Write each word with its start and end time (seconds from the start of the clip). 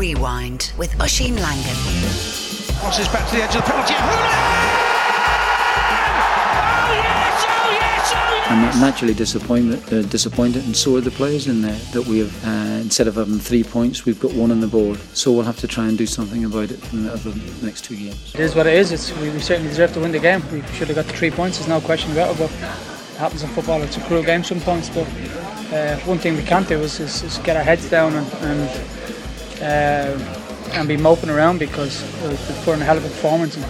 Rewind 0.00 0.72
with 0.78 0.98
Oisin 0.98 1.36
Langan. 1.36 1.76
Crosses 2.80 3.06
back 3.08 3.28
to 3.28 3.36
the 3.36 3.42
edge 3.42 3.54
of 3.54 3.62
the 3.62 3.70
penalty. 3.70 3.92
Hoolahan! 3.92 4.16
Oh 6.86 6.92
yes! 6.96 7.44
Oh 7.46 7.70
yes! 7.70 8.12
Oh 8.14 8.34
yes! 8.34 8.76
I'm 8.76 8.80
naturally 8.80 9.12
disappointed, 9.12 9.92
uh, 9.92 10.00
disappointed, 10.08 10.64
and 10.64 10.74
so 10.74 10.96
are 10.96 11.02
the 11.02 11.10
players 11.10 11.48
in 11.48 11.60
there 11.60 11.78
that 11.92 12.06
we 12.06 12.20
have. 12.20 12.44
Uh, 12.46 12.80
instead 12.80 13.08
of 13.08 13.16
having 13.16 13.38
three 13.38 13.62
points, 13.62 14.06
we've 14.06 14.18
got 14.18 14.32
one 14.32 14.50
on 14.50 14.60
the 14.60 14.66
board. 14.66 14.98
So 15.12 15.32
we'll 15.32 15.42
have 15.42 15.58
to 15.58 15.68
try 15.68 15.86
and 15.86 15.98
do 15.98 16.06
something 16.06 16.46
about 16.46 16.70
it 16.70 16.92
in 16.94 17.04
the, 17.04 17.12
over 17.12 17.28
the 17.28 17.66
next 17.66 17.84
two 17.84 17.96
games. 17.96 18.34
It 18.34 18.40
is 18.40 18.54
what 18.54 18.66
it 18.66 18.72
is. 18.72 18.92
It's, 18.92 19.14
we, 19.18 19.28
we 19.28 19.40
certainly 19.40 19.68
deserve 19.68 19.92
to 19.92 20.00
win 20.00 20.12
the 20.12 20.18
game. 20.18 20.42
We 20.50 20.62
should 20.72 20.88
have 20.88 20.96
got 20.96 21.08
the 21.08 21.12
three 21.12 21.30
points. 21.30 21.58
There's 21.58 21.68
no 21.68 21.82
question 21.82 22.10
about 22.12 22.30
it. 22.30 22.38
But 22.38 22.50
it 22.50 23.18
happens 23.18 23.42
in 23.42 23.50
football. 23.50 23.82
It's 23.82 23.98
a 23.98 24.00
cruel 24.06 24.22
game 24.22 24.44
sometimes. 24.44 24.88
But 24.88 25.06
uh, 25.74 25.98
one 26.06 26.16
thing 26.16 26.36
we 26.36 26.42
can't 26.42 26.66
do 26.66 26.80
is, 26.80 27.00
is, 27.00 27.22
is 27.22 27.36
get 27.40 27.58
our 27.58 27.62
heads 27.62 27.90
down 27.90 28.14
and 28.14 28.26
and, 28.44 28.80
uh, 29.60 30.18
and 30.72 30.88
be 30.88 30.96
moping 30.96 31.30
around 31.30 31.58
because 31.58 32.02
put 32.64 32.74
in 32.74 32.82
a 32.82 32.84
hell 32.84 32.96
of 32.96 33.04
a 33.04 33.08
performance. 33.08 33.56
And, 33.56 33.64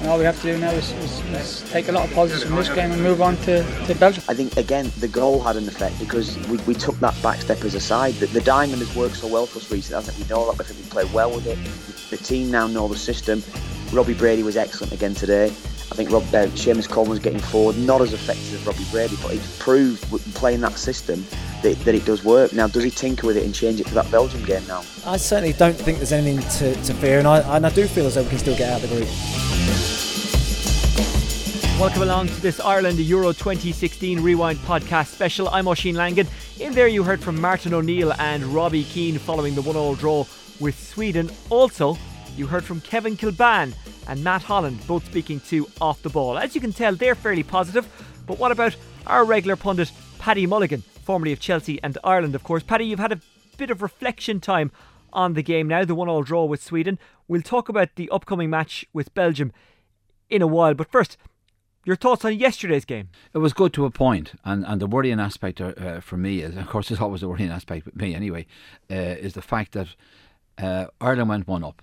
and 0.00 0.08
all 0.08 0.18
we 0.18 0.24
have 0.24 0.40
to 0.42 0.52
do 0.52 0.58
now 0.58 0.70
is, 0.70 0.92
is, 0.92 1.20
is, 1.32 1.70
take 1.70 1.88
a 1.88 1.92
lot 1.92 2.08
of 2.08 2.14
positives 2.14 2.44
from 2.44 2.54
this 2.54 2.68
game 2.68 2.92
and 2.92 3.02
move 3.02 3.20
on 3.20 3.36
to, 3.38 3.64
to 3.86 3.94
Belgium. 3.96 4.22
I 4.28 4.34
think 4.34 4.56
again 4.56 4.92
the 4.98 5.08
goal 5.08 5.40
had 5.42 5.56
an 5.56 5.66
effect 5.66 5.98
because 5.98 6.38
we, 6.48 6.58
we 6.58 6.74
took 6.74 6.94
that 7.00 7.20
back 7.20 7.40
step 7.40 7.64
as 7.64 7.74
a 7.74 7.80
side. 7.80 8.14
The, 8.14 8.26
the 8.26 8.40
diamond 8.40 8.78
has 8.78 8.94
worked 8.94 9.16
so 9.16 9.26
well 9.26 9.46
for 9.46 9.58
us 9.58 9.70
recently. 9.70 9.98
I 9.98 10.02
think 10.02 10.28
we 10.28 10.34
know 10.34 10.52
that. 10.52 10.60
I 10.60 10.64
think 10.64 10.78
we 10.84 10.90
played 10.90 11.12
well 11.12 11.30
with 11.34 11.46
it. 11.46 11.58
The 12.10 12.16
team 12.16 12.50
now 12.50 12.68
know 12.68 12.86
the 12.86 12.96
system. 12.96 13.42
Robbie 13.92 14.14
Brady 14.14 14.42
was 14.42 14.56
excellent 14.56 14.92
again 14.92 15.14
today. 15.14 15.52
I 15.90 15.94
think 15.94 16.10
Rob, 16.10 16.22
uh, 16.24 16.46
Seamus 16.48 16.86
Coleman 16.86 17.10
was 17.10 17.18
getting 17.18 17.40
forward, 17.40 17.78
not 17.78 18.02
as 18.02 18.12
effective 18.12 18.54
as 18.54 18.66
Robbie 18.66 18.84
Brady, 18.90 19.16
but 19.22 19.32
he's 19.32 19.58
proved 19.58 20.04
playing 20.34 20.60
that 20.60 20.76
system 20.78 21.24
that, 21.62 21.78
that 21.80 21.94
it 21.94 22.04
does 22.04 22.22
work. 22.22 22.52
Now, 22.52 22.66
does 22.68 22.84
he 22.84 22.90
tinker 22.90 23.26
with 23.26 23.38
it 23.38 23.44
and 23.44 23.54
change 23.54 23.80
it 23.80 23.88
for 23.88 23.94
that 23.94 24.10
Belgium 24.10 24.44
game 24.44 24.66
now? 24.66 24.82
I 25.06 25.16
certainly 25.16 25.54
don't 25.54 25.74
think 25.74 25.96
there's 25.96 26.12
anything 26.12 26.46
to, 26.58 26.74
to 26.82 26.94
fear, 26.94 27.18
and 27.18 27.26
I, 27.26 27.56
and 27.56 27.64
I 27.64 27.70
do 27.70 27.86
feel 27.86 28.06
as 28.06 28.16
though 28.16 28.22
we 28.22 28.28
can 28.28 28.38
still 28.38 28.56
get 28.56 28.70
out 28.70 28.84
of 28.84 28.90
the 28.90 28.96
group. 28.96 29.08
Welcome 31.80 32.02
along 32.02 32.26
to 32.28 32.40
this 32.42 32.60
Ireland 32.60 32.98
Euro 32.98 33.32
2016 33.32 34.20
Rewind 34.20 34.58
podcast 34.58 35.06
special. 35.06 35.48
I'm 35.48 35.66
Oisin 35.68 35.94
Langan. 35.94 36.26
In 36.60 36.74
there, 36.74 36.88
you 36.88 37.02
heard 37.02 37.22
from 37.22 37.40
Martin 37.40 37.72
O'Neill 37.72 38.12
and 38.18 38.44
Robbie 38.44 38.84
Keane 38.84 39.16
following 39.16 39.54
the 39.54 39.62
one-all 39.62 39.94
draw 39.94 40.26
with 40.60 40.78
Sweden. 40.78 41.30
Also, 41.48 41.96
you 42.36 42.46
heard 42.46 42.64
from 42.64 42.82
Kevin 42.82 43.16
Kilbane 43.16 43.74
and 44.08 44.24
Matt 44.24 44.42
Holland, 44.42 44.84
both 44.86 45.04
speaking 45.04 45.40
to 45.40 45.68
Off 45.80 46.02
the 46.02 46.08
Ball. 46.08 46.38
As 46.38 46.54
you 46.54 46.60
can 46.60 46.72
tell, 46.72 46.94
they're 46.94 47.14
fairly 47.14 47.42
positive. 47.42 47.86
But 48.26 48.38
what 48.38 48.52
about 48.52 48.74
our 49.06 49.24
regular 49.24 49.56
pundit, 49.56 49.92
Paddy 50.18 50.46
Mulligan, 50.46 50.82
formerly 50.82 51.32
of 51.32 51.40
Chelsea 51.40 51.82
and 51.82 51.96
Ireland, 52.02 52.34
of 52.34 52.42
course? 52.42 52.62
Paddy, 52.62 52.86
you've 52.86 52.98
had 52.98 53.12
a 53.12 53.20
bit 53.56 53.70
of 53.70 53.82
reflection 53.82 54.40
time 54.40 54.72
on 55.12 55.34
the 55.34 55.42
game 55.42 55.68
now, 55.68 55.84
the 55.84 55.94
one-all 55.94 56.22
draw 56.22 56.44
with 56.44 56.62
Sweden. 56.62 56.98
We'll 57.28 57.42
talk 57.42 57.68
about 57.68 57.94
the 57.96 58.10
upcoming 58.10 58.50
match 58.50 58.84
with 58.92 59.14
Belgium 59.14 59.52
in 60.28 60.42
a 60.42 60.46
while, 60.46 60.74
but 60.74 60.90
first. 60.90 61.16
Your 61.84 61.96
thoughts 61.96 62.22
on 62.22 62.38
yesterday's 62.38 62.84
game? 62.84 63.08
It 63.32 63.38
was 63.38 63.54
good 63.54 63.72
to 63.72 63.86
a 63.86 63.90
point, 63.90 64.32
and, 64.44 64.62
and 64.66 64.78
the 64.78 64.86
worrying 64.86 65.20
aspect 65.20 65.58
uh, 65.58 66.00
for 66.00 66.18
me 66.18 66.40
is, 66.40 66.54
of 66.54 66.66
course, 66.66 66.88
there's 66.88 67.00
always 67.00 67.22
a 67.22 67.28
worrying 67.28 67.50
aspect 67.50 67.86
with 67.86 67.96
me 67.96 68.14
anyway, 68.14 68.46
uh, 68.90 68.94
is 68.94 69.32
the 69.32 69.40
fact 69.40 69.72
that 69.72 69.88
uh, 70.58 70.88
Ireland 71.00 71.30
went 71.30 71.48
one 71.48 71.64
up, 71.64 71.80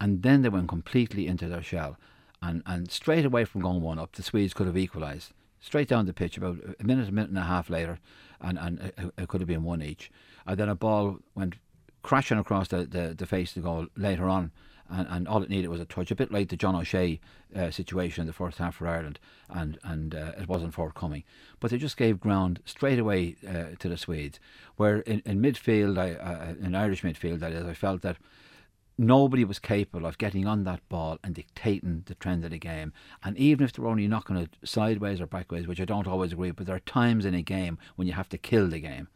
and 0.00 0.22
then 0.22 0.42
they 0.42 0.48
went 0.48 0.68
completely 0.68 1.26
into 1.26 1.48
their 1.48 1.62
shell, 1.62 1.96
and 2.42 2.62
and 2.66 2.90
straight 2.90 3.24
away 3.24 3.44
from 3.44 3.60
going 3.60 3.82
one 3.82 3.98
up, 3.98 4.12
the 4.12 4.22
Swedes 4.22 4.54
could 4.54 4.66
have 4.66 4.76
equalised 4.76 5.32
straight 5.60 5.88
down 5.88 6.06
the 6.06 6.12
pitch 6.12 6.36
about 6.36 6.58
a 6.78 6.84
minute, 6.84 7.08
a 7.08 7.12
minute 7.12 7.30
and 7.30 7.38
a 7.38 7.42
half 7.42 7.70
later, 7.70 7.98
and 8.40 8.58
and 8.58 8.80
it, 8.80 9.12
it 9.18 9.28
could 9.28 9.40
have 9.40 9.48
been 9.48 9.64
one 9.64 9.82
each, 9.82 10.10
and 10.46 10.58
then 10.58 10.68
a 10.68 10.74
ball 10.74 11.18
went 11.34 11.56
crashing 12.02 12.38
across 12.38 12.68
the, 12.68 12.84
the, 12.86 13.14
the 13.18 13.26
face 13.26 13.56
of 13.56 13.62
the 13.62 13.68
goal 13.68 13.86
later 13.96 14.28
on 14.28 14.52
and, 14.88 15.06
and 15.10 15.28
all 15.28 15.42
it 15.42 15.50
needed 15.50 15.68
was 15.68 15.80
a 15.80 15.84
touch, 15.84 16.10
a 16.10 16.14
bit 16.14 16.32
like 16.32 16.48
the 16.48 16.56
John 16.56 16.76
O'Shea 16.76 17.20
uh, 17.54 17.70
situation 17.70 18.22
in 18.22 18.26
the 18.26 18.32
first 18.32 18.58
half 18.58 18.76
for 18.76 18.86
Ireland, 18.86 19.18
and 19.48 19.78
and 19.82 20.14
uh, 20.14 20.32
it 20.38 20.48
wasn't 20.48 20.74
forthcoming. 20.74 21.24
But 21.60 21.70
they 21.70 21.78
just 21.78 21.96
gave 21.96 22.20
ground 22.20 22.60
straight 22.64 22.98
away 22.98 23.36
uh, 23.46 23.76
to 23.78 23.88
the 23.88 23.96
Swedes. 23.96 24.38
Where 24.76 24.98
in, 25.00 25.22
in 25.24 25.40
midfield, 25.40 25.98
I, 25.98 26.14
uh, 26.14 26.54
in 26.60 26.74
Irish 26.74 27.02
midfield, 27.02 27.40
that 27.40 27.52
is, 27.52 27.66
I 27.66 27.74
felt 27.74 28.02
that 28.02 28.16
nobody 28.98 29.44
was 29.44 29.58
capable 29.58 30.06
of 30.06 30.18
getting 30.18 30.46
on 30.46 30.64
that 30.64 30.86
ball 30.88 31.18
and 31.22 31.34
dictating 31.34 32.02
the 32.06 32.14
trend 32.14 32.44
of 32.44 32.50
the 32.50 32.58
game. 32.58 32.92
And 33.22 33.36
even 33.36 33.64
if 33.64 33.72
they're 33.72 33.86
only 33.86 34.08
knocking 34.08 34.36
it 34.36 34.56
sideways 34.64 35.20
or 35.20 35.26
backways, 35.26 35.66
which 35.66 35.80
I 35.80 35.84
don't 35.84 36.06
always 36.06 36.32
agree, 36.32 36.50
but 36.50 36.66
there 36.66 36.76
are 36.76 36.80
times 36.80 37.24
in 37.24 37.34
a 37.34 37.42
game 37.42 37.78
when 37.96 38.06
you 38.06 38.14
have 38.14 38.28
to 38.30 38.38
kill 38.38 38.68
the 38.68 38.80
game, 38.80 39.08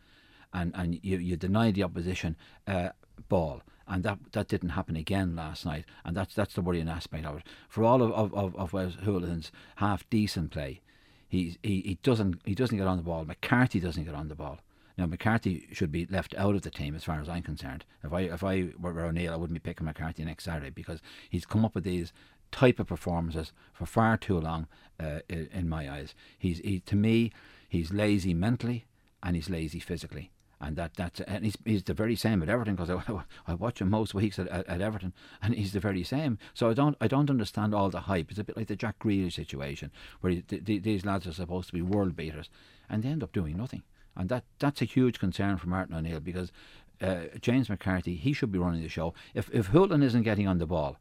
and 0.53 0.73
and 0.75 0.99
you 1.03 1.19
you 1.19 1.37
deny 1.37 1.71
the 1.71 1.83
opposition 1.85 2.37
uh, 2.67 2.91
ball 3.29 3.63
and 3.91 4.05
that 4.05 4.19
that 4.33 4.49
didn't 4.49 4.71
happen 4.71 4.97
again 4.97 5.35
last 5.35 5.67
night, 5.67 5.85
and 6.05 6.17
that's 6.17 6.35
that's 6.35 6.55
the 6.55 6.63
worrying 6.63 6.89
aspect 6.89 7.27
of 7.27 7.39
it. 7.39 7.43
For 7.69 7.85
all 7.85 8.03
of 8.03 8.13
of, 8.13 8.33
of, 8.33 8.57
of 8.57 8.73
Wes 8.73 9.51
half 9.77 10.09
decent 10.09 10.53
play, 10.53 10.81
he, 11.29 11.59
he 11.63 11.81
he 11.81 11.99
doesn't 12.03 12.41
he 12.45 12.55
doesn't 12.55 12.79
get 12.79 12.87
on 12.87 12.97
the 12.97 13.03
ball. 13.03 13.25
McCarthy 13.25 13.81
doesn't 13.81 14.05
get 14.05 14.15
on 14.15 14.29
the 14.29 14.37
ball. 14.37 14.61
Now 14.97 15.07
McCarthy 15.07 15.69
should 15.73 15.93
be 15.93 16.07
left 16.07 16.35
out 16.37 16.55
of 16.55 16.63
the 16.63 16.71
team 16.71 16.95
as 16.95 17.05
far 17.05 17.21
as 17.21 17.29
I'm 17.29 17.43
concerned. 17.43 17.85
If 18.05 18.13
I 18.13 18.21
if 18.23 18.45
I 18.45 18.71
were 18.79 19.05
O'Neill, 19.05 19.33
I 19.33 19.37
wouldn't 19.37 19.63
be 19.63 19.69
picking 19.69 19.87
McCarthy 19.87 20.25
next 20.25 20.45
Saturday 20.45 20.71
because 20.71 21.01
he's 21.29 21.47
come 21.47 21.65
up 21.65 21.75
with 21.75 21.85
these 21.85 22.13
type 22.53 22.81
of 22.81 22.89
performances 22.89 23.53
for 23.73 23.87
far 23.87 24.17
too 24.17 24.39
long. 24.39 24.67
Uh, 24.99 25.21
in, 25.29 25.67
my 25.67 25.91
eyes, 25.91 26.15
he's 26.39 26.59
he 26.59 26.81
to 26.81 26.95
me 26.95 27.33
he's 27.69 27.93
lazy 27.93 28.35
mentally 28.35 28.85
and 29.23 29.35
he's 29.35 29.49
lazy 29.49 29.81
physically 29.81 30.31
and 30.61 30.77
that 30.77 30.95
that's 30.95 31.21
and 31.21 31.45
he's, 31.45 31.57
he's 31.65 31.83
the 31.83 31.95
very 31.95 32.15
same 32.15 32.43
at 32.43 32.49
Everton 32.49 32.77
because 32.77 32.91
I, 32.91 33.23
I 33.51 33.55
watch 33.55 33.81
him 33.81 33.91
most 33.91 34.15
weeks 34.15 34.39
at, 34.39 34.49
at, 34.49 34.69
at, 34.69 34.81
Everton 34.81 35.15
and 35.43 35.55
he's 35.55 35.73
the 35.73 35.81
very 35.81 36.03
same. 36.03 36.39
So 36.53 36.69
I 36.69 36.75
don't 36.75 36.97
I 37.01 37.09
don't 37.09 37.31
understand 37.31 37.75
all 37.75 37.89
the 37.89 38.01
hype. 38.01 38.31
It's 38.31 38.39
a 38.39 38.45
bit 38.45 38.57
like 38.57 38.67
the 38.67 38.77
Jack 38.77 38.99
Grealish 38.99 39.35
situation 39.35 39.91
where 40.21 40.33
he, 40.33 40.43
th- 40.43 40.65
th- 40.65 40.83
these 40.83 41.07
lads 41.07 41.27
are 41.27 41.33
supposed 41.33 41.69
to 41.69 41.75
be 41.75 41.83
world 41.83 42.15
beaters 42.15 42.51
and 42.89 43.03
they 43.03 43.09
end 43.09 43.23
up 43.23 43.33
doing 43.33 43.57
nothing, 43.57 43.83
and 44.17 44.29
that 44.29 44.45
that's 44.59 44.83
a 44.83 44.85
huge 44.85 45.19
concern 45.19 45.57
for 45.57 45.69
Martin 45.69 45.95
O'Neill 45.95 46.21
because 46.21 46.53
uh, 47.01 47.23
James 47.41 47.69
McCarthy 47.69 48.17
he 48.17 48.33
should 48.33 48.53
be 48.53 48.59
running 48.59 48.83
the 48.83 48.89
show. 48.89 49.15
If 49.35 49.51
if 49.53 49.71
Hoolahan 49.71 50.03
isn't 50.03 50.23
getting 50.23 50.49
on 50.49 50.59
the 50.59 50.67
ball. 50.67 50.97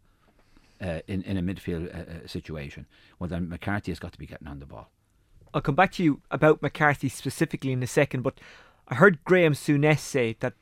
Uh, 0.81 1.01
in 1.07 1.21
in 1.23 1.35
a 1.35 1.41
midfield 1.41 1.93
uh, 1.93 2.23
uh 2.23 2.25
situation, 2.25 2.85
well 3.19 3.27
then 3.27 3.49
McCarthy 3.49 3.91
has 3.91 3.99
got 3.99 4.13
to 4.13 4.17
be 4.17 4.25
getting 4.25 4.47
on 4.47 4.59
the 4.59 4.65
ball. 4.65 4.89
I'll 5.53 5.59
come 5.59 5.75
back 5.75 5.91
to 5.93 6.03
you 6.03 6.21
about 6.31 6.61
McCarthy 6.61 7.09
specifically 7.09 7.73
in 7.73 7.83
a 7.83 7.87
second, 7.87 8.21
but 8.21 8.39
I 8.87 8.95
heard 8.95 9.23
Graham 9.25 9.53
Souness 9.53 9.99
say 9.99 10.37
that 10.39 10.53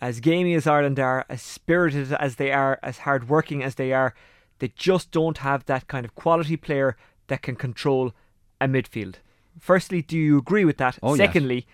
as 0.00 0.20
gamey 0.20 0.54
as 0.54 0.66
Ireland 0.66 0.98
are, 0.98 1.26
as 1.28 1.42
spirited 1.42 2.12
as 2.12 2.36
they 2.36 2.52
are, 2.52 2.78
as 2.82 2.98
hard-working 2.98 3.62
as 3.62 3.74
they 3.74 3.92
are, 3.92 4.14
they 4.58 4.68
just 4.68 5.10
don't 5.10 5.38
have 5.38 5.66
that 5.66 5.88
kind 5.88 6.04
of 6.04 6.14
quality 6.14 6.56
player 6.56 6.96
that 7.28 7.42
can 7.42 7.56
control 7.56 8.12
a 8.60 8.66
midfield. 8.66 9.16
Firstly, 9.58 10.02
do 10.02 10.16
you 10.16 10.38
agree 10.38 10.64
with 10.64 10.78
that? 10.78 10.98
Oh, 11.02 11.16
Secondly, 11.16 11.56
yes. 11.56 11.64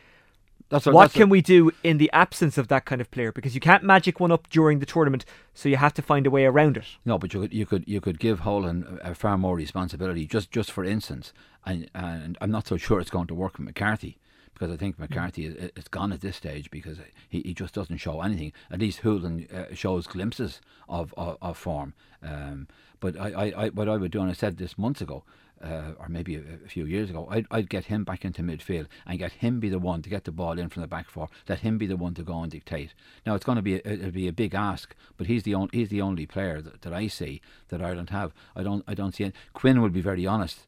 That's 0.69 0.87
a, 0.87 0.91
what 0.91 1.13
can 1.13 1.25
a... 1.25 1.27
we 1.27 1.43
do 1.43 1.71
in 1.85 1.99
the 1.99 2.11
absence 2.13 2.59
of 2.59 2.69
that 2.69 2.85
kind 2.85 3.01
of 3.01 3.11
player? 3.11 3.31
Because 3.31 3.55
you 3.55 3.61
can't 3.61 3.85
magic 3.85 4.19
one 4.19 4.33
up 4.33 4.49
during 4.51 4.81
the 4.81 4.87
tournament, 4.87 5.25
so 5.55 5.69
you 5.69 5.77
have 5.77 5.95
to 5.95 6.03
find 6.03 6.27
a 6.27 6.31
way 6.31 6.45
around 6.45 6.77
it. 6.77 6.85
No, 7.05 7.19
but 7.19 7.33
you 7.33 7.41
could 7.41 7.55
you 7.55 7.67
could 7.67 7.85
you 7.87 8.01
could 8.01 8.19
give 8.19 8.41
Hoolahan 8.41 8.99
a 9.03 9.15
far 9.15 9.39
more 9.39 9.55
responsibility. 9.55 10.27
Just 10.27 10.51
just 10.51 10.73
for 10.73 10.85
instance, 10.85 11.33
and 11.65 11.89
and 11.95 12.37
I'm 12.41 12.51
not 12.51 12.67
so 12.67 12.77
sure 12.77 13.01
it's 13.01 13.11
going 13.11 13.29
to 13.29 13.35
work 13.35 13.59
with 13.59 13.67
McCarthy 13.67 14.19
because 14.59 14.73
I 14.73 14.77
think 14.79 14.99
McCarthy 14.99 15.45
is, 15.45 15.71
is 15.77 15.89
gone 15.89 16.13
at 16.13 16.23
this 16.23 16.37
stage 16.37 16.71
because 16.71 16.99
he, 17.29 17.43
he 17.43 17.53
just 17.53 17.75
doesn't 17.75 17.99
show 17.99 18.23
anything. 18.23 18.53
At 18.71 18.81
least 18.81 19.03
Hoolahan 19.03 19.53
uh, 19.53 19.75
shows 19.75 20.07
glimpses 20.07 20.61
of, 20.89 21.13
of, 21.17 21.37
of 21.43 21.59
form. 21.59 21.93
Um, 22.23 22.67
but 22.99 23.21
I, 23.21 23.33
I, 23.33 23.65
I, 23.65 23.69
what 23.69 23.89
I 23.89 23.99
would 23.99 24.11
do, 24.11 24.23
and 24.23 24.31
I 24.31 24.33
said 24.33 24.57
this 24.57 24.79
months 24.79 25.03
ago, 25.03 25.25
uh, 25.67 25.93
or 25.99 26.09
maybe 26.09 26.37
a, 26.37 26.41
a, 26.65 26.69
few 26.69 26.85
years 26.87 27.11
ago, 27.11 27.27
I'd, 27.31 27.47
I'd 27.51 27.69
get 27.69 27.87
him 27.87 28.05
back 28.05 28.25
into 28.25 28.43
midfield 28.43 28.87
and 29.07 29.19
get 29.19 29.33
him 29.33 29.61
be 29.61 29.69
the 29.69 29.79
one 29.79 30.03
to 30.03 30.11
get 30.11 30.25
the 30.25 30.33
ball 30.33 30.59
in 30.59 30.69
from 30.69 30.83
the 30.83 30.89
back 30.89 31.09
four. 31.09 31.29
Let 31.49 31.61
him 31.61 31.79
be 31.79 31.87
the 31.87 31.97
one 31.97 32.15
to 32.15 32.23
go 32.23 32.43
and 32.43 32.51
dictate. 32.51 32.95
Now 33.25 33.35
it's 33.35 33.45
going 33.45 33.57
to 33.57 33.63
be 33.63 33.75
a, 33.77 33.81
it'll 33.85 34.11
be 34.11 34.29
a 34.29 34.33
big 34.33 34.55
ask, 34.55 34.95
but 35.17 35.27
he's 35.27 35.43
the 35.43 35.55
only 35.55 35.71
he's 35.73 35.89
the 35.89 36.03
only 36.03 36.27
player 36.27 36.61
that, 36.61 36.83
that 36.83 36.93
I 36.93 37.09
see 37.09 37.41
that 37.69 37.83
Ireland 37.83 38.11
have. 38.11 38.33
I 38.55 38.63
don't 38.63 38.85
I 38.87 38.95
don't 38.95 39.15
see 39.15 39.25
it. 39.25 39.35
Quinn 39.53 39.83
would 39.83 39.93
be 39.93 40.01
very 40.01 40.27
honest 40.27 40.67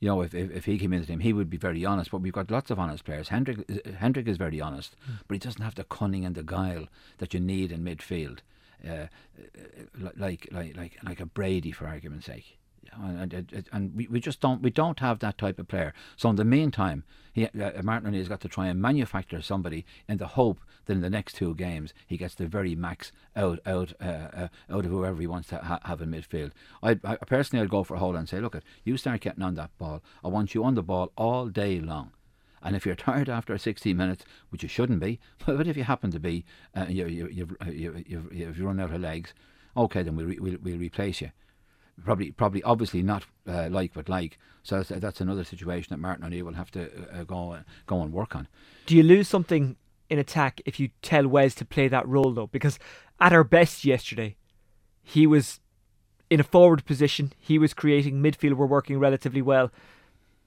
you 0.00 0.08
know, 0.08 0.22
if, 0.22 0.32
if, 0.32 0.50
if 0.52 0.64
he 0.64 0.78
came 0.78 0.92
into 0.92 1.06
the 1.06 1.12
team, 1.12 1.20
he 1.20 1.32
would 1.32 1.50
be 1.50 1.56
very 1.56 1.84
honest. 1.84 2.12
But 2.12 2.20
we've 2.20 2.32
got 2.32 2.52
lots 2.52 2.70
of 2.70 2.78
honest 2.78 3.04
players. 3.04 3.30
Hendrick, 3.30 3.68
Hendrick 3.98 4.28
is 4.28 4.36
very 4.36 4.60
honest, 4.60 4.94
mm. 5.10 5.18
but 5.26 5.34
he 5.34 5.38
doesn't 5.40 5.62
have 5.62 5.74
the 5.74 5.82
cunning 5.84 6.24
and 6.24 6.36
the 6.36 6.44
guile 6.44 6.86
that 7.18 7.34
you 7.34 7.40
need 7.40 7.72
in 7.72 7.82
midfield, 7.82 8.38
uh, 8.88 9.06
like 10.16 10.46
like 10.52 10.76
like 10.76 10.98
like 11.02 11.20
a 11.20 11.26
Brady, 11.26 11.72
for 11.72 11.88
argument's 11.88 12.26
sake 12.26 12.57
and, 12.92 13.66
and, 13.72 13.94
we, 13.94 14.06
we 14.08 14.20
just 14.20 14.40
don't 14.40 14.62
we 14.62 14.70
don't 14.70 15.00
have 15.00 15.18
that 15.20 15.38
type 15.38 15.58
of 15.58 15.68
player. 15.68 15.94
So 16.16 16.30
in 16.30 16.36
the 16.36 16.44
meantime, 16.44 17.04
he, 17.32 17.46
uh, 17.46 17.82
Martin 17.82 18.08
O'Neill's 18.08 18.28
got 18.28 18.40
to 18.40 18.48
try 18.48 18.66
and 18.68 18.80
manufacture 18.80 19.42
somebody 19.42 19.84
in 20.08 20.18
the 20.18 20.28
hope 20.28 20.60
that 20.86 20.94
in 20.94 21.00
the 21.00 21.10
next 21.10 21.34
two 21.34 21.54
games 21.54 21.92
he 22.06 22.16
gets 22.16 22.34
the 22.34 22.46
very 22.46 22.74
max 22.74 23.12
out 23.36 23.60
out 23.66 23.92
uh, 24.00 24.04
uh, 24.04 24.48
out 24.70 24.84
of 24.84 24.90
whoever 24.90 25.20
he 25.20 25.26
wants 25.26 25.48
to 25.48 25.58
ha- 25.58 25.80
have 25.84 26.00
in 26.00 26.10
midfield. 26.10 26.52
I, 26.82 26.98
I 27.04 27.16
personally 27.16 27.62
I'd 27.62 27.70
go 27.70 27.84
for 27.84 27.96
hole 27.96 28.16
and 28.16 28.28
say, 28.28 28.40
look, 28.40 28.56
you 28.84 28.96
start 28.96 29.20
getting 29.20 29.42
on 29.42 29.54
that 29.54 29.76
ball. 29.78 30.02
I 30.24 30.28
want 30.28 30.54
you 30.54 30.64
on 30.64 30.74
the 30.74 30.82
ball 30.82 31.12
all 31.16 31.46
day 31.46 31.80
long 31.80 32.12
And 32.62 32.76
if 32.76 32.86
you're 32.86 32.94
tired 33.08 33.28
after 33.28 33.56
60 33.56 33.94
minutes, 33.94 34.24
which 34.50 34.62
you 34.62 34.68
shouldn't 34.68 35.00
be, 35.00 35.20
but 35.46 35.66
if 35.66 35.76
you 35.76 35.84
happen 35.84 36.10
to 36.10 36.20
be, 36.20 36.44
uh, 36.76 36.86
you, 36.88 37.06
you, 37.06 37.28
you've, 37.28 37.56
uh, 37.60 37.70
you, 37.70 38.04
you've, 38.06 38.32
you've 38.32 38.60
run 38.60 38.80
out 38.80 38.92
of 38.92 39.00
legs, 39.00 39.34
okay, 39.76 40.02
then 40.02 40.16
we'll, 40.16 40.26
re- 40.26 40.38
we'll, 40.40 40.58
we'll 40.62 40.78
replace 40.78 41.20
you. 41.20 41.30
Probably, 42.04 42.30
probably, 42.30 42.62
obviously 42.62 43.02
not 43.02 43.24
uh, 43.46 43.68
like 43.70 43.92
but 43.94 44.08
like. 44.08 44.38
So 44.62 44.82
that's, 44.82 45.00
that's 45.00 45.20
another 45.20 45.44
situation 45.44 45.88
that 45.90 45.98
Martin 45.98 46.24
O'Neill 46.24 46.44
will 46.44 46.54
have 46.54 46.70
to 46.72 46.90
uh, 47.12 47.24
go 47.24 47.58
go 47.86 48.02
and 48.02 48.12
work 48.12 48.36
on. 48.36 48.48
Do 48.86 48.96
you 48.96 49.02
lose 49.02 49.28
something 49.28 49.76
in 50.10 50.18
attack 50.18 50.60
if 50.66 50.78
you 50.80 50.90
tell 51.02 51.26
Wes 51.26 51.54
to 51.56 51.64
play 51.64 51.88
that 51.88 52.06
role 52.06 52.32
though? 52.32 52.46
Because 52.46 52.78
at 53.20 53.32
our 53.32 53.44
best 53.44 53.84
yesterday, 53.84 54.36
he 55.02 55.26
was 55.26 55.60
in 56.30 56.40
a 56.40 56.44
forward 56.44 56.84
position. 56.84 57.32
He 57.38 57.58
was 57.58 57.74
creating 57.74 58.22
midfield. 58.22 58.54
We're 58.54 58.66
working 58.66 58.98
relatively 58.98 59.42
well, 59.42 59.70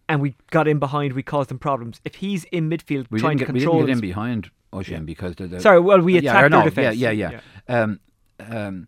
and 0.07 0.21
we 0.21 0.35
got 0.51 0.67
in 0.67 0.79
behind. 0.79 1.13
We 1.13 1.23
caused 1.23 1.49
them 1.49 1.59
problems. 1.59 1.99
If 2.05 2.15
he's 2.15 2.43
in 2.45 2.69
midfield 2.69 3.07
We 3.09 3.19
trying 3.19 3.37
didn't 3.37 3.53
to 3.55 3.59
get, 3.59 3.69
we 3.69 3.77
didn't 3.77 3.85
get 3.87 3.93
in 3.93 3.99
behind 3.99 4.51
Oisin 4.73 5.05
because 5.05 5.35
the, 5.35 5.47
the 5.47 5.59
Sorry, 5.59 5.79
well, 5.79 5.99
we 5.99 6.17
attacked 6.17 6.45
I 6.45 6.47
know, 6.47 6.61
their 6.61 6.69
defence. 6.69 6.97
Yeah, 6.97 7.11
yeah, 7.11 7.39
yeah. 7.67 7.81
Um, 7.81 7.99
um, 8.39 8.87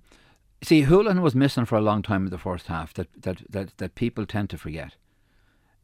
see, 0.63 0.83
Hoolahan 0.83 1.21
was 1.21 1.35
missing 1.35 1.65
for 1.65 1.77
a 1.77 1.81
long 1.81 2.01
time 2.01 2.25
in 2.25 2.31
the 2.31 2.37
first 2.37 2.67
half 2.67 2.93
that 2.93 3.07
that 3.21 3.41
that, 3.49 3.77
that 3.77 3.95
people 3.95 4.25
tend 4.25 4.49
to 4.51 4.57
forget. 4.57 4.95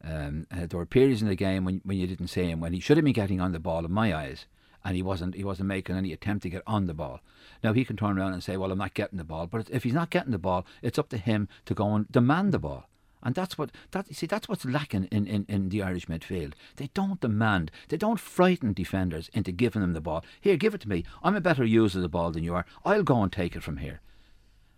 Um, 0.02 0.46
uh, 0.50 0.66
there 0.66 0.78
were 0.78 0.86
periods 0.86 1.20
in 1.20 1.28
the 1.28 1.34
game 1.34 1.64
when 1.64 1.80
when 1.84 1.98
you 1.98 2.06
didn't 2.06 2.28
see 2.28 2.48
him 2.50 2.60
when 2.60 2.72
he 2.72 2.80
should 2.80 2.96
have 2.96 3.04
been 3.04 3.12
getting 3.12 3.40
on 3.40 3.52
the 3.52 3.60
ball 3.60 3.84
in 3.84 3.92
my 3.92 4.14
eyes, 4.14 4.46
and 4.84 4.96
he 4.96 5.02
wasn't. 5.02 5.34
He 5.34 5.44
wasn't 5.44 5.68
making 5.68 5.96
any 5.96 6.12
attempt 6.12 6.42
to 6.44 6.50
get 6.50 6.62
on 6.66 6.86
the 6.86 6.94
ball. 6.94 7.20
Now 7.62 7.72
he 7.72 7.84
can 7.84 7.96
turn 7.96 8.18
around 8.18 8.32
and 8.32 8.42
say, 8.42 8.56
"Well, 8.56 8.72
I'm 8.72 8.78
not 8.78 8.94
getting 8.94 9.18
the 9.18 9.24
ball," 9.24 9.46
but 9.46 9.68
if 9.70 9.84
he's 9.84 9.92
not 9.92 10.10
getting 10.10 10.32
the 10.32 10.38
ball, 10.38 10.66
it's 10.82 10.98
up 10.98 11.10
to 11.10 11.18
him 11.18 11.48
to 11.66 11.74
go 11.74 11.94
and 11.94 12.10
demand 12.10 12.52
the 12.52 12.58
ball. 12.58 12.86
And 13.22 13.34
that's 13.34 13.58
what 13.58 13.70
that 13.90 14.08
you 14.08 14.14
see. 14.14 14.26
That's 14.26 14.48
what's 14.48 14.64
lacking 14.64 15.04
in, 15.10 15.26
in, 15.26 15.44
in 15.48 15.68
the 15.68 15.82
Irish 15.82 16.06
midfield. 16.06 16.54
They 16.76 16.88
don't 16.94 17.20
demand. 17.20 17.70
They 17.88 17.98
don't 17.98 18.18
frighten 18.18 18.72
defenders 18.72 19.30
into 19.34 19.52
giving 19.52 19.82
them 19.82 19.92
the 19.92 20.00
ball. 20.00 20.24
Here, 20.40 20.56
give 20.56 20.74
it 20.74 20.80
to 20.82 20.88
me. 20.88 21.04
I'm 21.22 21.36
a 21.36 21.40
better 21.40 21.64
user 21.64 21.98
of 21.98 22.02
the 22.02 22.08
ball 22.08 22.30
than 22.30 22.44
you 22.44 22.54
are. 22.54 22.64
I'll 22.84 23.02
go 23.02 23.22
and 23.22 23.30
take 23.30 23.54
it 23.54 23.62
from 23.62 23.76
here. 23.76 24.00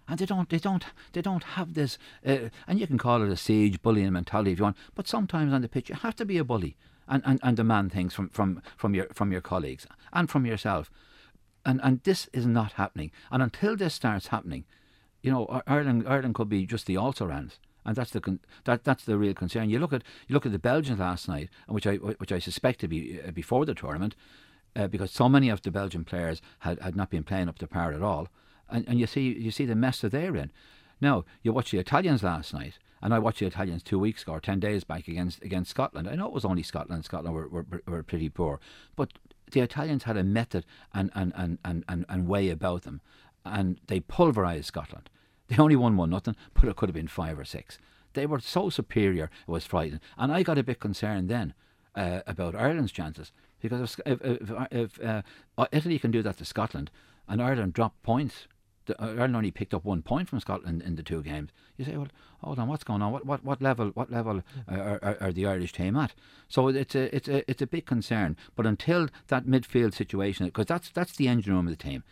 And 0.09 0.19
they 0.19 0.27
don't. 0.27 0.49
They 0.49 0.59
don't. 0.59 0.85
They 1.13 1.23
don't 1.23 1.45
have 1.45 1.75
this. 1.75 1.97
Uh, 2.27 2.49
and 2.67 2.81
you 2.81 2.87
can 2.87 2.99
call 2.99 3.23
it 3.23 3.31
a 3.31 3.37
siege 3.37 3.81
bullying 3.83 4.13
mentality 4.13 4.53
if 4.53 4.59
you 4.59 4.65
want. 4.65 4.77
But 4.95 5.09
sometimes 5.09 5.53
on 5.53 5.63
the 5.63 5.69
pitch, 5.69 5.89
you 5.89 5.95
have 5.95 6.17
to 6.17 6.25
be 6.25 6.39
a 6.39 6.45
bully 6.45 6.77
and, 7.09 7.23
and, 7.25 7.41
and 7.43 7.57
demand 7.57 7.93
things 7.93 8.15
from, 8.15 8.29
from, 8.31 8.63
from 8.77 8.95
your 8.95 9.07
from 9.13 9.33
your 9.33 9.41
colleagues 9.41 9.87
and 10.13 10.31
from 10.31 10.47
yourself. 10.47 10.91
And 11.65 11.81
and 11.83 12.03
this 12.03 12.29
is 12.33 12.47
not 12.47 12.73
happening. 12.73 13.13
And 13.31 13.43
until 13.43 13.77
this 13.77 13.95
starts 13.95 14.29
happening, 14.29 14.65
you 15.23 15.31
know, 15.31 15.63
Ireland 15.67 16.05
Ireland 16.09 16.35
could 16.35 16.49
be 16.49 16.67
just 16.67 16.87
the 16.87 16.97
also 16.97 17.27
rans, 17.27 17.61
and 17.85 17.95
that's 17.95 18.11
the 18.11 18.21
con- 18.21 18.41
that 18.65 18.83
that's 18.83 19.05
the 19.05 19.17
real 19.17 19.35
concern. 19.35 19.71
You 19.71 19.79
look 19.79 19.93
at 19.93 20.03
you 20.27 20.35
look 20.35 20.47
at 20.47 20.53
the 20.53 20.59
Belgians 20.59 20.99
last 20.99 21.29
night, 21.29 21.49
which 21.69 21.87
I 21.87 21.97
which 21.97 22.33
I 22.33 22.41
suspect 22.41 22.81
to 22.81 22.89
be 22.89 23.21
uh, 23.27 23.31
before 23.31 23.65
the 23.65 23.75
tournament, 23.75 24.17
uh, 24.75 24.89
because 24.89 25.13
so 25.13 25.29
many 25.29 25.49
of 25.49 25.63
the 25.63 25.71
Belgian 25.71 26.05
players 26.05 26.43
had, 26.61 26.81
had 26.81 26.97
not 26.97 27.11
been 27.11 27.23
playing 27.23 27.49
up 27.49 27.59
to 27.59 27.69
par 27.69 27.93
at 27.93 28.03
all, 28.03 28.29
and 28.73 28.89
and 28.89 28.99
you 28.99 29.07
see 29.07 29.33
you 29.39 29.51
see 29.51 29.67
the 29.67 29.77
mess 29.77 30.01
that 30.01 30.13
they're 30.13 30.37
in. 30.37 30.51
Now 31.01 31.25
you 31.43 31.53
watch 31.53 31.71
the 31.71 31.79
Italians 31.79 32.23
last 32.23 32.53
night. 32.53 32.79
And 33.05 33.13
I 33.13 33.19
watched 33.19 33.41
the 33.41 33.47
Italians 33.47 33.83
two 33.83 33.99
weeks 33.99 34.23
ago, 34.23 34.35
or 34.35 34.41
ten 34.41 34.61
days 34.61 34.85
back 34.85 35.09
against 35.09 35.43
against 35.43 35.71
Scotland. 35.73 36.09
I 36.09 36.15
know 36.15 36.27
it 36.27 36.33
was 36.33 36.45
only 36.45 36.63
Scotland. 36.63 37.05
Scotland 37.05 37.35
were, 37.35 37.49
were, 37.49 37.83
were 37.85 38.03
pretty 38.05 38.29
poor, 38.29 38.61
but 38.95 39.13
the 39.53 39.61
Italians 39.61 40.05
had 40.05 40.17
a 40.17 40.25
method 40.25 40.65
and, 40.93 41.11
and, 41.15 41.33
and, 41.37 41.59
and, 41.65 41.85
and, 41.89 42.05
and 42.09 42.27
way 42.27 42.49
about 42.49 42.83
them, 42.83 43.01
and 43.45 43.81
they 43.87 44.01
pulverised 44.01 44.67
Scotland. 44.67 45.11
They 45.49 45.59
only 45.59 45.77
won 45.77 45.97
one 45.97 46.11
nothing, 46.11 46.37
but 46.55 46.65
it 46.65 46.77
could 46.77 46.89
have 46.89 46.95
been 46.95 47.09
five 47.09 47.39
or 47.39 47.45
six. 47.45 47.79
They 48.15 48.27
were 48.27 48.41
so 48.41 48.71
superior, 48.71 49.25
it 49.25 49.51
was 49.51 49.67
frightening. 49.67 50.01
And 50.17 50.33
I 50.33 50.43
got 50.43 50.59
a 50.59 50.63
bit 50.63 50.81
concerned 50.81 51.29
then 51.29 51.55
uh, 51.95 52.21
about 52.27 52.55
Ireland's 52.55 52.93
chances 52.93 53.33
because 53.61 54.01
if, 54.07 54.21
if, 54.23 54.51
if, 54.51 54.99
if 54.99 55.05
uh, 55.05 55.23
Italy 55.73 55.99
can 55.99 56.11
do 56.11 56.23
that 56.23 56.39
to 56.39 56.45
Scotland 56.45 56.91
and 57.29 57.43
Ireland 57.43 57.73
drop 57.73 57.95
points, 58.03 58.47
the, 58.87 59.02
uh, 59.02 59.08
Ireland 59.08 59.37
only 59.37 59.50
picked 59.50 59.75
up 59.75 59.84
one 59.84 60.02
point 60.02 60.29
from 60.29 60.40
Scotland 60.40 60.82
in 60.82 60.96
the 60.96 61.02
two 61.02 61.23
games. 61.23 61.50
You 61.76 61.84
say, 61.84 61.96
well, 61.96 62.08
hold 62.40 62.58
on, 62.58 62.69
what's 62.69 62.84
going 62.84 63.02
on? 63.02 63.12
What 63.12 63.26
what, 63.26 63.44
what 63.44 63.62
level 63.62 63.88
what 63.90 64.11
level 64.11 64.43
are, 64.69 64.99
are, 65.02 65.17
are 65.20 65.32
the 65.32 65.46
Irish 65.46 65.73
team 65.73 65.96
at? 65.96 66.12
So 66.49 66.69
it's 66.69 66.94
a 66.94 67.14
it's 67.14 67.29
a 67.29 67.50
it's 67.50 67.62
a 67.62 67.67
big 67.67 67.87
concern. 67.87 68.37
But 68.56 68.67
until 68.67 69.08
that 69.29 69.46
midfield 69.46 69.94
situation, 69.94 70.46
because 70.46 70.67
that's 70.67 70.90
that's 70.90 71.17
the 71.17 71.29
engine 71.29 71.55
room 71.55 71.67
of 71.67 71.76
the 71.76 71.82
team. 71.82 72.05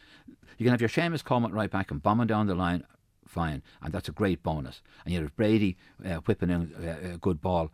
You 0.58 0.64
can 0.64 0.72
have 0.72 0.80
your 0.80 0.90
Seamus 0.90 1.24
Coleman 1.24 1.52
right 1.52 1.70
back 1.70 1.90
and 1.90 2.02
bombing 2.02 2.26
down 2.26 2.46
the 2.46 2.54
line, 2.54 2.84
fine, 3.26 3.62
and 3.82 3.94
that's 3.94 4.10
a 4.10 4.12
great 4.12 4.42
bonus. 4.42 4.82
And 5.04 5.14
you 5.14 5.22
have 5.22 5.34
Brady 5.34 5.78
uh, 6.04 6.16
whipping 6.16 6.50
in 6.50 6.74
uh, 6.74 7.14
a 7.14 7.16
good 7.16 7.40
ball, 7.40 7.72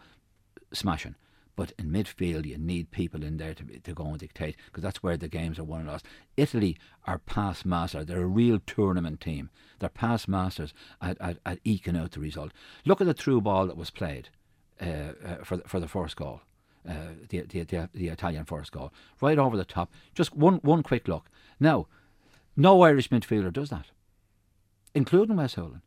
smashing. 0.72 1.16
But 1.56 1.72
in 1.78 1.90
midfield, 1.90 2.44
you 2.44 2.58
need 2.58 2.90
people 2.90 3.24
in 3.24 3.38
there 3.38 3.54
to, 3.54 3.64
to 3.64 3.94
go 3.94 4.04
and 4.04 4.18
dictate 4.18 4.56
because 4.66 4.82
that's 4.82 5.02
where 5.02 5.16
the 5.16 5.26
games 5.26 5.58
are 5.58 5.64
won 5.64 5.80
and 5.80 5.88
lost. 5.88 6.06
Italy 6.36 6.76
are 7.06 7.18
past 7.18 7.64
masters. 7.64 8.06
They're 8.06 8.22
a 8.22 8.26
real 8.26 8.60
tournament 8.66 9.20
team. 9.22 9.48
They're 9.78 9.88
past 9.88 10.28
masters 10.28 10.74
at, 11.00 11.16
at, 11.18 11.38
at 11.46 11.60
eking 11.64 11.96
out 11.96 12.12
the 12.12 12.20
result. 12.20 12.52
Look 12.84 13.00
at 13.00 13.06
the 13.06 13.14
through 13.14 13.40
ball 13.40 13.66
that 13.66 13.76
was 13.76 13.90
played 13.90 14.28
uh, 14.80 14.84
uh, 14.84 15.44
for, 15.44 15.56
the, 15.56 15.66
for 15.66 15.80
the 15.80 15.88
first 15.88 16.16
goal. 16.16 16.42
Uh, 16.86 17.14
the, 17.30 17.40
the, 17.40 17.62
the, 17.64 17.88
the 17.94 18.08
Italian 18.08 18.44
first 18.44 18.70
goal, 18.70 18.92
right 19.20 19.38
over 19.38 19.56
the 19.56 19.64
top. 19.64 19.90
Just 20.14 20.36
one 20.36 20.60
one 20.62 20.84
quick 20.84 21.08
look. 21.08 21.28
Now, 21.58 21.88
no 22.56 22.82
Irish 22.82 23.08
midfielder 23.10 23.52
does 23.52 23.70
that, 23.70 23.86
including 24.94 25.34
Wes 25.36 25.56
Hoolahan. 25.56 25.80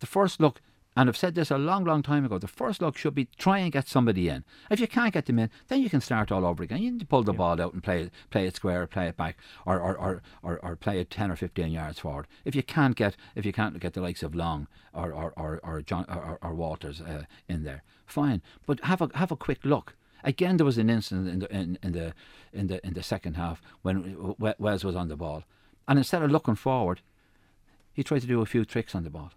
The 0.00 0.06
first 0.06 0.40
look, 0.40 0.60
and 0.98 1.08
I've 1.08 1.16
said 1.16 1.36
this 1.36 1.52
a 1.52 1.58
long, 1.58 1.84
long 1.84 2.02
time 2.02 2.24
ago, 2.24 2.38
the 2.38 2.48
first 2.48 2.82
look 2.82 2.96
should 2.96 3.14
be 3.14 3.28
try 3.38 3.58
and 3.58 3.70
get 3.70 3.86
somebody 3.86 4.28
in. 4.28 4.42
If 4.68 4.80
you 4.80 4.88
can't 4.88 5.14
get 5.14 5.26
them 5.26 5.38
in, 5.38 5.48
then 5.68 5.80
you 5.80 5.88
can 5.88 6.00
start 6.00 6.32
all 6.32 6.44
over 6.44 6.64
again. 6.64 6.82
You 6.82 6.90
need 6.90 6.98
to 6.98 7.06
pull 7.06 7.22
the 7.22 7.32
ball 7.32 7.62
out 7.62 7.72
and 7.72 7.84
play 7.84 8.02
it, 8.02 8.12
play 8.30 8.46
it 8.46 8.56
square, 8.56 8.84
play 8.88 9.06
it 9.06 9.16
back, 9.16 9.38
or 9.64 9.80
or, 9.80 9.96
or, 9.96 10.22
or, 10.42 10.58
or 10.58 10.74
play 10.74 10.98
it 10.98 11.08
ten 11.08 11.30
or 11.30 11.36
fifteen 11.36 11.70
yards 11.70 12.00
forward. 12.00 12.26
If 12.44 12.56
you 12.56 12.64
can't 12.64 12.96
get 12.96 13.16
if 13.36 13.46
you 13.46 13.52
can't 13.52 13.78
get 13.78 13.92
the 13.92 14.00
likes 14.00 14.24
of 14.24 14.34
Long 14.34 14.66
or 14.92 15.12
or 15.12 15.32
or, 15.36 15.60
or 15.62 15.82
John 15.82 16.04
or, 16.08 16.36
or 16.42 16.52
Walters 16.52 17.00
uh, 17.00 17.26
in 17.48 17.62
there, 17.62 17.84
fine. 18.04 18.42
But 18.66 18.80
have 18.80 19.00
a 19.00 19.08
have 19.14 19.30
a 19.30 19.36
quick 19.36 19.64
look. 19.64 19.94
Again, 20.24 20.56
there 20.56 20.66
was 20.66 20.78
an 20.78 20.90
incident 20.90 21.28
in 21.28 21.38
the 21.38 21.56
in, 21.56 21.78
in 21.80 21.92
the 21.92 22.12
in 22.52 22.66
the 22.66 22.84
in 22.84 22.94
the 22.94 23.04
second 23.04 23.34
half 23.34 23.62
when 23.82 24.34
Wes 24.36 24.82
was 24.82 24.96
on 24.96 25.06
the 25.06 25.16
ball, 25.16 25.44
and 25.86 25.96
instead 25.96 26.22
of 26.22 26.32
looking 26.32 26.56
forward, 26.56 27.02
he 27.92 28.02
tried 28.02 28.22
to 28.22 28.26
do 28.26 28.42
a 28.42 28.46
few 28.46 28.64
tricks 28.64 28.96
on 28.96 29.04
the 29.04 29.10
ball. 29.10 29.30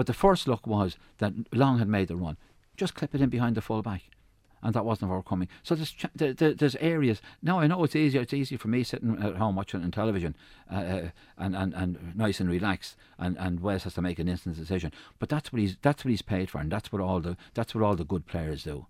But 0.00 0.06
the 0.06 0.14
first 0.14 0.48
look 0.48 0.66
was 0.66 0.96
that 1.18 1.34
Long 1.52 1.78
had 1.78 1.86
made 1.86 2.08
the 2.08 2.16
run. 2.16 2.38
Just 2.74 2.94
clip 2.94 3.14
it 3.14 3.20
in 3.20 3.28
behind 3.28 3.54
the 3.54 3.60
full 3.60 3.82
back. 3.82 4.04
And 4.62 4.72
that 4.72 4.86
wasn't 4.86 5.10
forthcoming. 5.10 5.48
So 5.62 5.74
there's, 5.74 5.94
there's 6.56 6.76
areas. 6.76 7.20
Now 7.42 7.60
I 7.60 7.66
know 7.66 7.84
it's 7.84 7.94
easier. 7.94 8.22
It's 8.22 8.32
easy 8.32 8.56
for 8.56 8.68
me 8.68 8.82
sitting 8.82 9.22
at 9.22 9.36
home 9.36 9.56
watching 9.56 9.82
on 9.82 9.90
television 9.90 10.36
uh, 10.72 10.74
uh, 10.74 11.08
and, 11.36 11.54
and, 11.54 11.74
and 11.74 12.16
nice 12.16 12.40
and 12.40 12.48
relaxed. 12.48 12.96
And, 13.18 13.36
and 13.36 13.60
Wes 13.60 13.84
has 13.84 13.92
to 13.92 14.00
make 14.00 14.18
an 14.18 14.26
instant 14.26 14.56
decision. 14.56 14.90
But 15.18 15.28
that's 15.28 15.52
what 15.52 15.60
he's 15.60 15.76
that's 15.82 16.02
what 16.02 16.12
he's 16.12 16.22
paid 16.22 16.48
for, 16.48 16.62
and 16.62 16.72
that's 16.72 16.90
what 16.90 17.02
all 17.02 17.20
the 17.20 17.36
that's 17.52 17.74
what 17.74 17.84
all 17.84 17.94
the 17.94 18.06
good 18.06 18.24
players 18.24 18.64
do. 18.64 18.86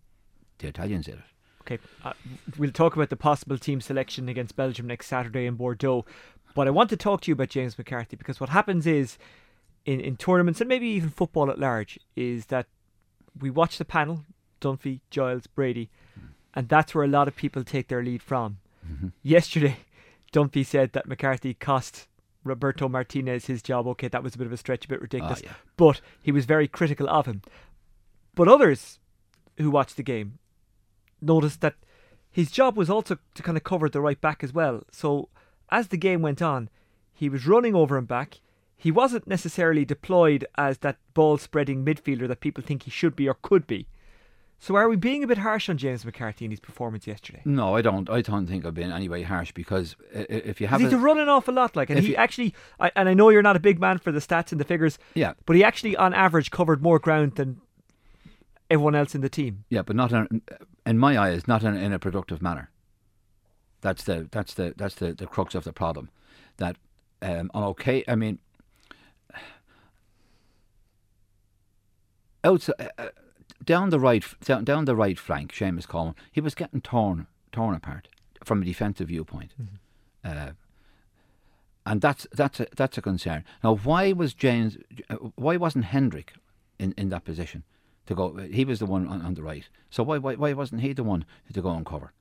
The 0.59 0.69
Italians 0.69 1.07
did 1.07 1.15
it. 1.15 1.25
Okay, 1.63 1.79
uh, 2.05 2.13
we'll 2.57 2.71
talk 2.71 2.95
about 2.95 3.11
the 3.11 3.17
possible 3.17 3.59
team 3.59 3.81
selection 3.81 4.29
against 4.29 4.55
Belgium 4.55 4.87
next 4.87 5.09
Saturday 5.09 5.47
in 5.47 5.57
Bordeaux. 5.57 6.05
But 6.55 6.69
I 6.69 6.71
want 6.71 6.89
to 6.91 6.97
talk 6.97 7.23
to 7.23 7.33
you 7.33 7.33
about 7.33 7.49
James 7.49 7.77
McCarthy 7.77 8.15
because 8.15 8.39
what 8.39 8.51
happens 8.51 8.87
is 8.87 9.19
in, 9.91 10.01
in 10.01 10.17
tournaments 10.17 10.61
and 10.61 10.69
maybe 10.69 10.87
even 10.87 11.11
football 11.11 11.51
at 11.51 11.59
large 11.59 11.99
is 12.15 12.47
that 12.47 12.67
we 13.41 13.51
watch 13.51 13.77
the 13.77 13.85
panel 13.85 14.25
Dunphy, 14.61 15.01
Giles, 15.11 15.47
Brady, 15.47 15.91
mm. 16.19 16.29
and 16.55 16.69
that's 16.69 16.95
where 16.95 17.05
a 17.05 17.09
lot 17.09 17.27
of 17.27 17.35
people 17.35 17.65
take 17.65 17.89
their 17.89 18.03
lead 18.03 18.23
from. 18.23 18.59
Mm-hmm. 18.87 19.09
Yesterday, 19.23 19.79
Dunphy 20.33 20.65
said 20.65 20.93
that 20.93 21.09
McCarthy 21.09 21.55
cost 21.55 22.07
Roberto 22.45 22.89
Martinez 22.89 23.47
his 23.47 23.63
job. 23.63 23.87
Okay, 23.89 24.07
that 24.09 24.23
was 24.23 24.35
a 24.35 24.39
bit 24.39 24.47
of 24.47 24.53
a 24.53 24.57
stretch, 24.57 24.85
a 24.85 24.89
bit 24.89 25.01
ridiculous, 25.01 25.41
ah, 25.45 25.49
yeah. 25.49 25.55
but 25.77 26.01
he 26.23 26.31
was 26.31 26.45
very 26.45 26.69
critical 26.69 27.09
of 27.09 27.27
him. 27.27 27.43
But 28.35 28.49
others 28.49 29.01
who 29.57 29.71
watched 29.71 29.97
the 29.97 30.03
game 30.03 30.39
noticed 31.21 31.63
that 31.63 31.75
his 32.31 32.51
job 32.51 32.77
was 32.77 32.89
also 32.89 33.19
to 33.35 33.43
kind 33.43 33.57
of 33.57 33.65
cover 33.65 33.89
the 33.89 34.01
right 34.01 34.21
back 34.21 34.45
as 34.45 34.53
well. 34.53 34.83
So 34.93 35.31
as 35.71 35.89
the 35.89 35.97
game 35.97 36.23
went 36.23 36.41
on, 36.41 36.69
he 37.13 37.29
was 37.29 37.47
running 37.47 37.75
over 37.75 37.99
and 37.99 38.07
back. 38.07 38.41
He 38.81 38.91
wasn't 38.91 39.27
necessarily 39.27 39.85
deployed 39.85 40.47
as 40.57 40.79
that 40.79 40.97
ball 41.13 41.37
spreading 41.37 41.85
midfielder 41.85 42.27
that 42.29 42.41
people 42.41 42.65
think 42.65 42.85
he 42.85 42.91
should 42.91 43.15
be 43.15 43.29
or 43.29 43.35
could 43.35 43.67
be. 43.67 43.87
So 44.59 44.75
are 44.77 44.89
we 44.89 44.97
being 44.97 45.23
a 45.23 45.27
bit 45.27 45.37
harsh 45.37 45.69
on 45.69 45.77
James 45.77 46.03
McCarthy 46.03 46.47
in 46.47 46.51
his 46.51 46.61
performance 46.61 47.07
yesterday? 47.07 47.43
No, 47.45 47.77
I 47.77 47.83
don't. 47.83 48.09
I 48.09 48.23
don't 48.23 48.47
think 48.47 48.65
I've 48.65 48.73
been 48.73 48.91
any 48.91 49.07
way 49.07 49.23
harsh 49.23 49.53
because 49.53 49.97
if 50.13 50.63
you 50.63 50.67
have 50.67 50.81
He's 50.81 50.89
a, 50.89 50.93
to 50.93 50.99
run 50.99 51.19
an 51.19 51.29
awful 51.29 51.53
lot, 51.53 51.77
like, 51.77 51.91
and 51.91 51.99
he 51.99 52.11
you- 52.11 52.17
actually, 52.17 52.55
I, 52.79 52.91
and 52.97 53.07
I 53.07 53.13
know 53.13 53.29
you're 53.29 53.43
not 53.43 53.57
a 53.57 53.61
big 53.61 53.79
man 53.79 53.99
for 53.99 54.13
the 54.13 54.19
stats 54.19 54.51
and 54.51 54.59
the 54.59 54.65
figures, 54.65 54.99
yeah, 55.15 55.35
but 55.45 55.57
he 55.57 55.63
actually, 55.65 55.95
on 55.97 56.15
average, 56.15 56.51
covered 56.51 56.83
more 56.83 56.99
ground 56.99 57.35
than 57.37 57.61
everyone 58.71 58.95
else 58.95 59.15
in 59.15 59.21
the 59.21 59.29
team. 59.29 59.65
Yeah, 59.69 59.83
but 59.83 59.95
not 59.97 60.11
in, 60.13 60.41
in 60.87 60.97
my 60.99 61.19
eyes, 61.19 61.47
not 61.47 61.63
in, 61.65 61.75
in 61.77 61.93
a 61.93 61.99
productive 61.99 62.41
manner. 62.41 62.71
That's 63.83 64.05
the 64.05 64.27
that's 64.31 64.55
the 64.55 64.73
that's 64.75 64.95
the, 64.95 65.13
the 65.13 65.27
crux 65.27 65.55
of 65.55 65.65
the 65.65 65.73
problem. 65.73 66.09
That 66.57 66.77
um, 67.21 67.51
on 67.55 67.65
okay, 67.65 68.05
I 68.09 68.15
mean, 68.15 68.39
outside, 72.45 72.91
uh, 72.99 73.09
down 73.65 73.91
the 73.91 74.01
right, 74.01 74.25
down, 74.45 74.65
down 74.65 74.85
the 74.85 74.97
right 74.97 75.19
flank, 75.19 75.53
Seamus 75.53 75.87
Coleman, 75.87 76.15
he 76.33 76.41
was 76.41 76.55
getting 76.55 76.81
torn, 76.81 77.27
torn 77.53 77.75
apart 77.75 78.09
from 78.45 78.63
a 78.63 78.65
defensive 78.65 79.09
viewpoint. 79.09 79.53
Uh, 80.25 80.53
and 81.87 82.01
that's 82.01 82.27
that's 82.33 82.61
a, 82.61 82.67
that's 82.77 82.99
a 82.99 83.03
concern. 83.03 83.45
Now, 83.65 83.77
why 83.77 84.13
was 84.13 84.35
James? 84.35 84.77
uh, 85.09 85.15
Why 85.15 85.57
wasn't 85.57 85.87
Hendrick 85.87 86.35
in, 86.79 86.93
in 86.97 87.09
that 87.09 87.25
position 87.25 87.65
to 88.07 88.15
go? 88.15 88.37
He 88.37 88.65
was 88.65 88.79
the 88.79 88.87
one 88.87 89.09
on, 89.09 89.23
on 89.23 89.35
the 89.35 89.43
right. 89.43 89.69
So 89.91 90.03
why, 90.03 90.19
why 90.19 90.35
why 90.35 90.53
wasn't 90.53 90.83
he 90.83 90.93
the 90.93 91.05
one 91.05 91.25
to 91.53 91.63
go 91.63 91.71
and 91.71 91.85
cover? 91.85 92.13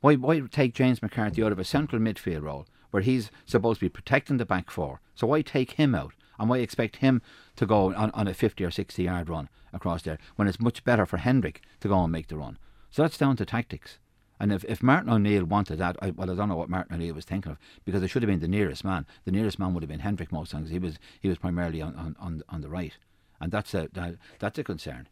Why 0.00 0.14
why 0.14 0.40
take 0.50 0.74
James 0.74 1.02
McCarthy 1.02 1.42
out 1.42 1.52
of 1.52 1.58
a 1.58 1.64
central 1.64 2.00
midfield 2.00 2.42
role 2.42 2.66
where 2.90 3.02
he's 3.02 3.30
supposed 3.46 3.80
to 3.80 3.86
be 3.86 3.90
protecting 3.90 4.38
the 4.38 4.46
back 4.46 4.70
four? 4.70 5.00
So 5.14 5.26
why 5.26 5.42
take 5.42 5.72
him 5.72 5.94
out? 5.94 6.14
And 6.38 6.48
why 6.48 6.58
expect 6.58 6.96
him 6.96 7.22
to 7.56 7.66
go 7.66 7.94
on, 7.94 8.10
on 8.10 8.28
a 8.28 8.34
50 8.34 8.64
or 8.64 8.70
60 8.70 9.02
yard 9.02 9.28
run 9.28 9.48
across 9.72 10.02
there 10.02 10.18
when 10.36 10.48
it's 10.48 10.60
much 10.60 10.84
better 10.84 11.06
for 11.06 11.18
Hendrick 11.18 11.60
to 11.80 11.88
go 11.88 12.02
and 12.02 12.12
make 12.12 12.28
the 12.28 12.36
run? 12.36 12.58
So 12.90 13.02
that's 13.02 13.18
down 13.18 13.36
to 13.36 13.44
tactics. 13.44 13.98
And 14.40 14.52
if, 14.52 14.64
if 14.64 14.82
Martin 14.82 15.10
O'Neill 15.10 15.44
wanted 15.44 15.78
that, 15.78 15.96
I, 16.02 16.10
well, 16.10 16.30
I 16.30 16.34
don't 16.34 16.48
know 16.48 16.56
what 16.56 16.68
Martin 16.68 16.94
O'Neill 16.94 17.14
was 17.14 17.24
thinking 17.24 17.52
of 17.52 17.58
because 17.84 18.02
it 18.02 18.08
should 18.08 18.22
have 18.22 18.28
been 18.28 18.40
the 18.40 18.48
nearest 18.48 18.84
man. 18.84 19.06
The 19.24 19.30
nearest 19.30 19.58
man 19.58 19.74
would 19.74 19.82
have 19.82 19.90
been 19.90 20.00
Hendrick 20.00 20.32
most 20.32 20.50
times. 20.50 20.70
He 20.70 20.78
was 20.78 20.98
he 21.20 21.28
was 21.28 21.38
primarily 21.38 21.80
on, 21.80 21.94
on, 21.96 22.16
on, 22.18 22.42
on 22.48 22.60
the 22.60 22.68
right, 22.68 22.96
and 23.40 23.52
that's 23.52 23.74
a 23.74 23.88
that, 23.92 24.16
that's 24.40 24.58
a 24.58 24.64
concern. 24.64 25.08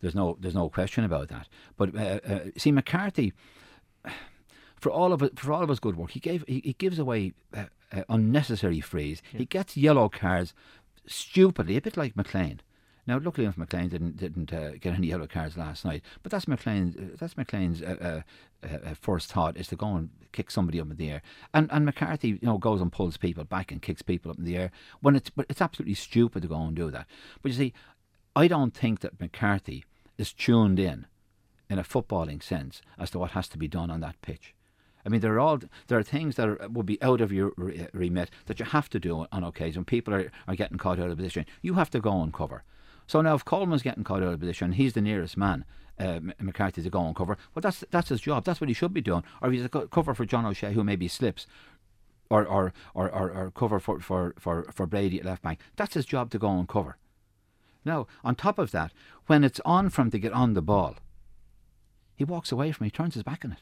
There's 0.00 0.14
no 0.14 0.36
there's 0.38 0.54
no 0.54 0.68
question 0.68 1.04
about 1.04 1.28
that. 1.28 1.48
But 1.76 1.96
uh, 1.96 2.20
uh, 2.26 2.40
see 2.58 2.70
McCarthy, 2.70 3.32
for 4.76 4.92
all 4.92 5.12
of 5.12 5.22
it, 5.22 5.38
for 5.38 5.52
all 5.52 5.62
of 5.62 5.68
his 5.68 5.80
good 5.80 5.96
work, 5.96 6.10
he 6.10 6.20
gave 6.20 6.44
he, 6.46 6.60
he 6.64 6.74
gives 6.74 6.98
away 6.98 7.32
uh, 7.56 7.64
uh, 7.92 8.02
unnecessary 8.08 8.80
frees. 8.80 9.22
He 9.32 9.44
gets 9.44 9.76
yellow 9.76 10.08
cards 10.08 10.54
stupidly, 11.06 11.76
a 11.76 11.80
bit 11.80 11.96
like 11.96 12.16
McLean. 12.16 12.60
Now, 13.06 13.18
luckily 13.18 13.44
enough, 13.44 13.58
McLean 13.58 13.88
didn't 13.88 14.16
didn't 14.16 14.52
uh, 14.52 14.72
get 14.80 14.94
any 14.94 15.08
yellow 15.08 15.26
cards 15.26 15.56
last 15.56 15.84
night. 15.84 16.02
But 16.22 16.30
that's 16.30 16.46
McLean's 16.46 16.96
uh, 16.96 17.16
that's 17.18 17.36
McLean's 17.36 17.82
uh, 17.82 18.22
uh, 18.62 18.66
uh, 18.66 18.94
first 18.94 19.32
thought 19.32 19.56
is 19.56 19.66
to 19.68 19.76
go 19.76 19.96
and 19.96 20.10
kick 20.30 20.50
somebody 20.50 20.80
up 20.80 20.90
in 20.90 20.96
the 20.96 21.10
air. 21.10 21.22
And 21.52 21.68
and 21.72 21.84
McCarthy, 21.84 22.28
you 22.28 22.38
know, 22.42 22.58
goes 22.58 22.80
and 22.80 22.92
pulls 22.92 23.16
people 23.16 23.42
back 23.44 23.72
and 23.72 23.82
kicks 23.82 24.02
people 24.02 24.30
up 24.30 24.38
in 24.38 24.44
the 24.44 24.56
air 24.56 24.70
when 25.00 25.16
it's 25.16 25.30
but 25.30 25.46
it's 25.48 25.60
absolutely 25.60 25.94
stupid 25.94 26.42
to 26.42 26.48
go 26.48 26.62
and 26.62 26.76
do 26.76 26.90
that. 26.92 27.06
But 27.42 27.50
you 27.50 27.58
see, 27.58 27.72
I 28.36 28.46
don't 28.46 28.72
think 28.72 29.00
that 29.00 29.20
McCarthy 29.20 29.84
is 30.16 30.32
tuned 30.32 30.78
in 30.78 31.06
in 31.68 31.80
a 31.80 31.84
footballing 31.84 32.42
sense 32.42 32.82
as 32.98 33.10
to 33.10 33.18
what 33.18 33.32
has 33.32 33.48
to 33.48 33.58
be 33.58 33.66
done 33.66 33.90
on 33.90 34.00
that 34.00 34.20
pitch. 34.22 34.54
I 35.04 35.08
mean, 35.08 35.20
there 35.20 35.34
are 35.34 35.40
all 35.40 35.60
there 35.88 35.98
are 35.98 36.02
things 36.02 36.36
that 36.36 36.48
are, 36.48 36.68
will 36.68 36.82
be 36.82 37.02
out 37.02 37.20
of 37.20 37.32
your 37.32 37.52
re- 37.56 37.88
remit 37.92 38.30
that 38.46 38.60
you 38.60 38.66
have 38.66 38.88
to 38.90 39.00
do 39.00 39.26
on 39.32 39.44
occasion. 39.44 39.84
People 39.84 40.14
are, 40.14 40.30
are 40.46 40.56
getting 40.56 40.78
caught 40.78 40.98
out 41.00 41.10
of 41.10 41.16
position. 41.16 41.46
You 41.60 41.74
have 41.74 41.90
to 41.90 42.00
go 42.00 42.22
and 42.22 42.32
cover. 42.32 42.62
So 43.06 43.20
now, 43.20 43.34
if 43.34 43.44
Coleman's 43.44 43.82
getting 43.82 44.04
caught 44.04 44.22
out 44.22 44.32
of 44.32 44.40
position, 44.40 44.72
he's 44.72 44.92
the 44.92 45.00
nearest 45.00 45.36
man. 45.36 45.64
Uh, 45.98 46.20
McCarthy 46.40 46.82
to 46.82 46.90
go 46.90 47.04
and 47.04 47.14
cover. 47.14 47.36
Well, 47.54 47.60
that's 47.60 47.84
that's 47.90 48.08
his 48.08 48.20
job. 48.20 48.44
That's 48.44 48.60
what 48.60 48.68
he 48.68 48.74
should 48.74 48.94
be 48.94 49.02
doing. 49.02 49.24
Or 49.40 49.50
he's 49.50 49.64
a 49.64 49.68
co- 49.68 49.86
cover 49.88 50.14
for 50.14 50.24
John 50.24 50.46
O'Shea, 50.46 50.72
who 50.72 50.82
maybe 50.82 51.06
slips, 51.06 51.46
or 52.30 52.46
or, 52.46 52.72
or, 52.94 53.10
or, 53.10 53.30
or 53.30 53.50
cover 53.50 53.78
for, 53.78 54.00
for, 54.00 54.34
for, 54.38 54.64
for 54.72 54.86
Brady 54.86 55.20
at 55.20 55.26
left 55.26 55.42
back. 55.42 55.60
That's 55.76 55.94
his 55.94 56.06
job 56.06 56.30
to 56.30 56.38
go 56.38 56.48
and 56.48 56.66
cover. 56.66 56.96
Now, 57.84 58.06
on 58.24 58.34
top 58.36 58.58
of 58.58 58.70
that, 58.70 58.92
when 59.26 59.44
it's 59.44 59.60
on 59.64 59.90
for 59.90 60.02
him 60.02 60.10
to 60.12 60.18
get 60.18 60.32
on 60.32 60.54
the 60.54 60.62
ball, 60.62 60.96
he 62.14 62.24
walks 62.24 62.50
away 62.50 62.72
from 62.72 62.86
it. 62.86 62.88
He 62.88 62.96
turns 62.96 63.14
his 63.14 63.22
back 63.22 63.44
on 63.44 63.52
it. 63.52 63.58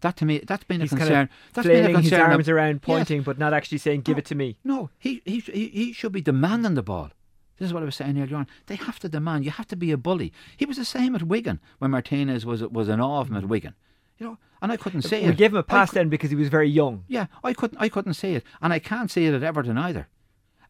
That 0.00 0.16
to 0.18 0.24
me, 0.24 0.40
that's 0.46 0.64
been 0.64 0.80
He's 0.80 0.92
a 0.92 0.96
kind 0.96 1.08
concern. 1.08 1.22
of 1.22 1.28
that's 1.52 1.66
been 1.66 1.76
a 1.76 1.84
flailing 1.84 2.02
his 2.02 2.10
concern. 2.10 2.30
arms 2.30 2.48
of- 2.48 2.54
around, 2.54 2.74
Yes. 2.74 2.80
pointing, 2.82 3.22
but 3.22 3.38
not 3.38 3.52
actually 3.52 3.78
saying, 3.78 4.02
"Give 4.02 4.18
it 4.18 4.24
to 4.26 4.34
me." 4.34 4.56
No, 4.64 4.90
he, 4.98 5.22
he 5.24 5.40
he 5.40 5.92
should 5.92 6.12
be 6.12 6.20
demanding 6.22 6.74
the 6.74 6.82
ball. 6.82 7.10
This 7.58 7.66
is 7.66 7.74
what 7.74 7.82
I 7.82 7.86
was 7.86 7.96
saying 7.96 8.18
earlier 8.18 8.36
on. 8.36 8.46
They 8.66 8.76
have 8.76 8.98
to 9.00 9.08
demand. 9.08 9.44
You 9.44 9.50
have 9.50 9.68
to 9.68 9.76
be 9.76 9.92
a 9.92 9.98
bully. 9.98 10.32
He 10.56 10.64
was 10.64 10.78
the 10.78 10.84
same 10.84 11.14
at 11.14 11.24
Wigan 11.24 11.60
when 11.78 11.90
Martinez 11.90 12.46
was 12.46 12.62
was 12.62 12.88
an 12.88 13.00
awe 13.00 13.20
of 13.20 13.28
him 13.28 13.36
at 13.36 13.44
mm. 13.44 13.48
Wigan. 13.48 13.74
You 14.18 14.26
know, 14.26 14.38
and 14.62 14.72
I 14.72 14.76
couldn't 14.76 15.04
uh, 15.04 15.08
say 15.08 15.22
we 15.22 15.28
it. 15.30 15.36
gave 15.36 15.52
him 15.52 15.58
a 15.58 15.62
pass 15.62 15.90
then 15.90 16.08
because 16.08 16.30
he 16.30 16.36
was 16.36 16.48
very 16.48 16.68
young. 16.68 17.04
Yeah, 17.08 17.26
I 17.44 17.52
couldn't 17.52 17.78
I 17.78 17.88
couldn't 17.90 18.14
say 18.14 18.34
it, 18.34 18.44
and 18.62 18.72
I 18.72 18.78
can't 18.78 19.10
see 19.10 19.26
it 19.26 19.34
at 19.34 19.42
Everton 19.42 19.76
either, 19.76 20.08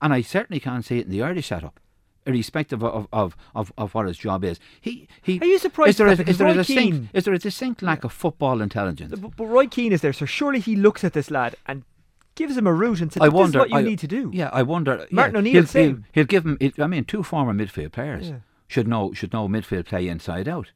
and 0.03 0.13
I 0.13 0.23
certainly 0.23 0.59
can't 0.61 0.85
say 0.85 0.99
it 0.99 1.07
in 1.07 1.13
the 1.13 1.23
Irish 1.23 1.47
setup. 1.49 1.79
Irrespective 2.27 2.85
of, 2.85 3.09
of, 3.12 3.35
of, 3.55 3.73
of 3.79 3.95
what 3.95 4.07
his 4.07 4.19
job 4.19 4.45
is, 4.45 4.61
he 4.81 5.09
he. 5.23 5.41
Are 5.41 5.47
you 5.47 5.59
surprised 5.59 5.91
Is 5.91 5.97
there, 5.97 6.07
a? 6.09 6.29
Is, 6.29 6.37
there 6.37 6.49
a 6.49 6.55
distinct, 6.55 7.09
is 7.17 7.25
there 7.25 7.33
a 7.33 7.39
distinct 7.39 7.81
lack 7.83 8.05
of 8.05 8.12
football 8.12 8.61
intelligence? 8.61 9.19
But, 9.19 9.37
but 9.37 9.47
Roy 9.47 9.67
Keane 9.67 9.93
is 9.93 10.03
there, 10.03 10.12
so 10.12 10.27
surely 10.27 10.61
he 10.61 10.77
looks 10.77 11.03
at 11.03 11.15
this 11.15 11.31
lad 11.31 11.57
and 11.67 11.83
gives 12.35 12.59
him 12.59 12.67
a 12.67 12.75
route 12.75 13.00
and 13.00 13.11
says, 13.11 13.23
I 13.23 13.27
"This 13.27 13.33
wonder 13.35 13.59
is 13.59 13.61
what 13.62 13.71
you 13.71 13.79
I- 13.79 13.83
need 13.83 13.99
to 14.00 14.07
do." 14.07 14.31
Yeah, 14.35 14.50
I 14.53 14.62
wonder. 14.62 15.07
Martin 15.11 15.35
yeah, 15.35 15.39
O'Neill, 15.39 15.53
he'll, 15.55 15.67
same. 15.67 16.05
He'll, 16.12 16.23
he'll 16.23 16.25
give 16.27 16.45
him. 16.45 16.59
I 16.79 16.87
mean, 16.87 17.05
two 17.07 17.23
former 17.23 17.55
midfield 17.55 17.93
players 17.93 18.29
Yeah. 18.29 18.37
should 18.69 18.87
know 18.87 19.15
should 19.15 19.33
know 19.33 19.49
midfield 19.49 19.87
play 19.87 20.07
inside 20.07 20.47
out. 20.47 20.73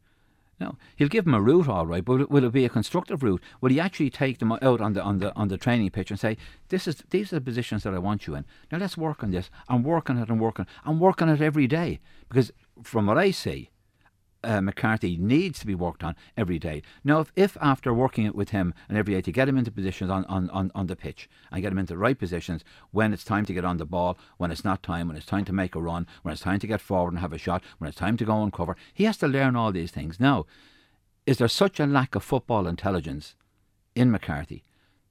No, 0.60 0.76
he'll 0.96 1.08
give 1.08 1.24
them 1.24 1.34
a 1.34 1.40
route, 1.40 1.68
all 1.68 1.86
right, 1.86 2.04
but 2.04 2.30
will 2.30 2.44
it, 2.44 2.52
be 2.52 2.64
a 2.64 2.68
constructive 2.68 3.22
route? 3.22 3.42
Will 3.60 3.70
he 3.70 3.80
actually 3.80 4.10
take 4.10 4.38
them 4.38 4.52
out 4.52 4.80
on 4.80 4.92
the 4.92 5.02
on 5.02 5.18
the 5.18 5.34
on 5.34 5.48
the 5.48 5.58
training 5.58 5.90
pitch 5.90 6.10
and 6.10 6.20
say, 6.20 6.36
"This 6.68 6.86
is 6.86 7.02
these 7.10 7.32
are 7.32 7.36
the 7.36 7.44
positions 7.44 7.82
that 7.82 7.94
I 7.94 7.98
want 7.98 8.26
you 8.26 8.34
in. 8.36 8.44
Now 8.70 8.78
let's 8.78 8.96
work 8.96 9.24
on 9.24 9.30
this 9.30 9.50
and 9.68 9.84
work 9.84 10.08
on 10.10 10.18
it 10.18 10.28
and 10.28 10.40
work 10.40 10.60
on 10.60 10.66
and 10.84 11.00
work 11.00 11.20
on 11.20 11.28
it 11.28 11.40
every 11.40 11.66
day." 11.66 12.00
Because 12.28 12.52
from 12.82 13.06
what 13.06 13.18
I 13.18 13.32
see, 13.32 13.70
uh, 14.44 14.60
McCarthy 14.60 15.16
needs 15.16 15.58
to 15.58 15.66
be 15.66 15.74
worked 15.74 16.04
on 16.04 16.14
every 16.36 16.58
day. 16.58 16.82
Now, 17.02 17.20
if, 17.20 17.32
if 17.34 17.56
after 17.60 17.92
working 17.92 18.26
it 18.26 18.34
with 18.34 18.50
him 18.50 18.74
and 18.88 18.96
every 18.96 19.14
day 19.14 19.20
to 19.22 19.32
get 19.32 19.48
him 19.48 19.58
into 19.58 19.70
positions 19.70 20.10
on, 20.10 20.24
on, 20.26 20.50
on, 20.50 20.70
on 20.74 20.86
the 20.86 20.96
pitch 20.96 21.28
and 21.50 21.62
get 21.62 21.72
him 21.72 21.78
into 21.78 21.94
the 21.94 21.98
right 21.98 22.18
positions 22.18 22.64
when 22.90 23.12
it's 23.12 23.24
time 23.24 23.44
to 23.46 23.54
get 23.54 23.64
on 23.64 23.78
the 23.78 23.86
ball, 23.86 24.18
when 24.36 24.50
it's 24.50 24.64
not 24.64 24.82
time, 24.82 25.08
when 25.08 25.16
it's 25.16 25.26
time 25.26 25.44
to 25.44 25.52
make 25.52 25.74
a 25.74 25.82
run, 25.82 26.06
when 26.22 26.32
it's 26.32 26.42
time 26.42 26.58
to 26.60 26.66
get 26.66 26.80
forward 26.80 27.12
and 27.12 27.20
have 27.20 27.32
a 27.32 27.38
shot, 27.38 27.62
when 27.78 27.88
it's 27.88 27.98
time 27.98 28.16
to 28.16 28.24
go 28.24 28.42
and 28.42 28.52
cover, 28.52 28.76
he 28.92 29.04
has 29.04 29.16
to 29.18 29.28
learn 29.28 29.56
all 29.56 29.72
these 29.72 29.90
things. 29.90 30.20
Now, 30.20 30.46
is 31.26 31.38
there 31.38 31.48
such 31.48 31.80
a 31.80 31.86
lack 31.86 32.14
of 32.14 32.22
football 32.22 32.66
intelligence 32.66 33.34
in 33.94 34.10
McCarthy 34.10 34.62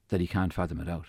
that 0.10 0.22
he 0.22 0.28
can't 0.28 0.54
fathom 0.54 0.80
it 0.80 0.90
out? 0.90 1.08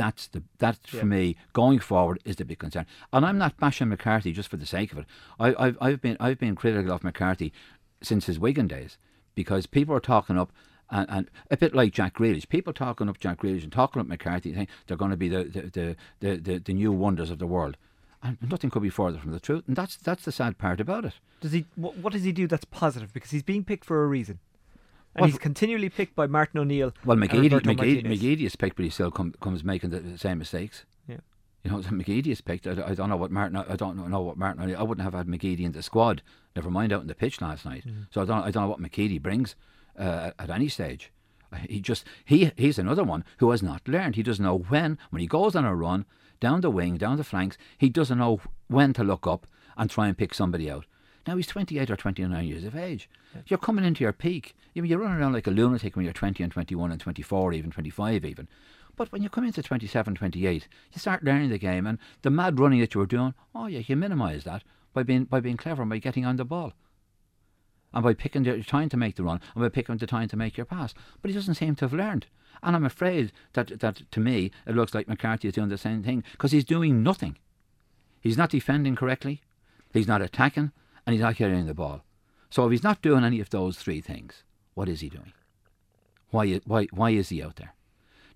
That's 0.00 0.28
the 0.28 0.42
that 0.58 0.78
for 0.86 1.04
me 1.04 1.36
going 1.52 1.80
forward 1.80 2.20
is 2.24 2.36
the 2.36 2.44
big 2.44 2.58
concern. 2.58 2.86
And 3.12 3.26
I'm 3.26 3.36
not 3.36 3.58
bashing 3.58 3.90
McCarthy 3.90 4.32
just 4.32 4.48
for 4.48 4.56
the 4.56 4.72
sake 4.76 4.92
of 4.92 4.98
it. 4.98 5.06
I, 5.38 5.48
I've 5.64 5.76
I've 5.80 6.00
been 6.00 6.16
I've 6.18 6.38
been 6.38 6.56
critical 6.56 6.92
of 6.92 7.04
McCarthy 7.04 7.52
since 8.00 8.24
his 8.26 8.38
Wigan 8.38 8.66
days 8.66 8.96
because 9.34 9.66
people 9.66 9.94
are 9.94 10.00
talking 10.00 10.38
up. 10.38 10.50
And, 10.92 11.06
and 11.08 11.30
a 11.50 11.56
bit 11.56 11.72
like 11.72 11.92
Jack 11.92 12.14
Grealish, 12.18 12.48
people 12.48 12.72
talking 12.72 13.08
up 13.08 13.20
Jack 13.20 13.42
Grealish 13.42 13.62
and 13.62 13.70
talking 13.70 14.00
up 14.00 14.08
McCarthy, 14.08 14.52
think 14.52 14.68
they're 14.86 14.96
going 14.96 15.12
to 15.12 15.16
be 15.16 15.28
the 15.28 15.44
the, 15.44 15.60
the, 15.60 15.96
the, 16.18 16.36
the, 16.36 16.58
the 16.58 16.72
new 16.72 16.90
wonders 16.90 17.30
of 17.30 17.38
the 17.38 17.46
world, 17.46 17.76
and 18.22 18.38
nothing 18.42 18.70
could 18.70 18.82
be 18.82 18.90
further 18.90 19.18
from 19.18 19.32
the 19.32 19.38
truth. 19.38 19.64
And 19.68 19.76
that's 19.76 19.96
that's 19.96 20.24
the 20.24 20.32
sad 20.32 20.58
part 20.58 20.80
about 20.80 21.04
it. 21.04 21.14
Does 21.40 21.52
he? 21.52 21.66
What, 21.76 21.96
what 21.98 22.12
does 22.12 22.24
he 22.24 22.32
do 22.32 22.48
that's 22.48 22.64
positive? 22.64 23.12
Because 23.12 23.30
he's 23.30 23.44
being 23.44 23.64
picked 23.64 23.84
for 23.84 24.02
a 24.02 24.08
reason, 24.08 24.40
and 25.14 25.22
Well, 25.22 25.30
he's 25.30 25.38
continually 25.38 25.88
picked 25.88 26.14
by 26.14 26.26
Martin 26.26 26.60
O'Neill. 26.60 26.92
Well, 27.04 27.16
McGeady, 27.16 27.50
McGeady, 27.50 28.04
McGeady 28.04 28.42
is 28.42 28.56
picked, 28.56 28.76
but 28.76 28.84
he 28.84 28.90
still 28.90 29.10
come, 29.10 29.34
comes 29.40 29.64
making 29.64 29.90
the, 29.90 30.16
same 30.18 30.38
mistakes. 30.38 30.84
Yeah. 31.08 31.16
You 31.64 31.70
know, 31.70 31.78
McGeady 31.80 32.28
is 32.28 32.40
picked. 32.40 32.66
I, 32.66 32.72
I 32.86 32.94
don't 32.94 33.08
know 33.08 33.16
what 33.16 33.30
Martin. 33.30 33.56
I 33.56 33.76
don't 33.76 34.08
know 34.08 34.20
what 34.20 34.36
Martin. 34.36 34.74
I 34.74 34.82
wouldn't 34.82 35.04
have 35.04 35.14
had 35.14 35.26
McGeady 35.26 35.60
in 35.64 35.72
the 35.72 35.82
squad. 35.82 36.22
Never 36.54 36.70
mind 36.70 36.92
out 36.92 37.02
in 37.02 37.06
the 37.08 37.14
pitch 37.14 37.40
last 37.40 37.64
night. 37.64 37.84
So 38.10 38.22
I 38.22 38.24
don't. 38.24 38.42
I 38.42 38.50
don't 38.50 38.64
know 38.64 38.68
what 38.70 38.80
McGeady 38.80 39.20
brings 39.20 39.56
uh, 39.98 40.30
at 40.38 40.50
any 40.50 40.68
stage. 40.68 41.12
Uh, 41.52 41.56
He 41.68 41.80
just 41.80 42.04
he 42.24 42.52
he's 42.56 42.78
another 42.78 43.04
one 43.04 43.24
who 43.38 43.50
has 43.50 43.62
not 43.62 43.86
learned. 43.88 44.16
He 44.16 44.22
doesn't 44.22 44.44
know 44.44 44.58
when 44.58 44.98
when 45.10 45.20
he 45.20 45.26
goes 45.26 45.56
on 45.56 45.64
a 45.64 45.74
run 45.74 46.06
down 46.38 46.60
the 46.60 46.70
wing, 46.70 46.96
down 46.96 47.16
the 47.16 47.24
flanks. 47.24 47.58
He 47.76 47.88
doesn't 47.88 48.18
know 48.18 48.40
when 48.68 48.92
to 48.94 49.04
look 49.04 49.26
up 49.26 49.46
and 49.76 49.90
try 49.90 50.08
and 50.08 50.16
pick 50.16 50.32
somebody 50.34 50.70
out. 50.70 50.86
Now 51.30 51.36
he's 51.36 51.46
28 51.46 51.88
or 51.88 51.94
29 51.94 52.44
years 52.44 52.64
of 52.64 52.74
age. 52.74 53.08
You're 53.46 53.60
coming 53.60 53.84
into 53.84 54.02
your 54.02 54.12
peak. 54.12 54.56
You 54.74 54.82
you're 54.82 54.98
running 54.98 55.18
around 55.18 55.32
like 55.32 55.46
a 55.46 55.52
lunatic 55.52 55.94
when 55.94 56.04
you're 56.04 56.12
20 56.12 56.42
and 56.42 56.50
21 56.50 56.90
and 56.90 57.00
24, 57.00 57.52
even 57.52 57.70
25 57.70 58.24
even. 58.24 58.48
But 58.96 59.12
when 59.12 59.22
you 59.22 59.28
come 59.28 59.44
into 59.44 59.62
27, 59.62 60.16
28, 60.16 60.66
you 60.92 60.98
start 60.98 61.22
learning 61.22 61.50
the 61.50 61.58
game 61.58 61.86
and 61.86 61.98
the 62.22 62.30
mad 62.30 62.58
running 62.58 62.80
that 62.80 62.94
you 62.94 62.98
were 62.98 63.06
doing, 63.06 63.34
oh 63.54 63.68
yeah, 63.68 63.78
you 63.86 63.94
minimise 63.94 64.42
that 64.42 64.64
by 64.92 65.04
being 65.04 65.22
by 65.22 65.38
being 65.38 65.56
clever 65.56 65.82
and 65.82 65.88
by 65.88 65.98
getting 65.98 66.26
on 66.26 66.34
the 66.34 66.44
ball. 66.44 66.72
And 67.94 68.02
by 68.02 68.12
picking 68.12 68.42
the 68.42 68.64
time 68.64 68.88
to 68.88 68.96
make 68.96 69.14
the 69.14 69.22
run 69.22 69.40
and 69.54 69.62
by 69.62 69.68
picking 69.68 69.98
the 69.98 70.08
time 70.08 70.26
to 70.30 70.36
make 70.36 70.56
your 70.56 70.66
pass. 70.66 70.94
But 71.22 71.30
he 71.30 71.36
doesn't 71.36 71.54
seem 71.54 71.76
to 71.76 71.84
have 71.84 71.92
learned. 71.92 72.26
And 72.60 72.74
I'm 72.74 72.84
afraid 72.84 73.30
that 73.52 73.78
that 73.78 74.02
to 74.10 74.18
me 74.18 74.50
it 74.66 74.74
looks 74.74 74.94
like 74.94 75.06
McCarthy 75.06 75.46
is 75.46 75.54
doing 75.54 75.68
the 75.68 75.78
same 75.78 76.02
thing 76.02 76.24
because 76.32 76.50
he's 76.50 76.64
doing 76.64 77.04
nothing. 77.04 77.38
He's 78.20 78.36
not 78.36 78.50
defending 78.50 78.96
correctly, 78.96 79.42
he's 79.92 80.08
not 80.08 80.22
attacking, 80.22 80.72
and 81.10 81.16
he's 81.16 81.22
not 81.24 81.34
carrying 81.34 81.66
the 81.66 81.74
ball. 81.74 82.04
So 82.50 82.64
if 82.66 82.70
he's 82.70 82.84
not 82.84 83.02
doing 83.02 83.24
any 83.24 83.40
of 83.40 83.50
those 83.50 83.76
three 83.76 84.00
things, 84.00 84.44
what 84.74 84.88
is 84.88 85.00
he 85.00 85.08
doing? 85.08 85.32
Why, 86.30 86.60
why, 86.64 86.86
why 86.92 87.10
is 87.10 87.30
he 87.30 87.42
out 87.42 87.56
there? 87.56 87.74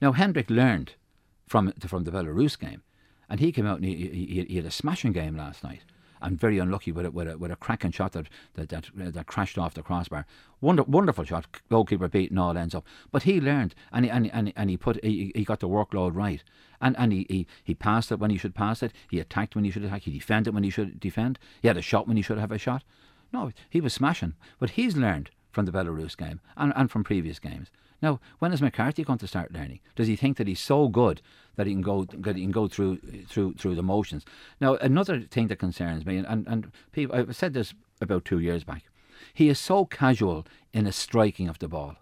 Now, 0.02 0.10
Hendrick 0.10 0.50
learned 0.50 0.94
from, 1.46 1.72
from 1.78 2.02
the 2.02 2.10
Belarus 2.10 2.58
game, 2.58 2.82
and 3.30 3.38
he 3.38 3.52
came 3.52 3.64
out 3.64 3.76
and 3.76 3.84
he, 3.84 3.94
he, 3.94 4.44
he 4.48 4.56
had 4.56 4.66
a 4.66 4.72
smashing 4.72 5.12
game 5.12 5.36
last 5.36 5.62
night. 5.62 5.82
And 6.24 6.40
very 6.40 6.58
unlucky 6.58 6.90
with 6.90 7.04
a, 7.04 7.10
with 7.10 7.28
a, 7.28 7.36
with 7.36 7.50
a 7.50 7.56
cracking 7.56 7.90
shot 7.90 8.12
that 8.12 8.30
that, 8.54 8.70
that 8.70 8.86
uh, 8.98 9.10
that 9.10 9.26
crashed 9.26 9.58
off 9.58 9.74
the 9.74 9.82
crossbar. 9.82 10.24
Wonder, 10.62 10.82
wonderful 10.84 11.24
shot, 11.24 11.46
goalkeeper 11.68 12.08
beating 12.08 12.38
all 12.38 12.56
ends 12.56 12.74
up. 12.74 12.86
But 13.12 13.24
he 13.24 13.42
learned, 13.42 13.74
and 13.92 14.06
he, 14.06 14.10
and, 14.10 14.32
and, 14.32 14.50
and 14.56 14.70
he 14.70 14.78
put 14.78 15.04
he, 15.04 15.32
he 15.34 15.44
got 15.44 15.60
the 15.60 15.68
workload 15.68 16.16
right, 16.16 16.42
and 16.80 16.96
and 16.98 17.12
he, 17.12 17.26
he, 17.28 17.46
he 17.62 17.74
passed 17.74 18.10
it 18.10 18.18
when 18.18 18.30
he 18.30 18.38
should 18.38 18.54
pass 18.54 18.82
it. 18.82 18.94
He 19.10 19.20
attacked 19.20 19.54
when 19.54 19.64
he 19.64 19.70
should 19.70 19.84
attack. 19.84 20.02
He 20.02 20.12
defended 20.12 20.54
when 20.54 20.64
he 20.64 20.70
should 20.70 20.98
defend. 20.98 21.38
He 21.60 21.68
had 21.68 21.76
a 21.76 21.82
shot 21.82 22.08
when 22.08 22.16
he 22.16 22.22
should 22.22 22.38
have 22.38 22.52
a 22.52 22.58
shot. 22.58 22.84
No, 23.30 23.52
he 23.68 23.82
was 23.82 23.92
smashing. 23.92 24.32
But 24.58 24.70
he's 24.70 24.96
learned 24.96 25.30
from 25.54 25.64
the 25.64 25.72
Belarus 25.72 26.16
game 26.16 26.40
and, 26.56 26.72
and 26.76 26.90
from 26.90 27.04
previous 27.04 27.38
games. 27.38 27.70
Now, 28.02 28.20
when 28.38 28.52
is 28.52 28.60
McCarthy 28.60 29.04
going 29.04 29.20
to 29.20 29.26
start 29.26 29.52
learning? 29.52 29.80
Does 29.96 30.08
he 30.08 30.16
think 30.16 30.36
that 30.36 30.48
he's 30.48 30.60
so 30.60 30.88
good 30.88 31.22
that 31.56 31.66
he 31.66 31.72
can 31.72 31.80
go 31.80 32.04
that 32.04 32.36
he 32.36 32.42
can 32.42 32.50
go 32.50 32.68
through 32.68 32.98
through 33.28 33.54
through 33.54 33.76
the 33.76 33.82
motions? 33.82 34.26
Now, 34.60 34.74
another 34.74 35.20
thing 35.20 35.48
that 35.48 35.58
concerns 35.58 36.04
me, 36.04 36.18
and, 36.18 36.46
and, 36.46 36.72
people, 36.92 37.16
I 37.16 37.32
said 37.32 37.54
this 37.54 37.72
about 38.02 38.24
two 38.24 38.40
years 38.40 38.64
back, 38.64 38.82
he 39.32 39.48
is 39.48 39.58
so 39.58 39.86
casual 39.86 40.46
in 40.72 40.84
his 40.84 40.96
striking 40.96 41.48
of 41.48 41.60
the 41.60 41.68
ball. 41.68 41.96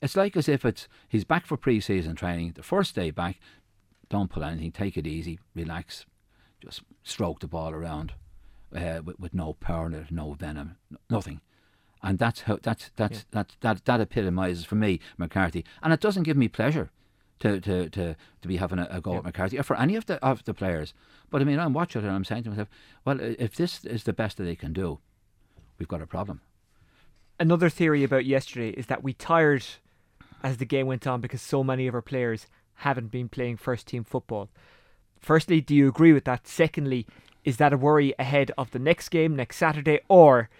It's 0.00 0.16
like 0.16 0.36
as 0.36 0.48
if 0.48 0.64
it's 0.64 0.86
he's 1.08 1.24
back 1.24 1.46
for 1.46 1.56
pre-season 1.56 2.14
training, 2.14 2.52
the 2.54 2.62
first 2.62 2.94
day 2.94 3.10
back. 3.10 3.40
Don't 4.10 4.30
pull 4.30 4.44
anything, 4.44 4.70
take 4.70 4.96
it 4.96 5.06
easy, 5.06 5.40
relax, 5.56 6.04
just 6.62 6.82
stroke 7.02 7.40
the 7.40 7.48
ball 7.48 7.72
around 7.72 8.12
uh, 8.76 9.00
with, 9.02 9.18
with 9.18 9.34
no 9.34 9.54
power 9.54 9.90
no 10.10 10.34
venom, 10.34 10.76
nothing 11.08 11.40
and 12.04 12.18
that's 12.18 12.42
how 12.42 12.58
that's 12.62 12.90
that's 12.96 13.18
yeah. 13.18 13.42
that 13.42 13.56
that 13.62 13.84
that 13.86 14.00
epitomises 14.00 14.64
for 14.64 14.76
me 14.76 15.00
McCarthy, 15.16 15.64
and 15.82 15.92
it 15.92 16.00
doesn't 16.00 16.22
give 16.22 16.36
me 16.36 16.46
pleasure 16.48 16.90
to 17.40 17.60
to 17.60 17.88
to, 17.88 18.14
to 18.42 18.48
be 18.48 18.58
having 18.58 18.78
a, 18.78 18.86
a 18.90 19.00
go 19.00 19.12
yeah. 19.12 19.18
at 19.18 19.24
McCarthy 19.24 19.58
or 19.58 19.62
for 19.62 19.76
any 19.76 19.96
of 19.96 20.06
the 20.06 20.22
of 20.24 20.44
the 20.44 20.54
players. 20.54 20.92
But 21.30 21.40
I 21.40 21.44
mean, 21.44 21.58
I'm 21.58 21.72
watching 21.72 22.02
it 22.02 22.04
and 22.04 22.14
I'm 22.14 22.24
saying 22.24 22.44
to 22.44 22.50
myself, 22.50 22.68
well, 23.04 23.18
if 23.20 23.56
this 23.56 23.84
is 23.84 24.04
the 24.04 24.12
best 24.12 24.36
that 24.36 24.44
they 24.44 24.54
can 24.54 24.72
do, 24.72 25.00
we've 25.78 25.88
got 25.88 26.02
a 26.02 26.06
problem. 26.06 26.42
Another 27.40 27.68
theory 27.68 28.04
about 28.04 28.26
yesterday 28.26 28.68
is 28.70 28.86
that 28.86 29.02
we 29.02 29.14
tired 29.14 29.64
as 30.42 30.58
the 30.58 30.66
game 30.66 30.86
went 30.86 31.06
on 31.06 31.20
because 31.20 31.42
so 31.42 31.64
many 31.64 31.86
of 31.88 31.94
our 31.94 32.02
players 32.02 32.46
haven't 32.78 33.10
been 33.10 33.28
playing 33.28 33.56
first 33.56 33.86
team 33.86 34.04
football. 34.04 34.50
Firstly, 35.18 35.60
do 35.60 35.74
you 35.74 35.88
agree 35.88 36.12
with 36.12 36.24
that? 36.24 36.46
Secondly, 36.46 37.06
is 37.44 37.56
that 37.56 37.72
a 37.72 37.78
worry 37.78 38.14
ahead 38.18 38.52
of 38.58 38.70
the 38.70 38.78
next 38.78 39.08
game 39.08 39.34
next 39.34 39.56
Saturday, 39.56 40.00
or 40.08 40.50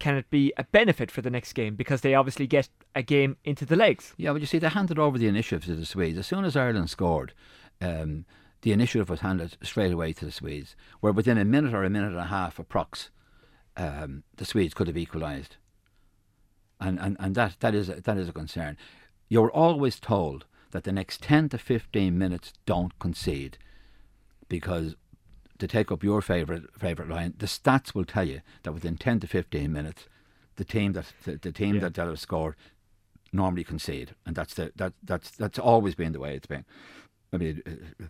can 0.00 0.16
it 0.16 0.28
be 0.30 0.52
a 0.56 0.64
benefit 0.64 1.10
for 1.10 1.22
the 1.22 1.30
next 1.30 1.52
game 1.52 1.76
because 1.76 2.00
they 2.00 2.14
obviously 2.14 2.48
get 2.48 2.68
a 2.96 3.02
game 3.02 3.36
into 3.44 3.64
the 3.64 3.76
legs? 3.76 4.14
Yeah, 4.16 4.32
but 4.32 4.40
you 4.40 4.46
see, 4.46 4.58
they 4.58 4.68
handed 4.68 4.98
over 4.98 5.18
the 5.18 5.28
initiative 5.28 5.66
to 5.66 5.76
the 5.76 5.86
Swedes 5.86 6.18
as 6.18 6.26
soon 6.26 6.44
as 6.44 6.56
Ireland 6.56 6.90
scored. 6.90 7.32
Um, 7.80 8.24
the 8.62 8.72
initiative 8.72 9.08
was 9.08 9.20
handed 9.20 9.56
straight 9.62 9.92
away 9.92 10.12
to 10.14 10.24
the 10.24 10.32
Swedes, 10.32 10.74
where 11.00 11.12
within 11.12 11.38
a 11.38 11.44
minute 11.44 11.74
or 11.74 11.84
a 11.84 11.90
minute 11.90 12.10
and 12.10 12.18
a 12.18 12.24
half, 12.24 12.56
approx, 12.56 13.10
um, 13.76 14.24
the 14.36 14.44
Swedes 14.44 14.74
could 14.74 14.86
have 14.86 14.96
equalised, 14.96 15.56
and 16.80 16.98
and 16.98 17.16
and 17.20 17.34
that 17.34 17.56
that 17.60 17.74
is 17.74 17.88
a, 17.88 18.00
that 18.00 18.18
is 18.18 18.28
a 18.28 18.32
concern. 18.32 18.76
You're 19.28 19.50
always 19.50 20.00
told 20.00 20.46
that 20.72 20.84
the 20.84 20.92
next 20.92 21.22
ten 21.22 21.48
to 21.50 21.58
fifteen 21.58 22.18
minutes 22.18 22.52
don't 22.66 22.98
concede, 22.98 23.58
because 24.48 24.96
to 25.60 25.68
take 25.68 25.92
up 25.92 26.02
your 26.02 26.20
favourite 26.20 26.64
favourite 26.78 27.10
line, 27.10 27.34
the 27.38 27.46
stats 27.46 27.94
will 27.94 28.04
tell 28.04 28.26
you 28.26 28.40
that 28.62 28.72
within 28.72 28.96
ten 28.96 29.20
to 29.20 29.26
fifteen 29.26 29.72
minutes, 29.72 30.06
the 30.56 30.64
team 30.64 30.92
that 30.92 31.12
the, 31.24 31.36
the 31.36 31.52
team 31.52 31.76
yeah. 31.76 31.82
that 31.82 31.94
that 31.94 32.08
have 32.08 32.20
scored 32.20 32.56
normally 33.32 33.64
concede, 33.64 34.14
and 34.26 34.34
that's 34.34 34.54
the 34.54 34.72
that 34.76 34.92
that's 35.02 35.30
that's 35.30 35.58
always 35.58 35.94
been 35.94 36.12
the 36.12 36.20
way 36.20 36.34
it's 36.34 36.46
been. 36.46 36.64
I 37.32 37.36
mean, 37.36 37.62
uh, 37.66 38.06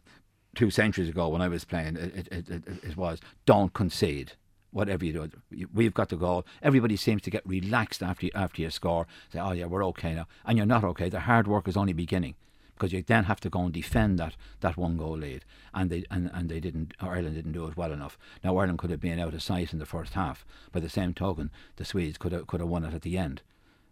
two 0.54 0.71
centuries 0.71 1.09
ago 1.09 1.28
when 1.28 1.42
I 1.42 1.49
was 1.49 1.64
playing, 1.64 1.97
it 1.97 2.28
it, 2.33 2.49
it, 2.49 2.69
it 2.83 2.97
was 2.97 3.21
don't 3.47 3.73
concede. 3.73 4.33
Whatever 4.73 5.04
you 5.04 5.12
do, 5.12 5.66
we've 5.75 5.92
got 5.95 6.11
the 6.11 6.16
goal. 6.16 6.47
Everybody 6.62 6.95
seems 6.95 7.23
to 7.23 7.30
get 7.30 7.45
relaxed 7.45 8.04
after 8.04 8.26
you, 8.26 8.33
after 8.37 8.62
you 8.62 8.71
score. 8.71 9.09
Say, 9.33 9.40
"Oh 9.40 9.50
yeah, 9.50 9.64
we're 9.64 9.85
okay 9.87 10.14
now," 10.14 10.28
and 10.47 10.57
you're 10.57 10.64
not 10.64 10.85
okay. 10.85 11.09
The 11.09 11.21
hard 11.21 11.49
work 11.49 11.66
is 11.66 11.76
only 11.76 11.92
beginning 11.92 12.37
because 12.80 12.94
you 12.94 13.02
then 13.02 13.25
have 13.25 13.40
to 13.40 13.50
go 13.50 13.60
and 13.60 13.75
defend 13.75 14.18
that, 14.18 14.37
that 14.60 14.78
one 14.78 14.96
goal 14.96 15.18
lead. 15.18 15.44
And 15.75 15.90
they 15.90 16.04
and, 16.10 16.30
and 16.32 16.49
they 16.49 16.60
didn't 16.60 16.94
Ireland 16.99 17.34
didn't 17.34 17.52
do 17.52 17.66
it 17.66 17.76
well 17.76 17.92
enough. 17.92 18.18
Now 18.42 18.56
Ireland 18.56 18.78
could 18.78 18.90
have 18.90 19.00
been 19.00 19.20
out 19.20 19.34
of 19.34 19.42
sight 19.42 19.75
in 19.75 19.78
the 19.78 19.87
first 19.87 20.14
half. 20.14 20.46
By 20.72 20.80
the 20.80 20.88
same 20.88 21.12
token, 21.12 21.50
the 21.76 21.84
Swedes 21.84 22.16
could 22.16 22.32
have 22.32 22.46
could 22.46 22.60
have 22.60 22.70
won 22.70 22.84
it 22.84 22.94
at 22.94 23.02
the 23.02 23.18
end 23.18 23.42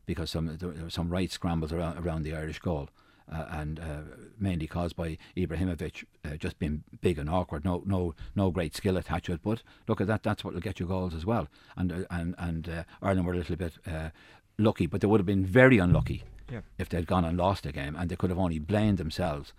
because 0.06 0.30
some 0.30 0.56
there 0.56 0.70
were 0.70 0.90
some 0.90 1.10
right 1.10 1.30
scrambles 1.30 1.72
around 1.72 1.98
around 1.98 2.22
the 2.22 2.34
Irish 2.34 2.60
goal. 2.60 2.88
Uh, 3.30 3.44
and 3.50 3.78
uh, 3.78 4.00
mainly 4.38 4.66
caused 4.66 4.96
by 4.96 5.18
Ibrahimovic 5.36 6.06
uh, 6.24 6.36
just 6.38 6.58
being 6.58 6.82
big 7.02 7.18
and 7.18 7.28
awkward. 7.28 7.62
No, 7.62 7.82
no, 7.84 8.14
no 8.34 8.50
great 8.50 8.74
skill 8.74 8.96
attached 8.96 9.26
to 9.26 9.34
it. 9.34 9.42
But 9.42 9.62
look 9.86 10.00
at 10.00 10.06
that; 10.06 10.22
that's 10.22 10.42
what 10.42 10.54
will 10.54 10.62
get 10.62 10.80
you 10.80 10.86
goals 10.86 11.14
as 11.14 11.26
well. 11.26 11.46
And 11.76 11.92
uh, 11.92 12.04
and 12.10 12.34
and 12.38 12.66
uh, 12.66 12.84
Ireland 13.02 13.26
were 13.26 13.34
a 13.34 13.36
little 13.36 13.56
bit 13.56 13.74
uh, 13.86 14.08
lucky, 14.56 14.86
but 14.86 15.02
they 15.02 15.06
would 15.06 15.20
have 15.20 15.26
been 15.26 15.44
very 15.44 15.76
unlucky 15.76 16.24
yeah. 16.50 16.60
if 16.78 16.88
they'd 16.88 17.06
gone 17.06 17.24
and 17.24 17.38
lost 17.38 17.66
a 17.66 17.72
game, 17.72 17.96
and 17.96 18.10
they 18.10 18.16
could 18.16 18.30
have 18.30 18.38
only 18.38 18.58
blamed 18.58 18.98
themselves. 18.98 19.52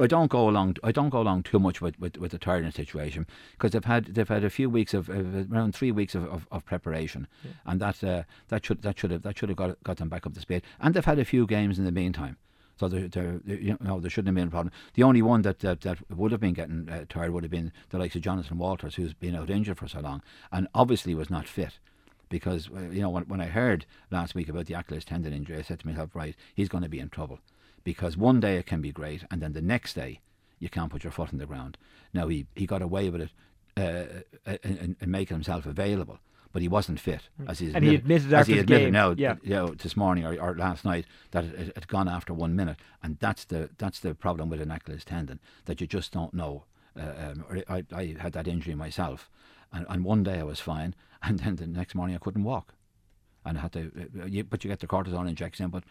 I 0.00 0.06
don't 0.06 0.30
go 0.30 0.48
along. 0.48 0.76
I 0.82 0.90
don't 0.90 1.10
go 1.10 1.20
along 1.20 1.42
too 1.42 1.58
much 1.58 1.80
with, 1.80 1.98
with, 2.00 2.16
with 2.16 2.32
the 2.32 2.38
tiredness 2.38 2.74
situation 2.74 3.26
because 3.52 3.72
they've 3.72 3.84
had 3.84 4.06
they've 4.06 4.28
had 4.28 4.42
a 4.42 4.50
few 4.50 4.70
weeks 4.70 4.94
of, 4.94 5.08
of 5.08 5.52
around 5.52 5.74
three 5.74 5.92
weeks 5.92 6.14
of, 6.14 6.24
of, 6.24 6.48
of 6.50 6.64
preparation, 6.64 7.28
yeah. 7.44 7.52
and 7.66 7.80
that 7.80 8.02
uh, 8.02 8.22
that 8.48 8.64
should 8.64 8.82
that 8.82 8.98
should 8.98 9.10
have 9.10 9.22
that 9.22 9.38
should 9.38 9.50
have 9.50 9.58
got 9.58 9.82
got 9.84 9.98
them 9.98 10.08
back 10.08 10.26
up 10.26 10.34
to 10.34 10.40
speed. 10.40 10.62
And 10.80 10.94
they've 10.94 11.04
had 11.04 11.18
a 11.18 11.24
few 11.24 11.46
games 11.46 11.78
in 11.78 11.84
the 11.84 11.92
meantime, 11.92 12.38
so 12.80 12.88
they're, 12.88 13.08
they're, 13.08 13.40
you 13.46 13.76
know 13.80 14.00
there 14.00 14.10
shouldn't 14.10 14.28
have 14.28 14.34
been 14.34 14.48
a 14.48 14.50
problem. 14.50 14.72
The 14.94 15.02
only 15.02 15.22
one 15.22 15.42
that 15.42 15.60
that, 15.60 15.82
that 15.82 15.98
would 16.10 16.32
have 16.32 16.40
been 16.40 16.54
getting 16.54 16.88
uh, 16.88 17.04
tired 17.08 17.32
would 17.32 17.44
have 17.44 17.50
been 17.50 17.70
the 17.90 17.98
likes 17.98 18.16
of 18.16 18.22
Jonathan 18.22 18.58
Walters, 18.58 18.94
who's 18.94 19.12
been 19.12 19.36
out 19.36 19.50
injured 19.50 19.78
for 19.78 19.88
so 19.88 20.00
long 20.00 20.22
and 20.50 20.68
obviously 20.74 21.14
was 21.14 21.30
not 21.30 21.46
fit 21.46 21.78
because 22.32 22.70
uh, 22.74 22.80
you 22.90 23.02
know 23.02 23.10
when, 23.10 23.24
when 23.24 23.40
I 23.42 23.46
heard 23.46 23.84
last 24.10 24.34
week 24.34 24.48
about 24.48 24.66
the 24.66 24.74
Achilles 24.74 25.04
tendon 25.04 25.34
injury, 25.34 25.58
I 25.58 25.62
said 25.62 25.80
to 25.80 25.86
myself, 25.86 26.10
right, 26.14 26.34
he's 26.54 26.70
going 26.70 26.82
to 26.82 26.88
be 26.88 26.98
in 26.98 27.10
trouble 27.10 27.38
because 27.84 28.16
one 28.16 28.40
day 28.40 28.56
it 28.56 28.66
can 28.66 28.80
be 28.80 28.90
great, 28.90 29.24
and 29.30 29.40
then 29.40 29.52
the 29.52 29.60
next 29.60 29.92
day 29.94 30.20
you 30.58 30.70
can't 30.70 30.90
put 30.90 31.04
your 31.04 31.12
foot 31.12 31.30
in 31.30 31.38
the 31.38 31.46
ground. 31.46 31.76
Now 32.14 32.28
he, 32.28 32.46
he 32.56 32.66
got 32.66 32.80
away 32.82 33.10
with 33.10 33.20
it 33.20 33.30
uh, 33.76 34.50
uh 34.50 34.56
and, 34.64 34.96
and 34.98 35.12
making 35.12 35.36
himself 35.36 35.66
available, 35.66 36.20
but 36.52 36.62
he 36.62 36.68
wasn't 36.68 37.00
fit, 37.00 37.28
mm. 37.40 37.50
as 37.50 37.58
he 37.58 37.66
admitted, 37.66 37.82
and 37.82 37.90
he 37.90 37.96
admitted 37.96 38.32
as 38.32 38.46
he 38.46 38.58
admitted 38.58 38.92
now, 38.92 39.10
yeah. 39.10 39.36
you 39.42 39.50
know, 39.50 39.74
this 39.74 39.94
morning 39.94 40.24
or, 40.24 40.34
or 40.40 40.56
last 40.56 40.86
night 40.86 41.04
that 41.32 41.44
it, 41.44 41.54
it 41.60 41.72
had 41.74 41.88
gone 41.88 42.08
after 42.08 42.32
one 42.32 42.56
minute, 42.56 42.78
and 43.02 43.18
that's 43.20 43.44
the 43.44 43.68
that's 43.76 44.00
the 44.00 44.14
problem 44.14 44.48
with 44.48 44.62
an 44.62 44.70
Achilles 44.70 45.04
tendon 45.04 45.38
that 45.66 45.82
you 45.82 45.86
just 45.86 46.12
don't 46.12 46.32
know. 46.32 46.64
Uh, 46.98 47.30
um, 47.30 47.44
I, 47.68 47.84
I 47.94 48.16
had 48.18 48.32
that 48.32 48.48
injury 48.48 48.74
myself, 48.74 49.28
and, 49.70 49.84
and 49.90 50.02
one 50.02 50.22
day 50.22 50.38
I 50.40 50.44
was 50.44 50.60
fine, 50.60 50.94
and 51.28 51.38
then 51.38 51.56
the 51.56 51.66
next 51.66 51.94
morning 51.94 52.16
I 52.16 52.18
couldn't 52.18 52.44
walk, 52.44 52.74
and 53.44 53.58
I 53.58 53.62
had 53.62 53.72
to. 53.72 53.90
Uh, 54.20 54.26
you, 54.26 54.44
but 54.44 54.64
you 54.64 54.70
get 54.70 54.80
the 54.80 54.86
cortisone 54.86 55.28
injection, 55.28 55.68
but 55.70 55.84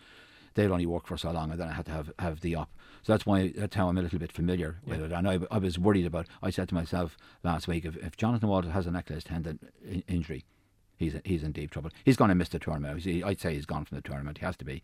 they'll 0.56 0.74
only 0.74 0.86
work 0.86 1.08
for 1.08 1.18
so 1.18 1.32
long, 1.32 1.52
and 1.52 1.60
then 1.60 1.70
I 1.70 1.74
had 1.74 1.86
to 1.86 1.92
have, 1.92 2.12
have 2.20 2.42
the 2.42 2.56
op. 2.56 2.70
So 3.04 3.14
that's 3.14 3.26
why 3.26 3.54
that's 3.56 3.76
how 3.76 3.88
I'm 3.88 3.98
a 3.98 4.02
little 4.02 4.20
bit 4.20 4.32
familiar 4.32 4.80
yeah. 4.86 4.96
with 4.96 5.04
it. 5.04 5.12
And 5.12 5.28
I, 5.28 5.40
I 5.50 5.58
was 5.58 5.80
worried 5.80 6.06
about. 6.06 6.28
I 6.44 6.50
said 6.50 6.70
to 6.70 6.76
myself 6.76 7.18
last 7.44 7.68
week, 7.68 7.86
if, 7.86 7.96
if 7.98 8.18
Jonathan 8.18 8.50
Walters 8.50 8.74
has 8.74 8.88
an 8.88 8.96
Achilles 8.96 9.24
tendon 9.24 9.60
in, 9.84 10.04
injury, 10.08 10.46
he's 10.98 11.16
he's 11.24 11.44
in 11.44 11.52
deep 11.52 11.72
trouble. 11.72 11.92
He's 12.04 12.18
going 12.18 12.30
to 12.30 12.36
miss 12.36 12.50
the 12.50 12.60
tournament. 12.60 13.06
I'd 13.08 13.40
say 13.40 13.56
he's 13.56 13.66
gone 13.66 13.86
from 13.86 13.96
the 13.96 14.02
tournament. 14.02 14.40
He 14.40 14.46
has 14.46 14.58
to 14.58 14.66
be. 14.66 14.84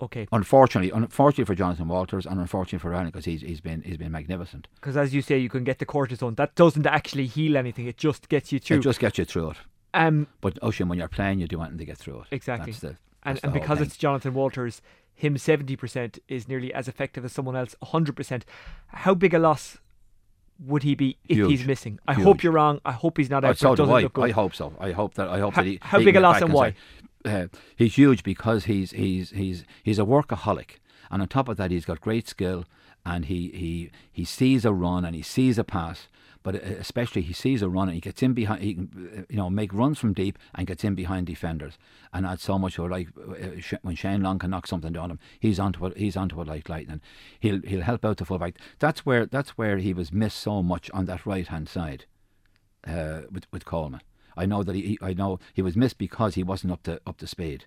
Okay. 0.00 0.26
Unfortunately, 0.32 0.90
unfortunately 0.90 1.44
for 1.44 1.54
Jonathan 1.54 1.86
Walters, 1.88 2.26
and 2.26 2.40
unfortunately 2.40 2.80
for 2.80 2.90
Ryan, 2.90 3.06
because 3.06 3.24
he's 3.24 3.40
he's 3.42 3.60
been 3.60 3.82
he's 3.82 3.96
been 3.96 4.10
magnificent. 4.10 4.66
Because 4.74 4.96
as 4.96 5.14
you 5.14 5.22
say, 5.22 5.38
you 5.38 5.48
can 5.48 5.62
get 5.64 5.78
the 5.78 5.86
cortisone. 5.86 6.36
That 6.36 6.54
doesn't 6.56 6.86
actually 6.86 7.26
heal 7.26 7.56
anything. 7.56 7.86
It 7.86 7.98
just 7.98 8.28
gets 8.28 8.50
you 8.50 8.58
through. 8.58 8.78
It 8.78 8.82
just 8.82 8.98
gets 8.98 9.18
you 9.18 9.24
through 9.24 9.50
it. 9.50 9.56
Um, 9.94 10.26
but 10.40 10.58
Oisin, 10.64 10.88
when 10.88 10.98
you're 10.98 11.06
playing, 11.08 11.38
you 11.38 11.46
do 11.46 11.58
want 11.58 11.76
to 11.78 11.84
get 11.84 11.98
through 11.98 12.22
it. 12.22 12.26
Exactly. 12.32 12.72
The, 12.72 12.96
and 13.22 13.38
and 13.44 13.52
because 13.52 13.78
thing. 13.78 13.86
it's 13.86 13.96
Jonathan 13.96 14.34
Walters, 14.34 14.82
him 15.14 15.38
seventy 15.38 15.76
percent 15.76 16.18
is 16.26 16.48
nearly 16.48 16.74
as 16.74 16.88
effective 16.88 17.24
as 17.24 17.32
someone 17.32 17.54
else 17.54 17.76
hundred 17.82 18.16
percent. 18.16 18.44
How 18.88 19.14
big 19.14 19.34
a 19.34 19.38
loss 19.38 19.78
would 20.58 20.82
he 20.82 20.94
be 20.94 21.18
if 21.28 21.36
Huge. 21.36 21.50
he's 21.50 21.64
missing? 21.66 21.98
I 22.08 22.14
Huge. 22.14 22.24
hope 22.24 22.42
you're 22.42 22.52
wrong. 22.52 22.80
I 22.84 22.92
hope 22.92 23.18
he's 23.18 23.30
not 23.30 23.44
Oh, 23.44 23.48
out. 23.48 23.58
so 23.58 23.72
it 23.74 23.76
do 23.76 23.84
I. 23.90 24.00
look 24.02 24.14
good. 24.14 24.24
I 24.30 24.32
hope 24.32 24.54
so. 24.54 24.72
I 24.80 24.90
hope 24.92 25.14
that 25.14 25.28
I 25.28 25.38
hope 25.38 25.54
How- 25.54 25.62
that 25.62 25.68
he. 25.68 25.78
how 25.80 25.98
he 26.00 26.04
big 26.06 26.16
a 26.16 26.20
loss 26.20 26.40
and 26.42 26.52
why? 26.52 26.70
say, 26.70 26.76
Uh, 27.24 27.46
he's 27.76 27.96
huge 27.96 28.22
because 28.22 28.64
he's 28.64 28.92
he's 28.92 29.30
he's 29.30 29.64
he's 29.82 29.98
a 29.98 30.04
workaholic, 30.04 30.78
and 31.10 31.22
on 31.22 31.28
top 31.28 31.48
of 31.48 31.56
that, 31.56 31.70
he's 31.70 31.84
got 31.84 32.00
great 32.00 32.28
skill, 32.28 32.64
and 33.04 33.26
he 33.26 33.50
he 33.50 33.90
he 34.10 34.24
sees 34.24 34.64
a 34.64 34.72
run 34.72 35.04
and 35.04 35.14
he 35.14 35.22
sees 35.22 35.58
a 35.58 35.64
pass, 35.64 36.08
but 36.42 36.54
uh, 36.54 36.58
especially 36.58 37.22
he 37.22 37.32
sees 37.32 37.62
a 37.62 37.68
run 37.68 37.88
and 37.88 37.94
he 37.94 38.00
gets 38.00 38.22
in 38.22 38.32
behind. 38.32 38.62
He 38.62 38.74
can 38.74 39.10
uh, 39.18 39.22
you 39.28 39.36
know 39.36 39.50
make 39.50 39.72
runs 39.72 39.98
from 39.98 40.12
deep 40.12 40.38
and 40.54 40.66
gets 40.66 40.84
in 40.84 40.94
behind 40.94 41.26
defenders, 41.26 41.78
and 42.12 42.26
adds 42.26 42.42
so 42.42 42.58
much. 42.58 42.78
Like 42.78 43.08
uh, 43.18 43.76
when 43.82 43.96
Shane 43.96 44.22
Long 44.22 44.38
can 44.38 44.50
knock 44.50 44.66
something 44.66 44.92
down 44.92 45.10
him, 45.10 45.18
he's 45.38 45.58
onto 45.58 45.86
it. 45.86 45.96
He's 45.96 46.16
onto 46.16 46.40
it 46.40 46.48
like 46.48 46.68
lightning. 46.68 47.00
He'll 47.40 47.60
he'll 47.62 47.82
help 47.82 48.04
out 48.04 48.16
the 48.18 48.24
fullback. 48.24 48.56
That's 48.78 49.06
where 49.06 49.26
that's 49.26 49.50
where 49.50 49.78
he 49.78 49.92
was 49.92 50.12
missed 50.12 50.38
so 50.38 50.62
much 50.62 50.90
on 50.92 51.06
that 51.06 51.26
right 51.26 51.46
hand 51.46 51.68
side 51.68 52.06
uh, 52.86 53.22
with 53.30 53.46
with 53.52 53.64
Coleman. 53.64 54.00
I 54.36 54.46
know 54.46 54.62
that 54.62 54.74
he, 54.74 54.98
I 55.00 55.12
know 55.14 55.38
he 55.52 55.62
was 55.62 55.76
missed 55.76 55.98
because 55.98 56.34
he 56.34 56.42
wasn't 56.42 56.72
up 56.72 56.82
to 56.84 57.00
up 57.06 57.18
to 57.18 57.26
speed, 57.26 57.66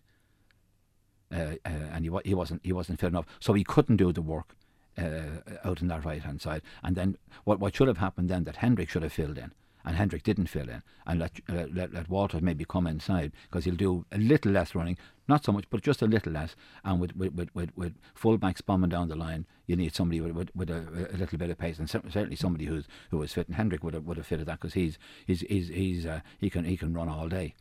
uh, 1.32 1.56
uh, 1.66 1.70
and 1.94 2.06
he 2.06 2.12
he 2.24 2.34
wasn't 2.34 2.62
he 2.64 2.74
wasn't 2.74 3.00
fit 3.00 3.08
enough, 3.08 3.26
so 3.40 3.54
he 3.54 3.64
couldn't 3.64 3.98
do 3.98 4.12
the 4.12 4.22
work 4.22 4.56
uh, 4.98 5.42
out 5.64 5.82
on 5.82 5.88
that 5.88 6.06
right 6.06 6.24
hand 6.24 6.42
side. 6.42 6.62
And 6.84 6.96
then 6.96 7.18
what 7.44 7.60
what 7.60 7.76
should 7.76 7.88
have 7.88 7.98
happened 7.98 8.30
then 8.30 8.44
that 8.46 8.58
Hendrick 8.58 8.90
should 8.90 9.04
have 9.04 9.14
filled 9.14 9.38
in, 9.38 9.52
and 9.86 9.96
Hendrick 9.96 10.24
didn't 10.24 10.48
fill 10.48 10.70
in, 10.70 10.82
and 11.06 11.20
let 11.20 11.40
let, 11.48 11.94
let 11.94 12.10
Walters 12.10 12.42
maybe 12.42 12.66
come 12.66 12.88
inside 12.88 13.32
because 13.50 13.66
he'll 13.66 13.76
do 13.76 14.06
a 14.12 14.18
little 14.18 14.52
less 14.52 14.76
running, 14.76 14.98
not 15.28 15.46
so 15.46 15.52
much, 15.52 15.66
but 15.70 15.82
just 15.82 16.02
a 16.02 16.08
little 16.08 16.34
less. 16.34 16.56
And 16.84 17.00
with 17.00 17.16
with 17.16 17.34
with, 17.34 17.54
with, 17.54 17.72
with 17.76 17.94
full 18.14 18.38
backs 18.38 18.62
bombing 18.62 18.90
down 18.90 19.08
the 19.08 19.16
line, 19.16 19.46
you 19.68 19.76
need 19.76 19.94
somebody 19.94 20.20
with 20.22 20.32
with, 20.32 20.50
with 20.56 20.70
a, 20.70 21.10
a 21.14 21.18
little 21.18 21.38
bit 21.38 21.50
of 21.50 21.58
pace, 21.58 21.80
and 21.80 21.90
certainly 21.90 22.36
somebody 22.36 22.66
who's 22.66 22.86
who 23.12 23.20
was 23.20 23.34
fit. 23.34 23.48
And 23.48 23.56
Hendrick 23.56 23.84
would 23.84 23.94
have 23.94 24.06
would 24.06 24.18
have 24.18 24.28
fitted 24.28 24.48
that 24.48 24.60
because 24.60 24.74
he's 24.74 24.98
he's 25.26 25.42
he's, 25.42 25.68
he's 25.68 26.06
uh, 26.06 26.22
he 26.40 26.50
can 26.50 26.66
he 26.66 26.76
can 26.76 26.94
run 26.94 27.08
all 27.08 27.30
day. 27.30 27.54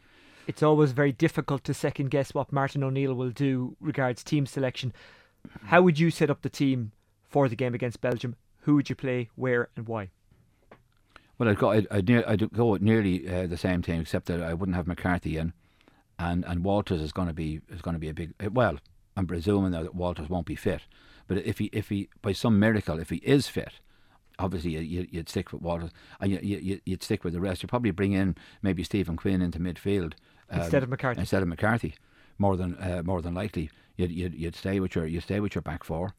It's 0.47 0.63
always 0.63 0.93
very 0.93 1.13
difficult 1.13 1.65
to 1.65 1.75
second 1.75 2.11
guess 2.11 2.35
what 2.35 2.53
Martin 2.53 2.83
O'Neill 2.83 3.15
will 3.15 3.31
do 3.31 3.77
regards 3.81 4.23
team 4.23 4.45
selection. 4.45 4.93
How 5.65 5.83
would 5.83 5.99
you 5.99 6.11
set 6.11 6.31
up 6.31 6.43
the 6.43 6.51
team 6.51 6.93
for 7.29 7.49
the 7.49 7.57
game 7.57 7.75
against 7.75 8.01
Belgium? 8.01 8.37
Who 8.61 8.75
would 8.75 8.89
you 8.91 8.97
play, 8.97 9.31
where, 9.35 9.69
and 9.77 9.87
why? 9.87 10.11
Well, 11.38 11.49
I'd 11.49 11.59
go. 11.59 11.70
I'd, 11.70 11.87
I'd, 11.90 12.09
near, 12.09 12.25
I'd 12.27 12.53
go 12.53 12.66
with 12.66 12.83
nearly 12.83 13.29
uh, 13.29 13.47
the 13.47 13.57
same 13.57 13.83
team, 13.83 14.01
except 14.01 14.27
that 14.27 14.40
I 14.40 14.55
wouldn't 14.55 14.77
have 14.77 14.87
McCarthy 14.87 15.37
in, 15.37 15.53
and 16.18 16.44
and 16.44 16.64
Walters 16.64 17.01
is 17.01 17.12
going 17.12 17.29
to 17.29 17.35
be 17.35 17.61
is 17.70 17.83
going 17.83 17.94
to 17.94 18.01
be 18.01 18.09
a 18.09 18.14
big. 18.14 18.35
uh, 18.44 18.51
Well, 18.51 18.79
I'm 19.16 19.27
presuming 19.27 19.73
that 19.73 19.94
Walters 19.94 20.29
won't 20.29 20.47
be 20.47 20.55
fit, 20.55 20.83
but 21.27 21.38
if 21.38 21.59
he 21.59 21.66
if 21.73 21.88
he 21.88 22.09
by 22.23 22.33
some 22.33 22.59
miracle 22.59 22.99
if 23.01 23.11
he 23.11 23.16
is 23.16 23.49
fit, 23.49 23.75
obviously 24.38 24.73
you, 24.79 25.07
you'd 25.11 25.29
stick 25.29 25.53
with 25.53 25.62
Walters 25.62 25.90
and 26.20 26.33
you, 26.33 26.38
you, 26.42 26.81
you'd 26.85 27.03
stick 27.03 27.25
with 27.25 27.33
the 27.33 27.40
rest. 27.40 27.62
You'd 27.62 27.68
probably 27.68 27.90
bring 27.90 28.12
in 28.12 28.37
maybe 28.62 28.83
Stephen 28.85 29.16
Quinn 29.16 29.42
into 29.42 29.59
midfield 29.59 30.14
um, 30.51 30.61
Instead 30.61 30.83
of 30.83 30.88
McCarthy. 30.88 31.20
Instead 31.20 31.42
of 31.42 31.49
McCarthy, 31.49 31.94
more 32.38 32.57
than 32.57 32.77
uh, 32.77 33.03
more 33.05 33.23
than 33.23 33.35
likely, 33.35 33.70
you'd, 33.97 34.12
you'd 34.12 34.35
you'd 34.35 34.57
stay 34.57 34.79
with 34.81 34.94
your 34.94 35.07
you 35.07 35.20
stay 35.20 35.40
with 35.40 35.55
your 35.55 35.62
back 35.62 35.83
four. 35.85 36.14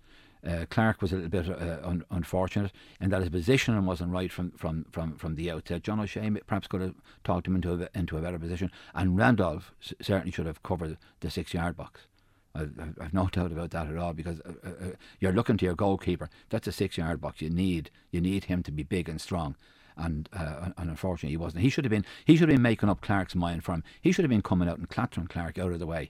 Uh, 0.46 0.66
Clark 0.70 1.02
was 1.02 1.12
a 1.12 1.16
little 1.16 1.30
bit 1.30 1.50
uh, 1.50 1.80
un- 1.84 2.06
unfortunate 2.12 2.72
in 3.02 3.10
that 3.10 3.22
his 3.22 3.30
positioning 3.30 3.86
wasn't 3.86 4.12
right 4.12 4.32
from, 4.32 4.52
from, 4.52 4.86
from, 4.92 5.16
from 5.18 5.36
the 5.36 5.50
outset. 5.50 5.82
John 5.84 6.00
O'Shea 6.00 6.30
perhaps 6.46 6.68
could 6.68 6.82
have 6.82 6.94
talked 7.24 7.48
him 7.48 7.56
into 7.56 7.74
a, 7.74 7.90
into 7.98 8.18
a 8.18 8.22
better 8.22 8.38
position, 8.38 8.72
and 8.94 9.18
Randolph 9.18 9.74
s- 9.82 9.94
certainly 10.02 10.32
should 10.32 10.46
have 10.46 10.62
covered 10.62 10.98
the 11.22 11.32
six 11.32 11.54
yard 11.54 11.76
box. 11.76 12.02
I've, 12.54 12.74
I've- 12.80 13.10
no 13.12 13.28
doubt 13.32 13.52
about 13.52 13.72
that 13.72 13.88
at 13.88 13.98
all 13.98 14.14
because 14.14 14.40
uh, 14.42 14.54
uh, 14.64 14.70
uh, 14.70 14.92
you're 15.20 15.34
looking 15.34 15.58
to 15.58 15.66
your 15.66 15.76
goalkeeper. 15.76 16.30
That's 16.50 16.68
a 16.68 16.72
six 16.72 16.98
yard 16.98 17.20
box. 17.22 17.42
You 17.42 17.50
need 17.50 17.90
you 18.12 18.22
need 18.22 18.46
him 18.46 18.62
to 18.64 18.72
be 18.72 18.84
big 18.84 19.10
and 19.10 19.20
strong. 19.20 19.56
And, 19.98 20.28
uh, 20.34 20.72
and 20.78 20.90
unfortunately 20.90 21.30
he 21.30 21.38
wasn't. 21.38 21.64
He 21.64 21.70
should 21.70 21.86
have 21.86 21.90
been 21.90 22.06
he 22.26 22.36
should 22.36 22.50
have 22.50 22.56
been 22.56 22.62
making 22.62 22.90
up 22.90 23.00
Clark's 23.02 23.34
mind 23.34 23.64
for 23.64 23.72
him. 23.74 23.84
He 24.02 24.12
should 24.12 24.26
have 24.26 24.30
been 24.30 24.42
coming 24.42 24.68
out 24.68 24.78
and 24.78 24.90
clattering 24.90 25.28
Clark 25.28 25.58
out 25.58 25.72
of 25.72 25.80
the 25.80 25.88
way 25.88 26.10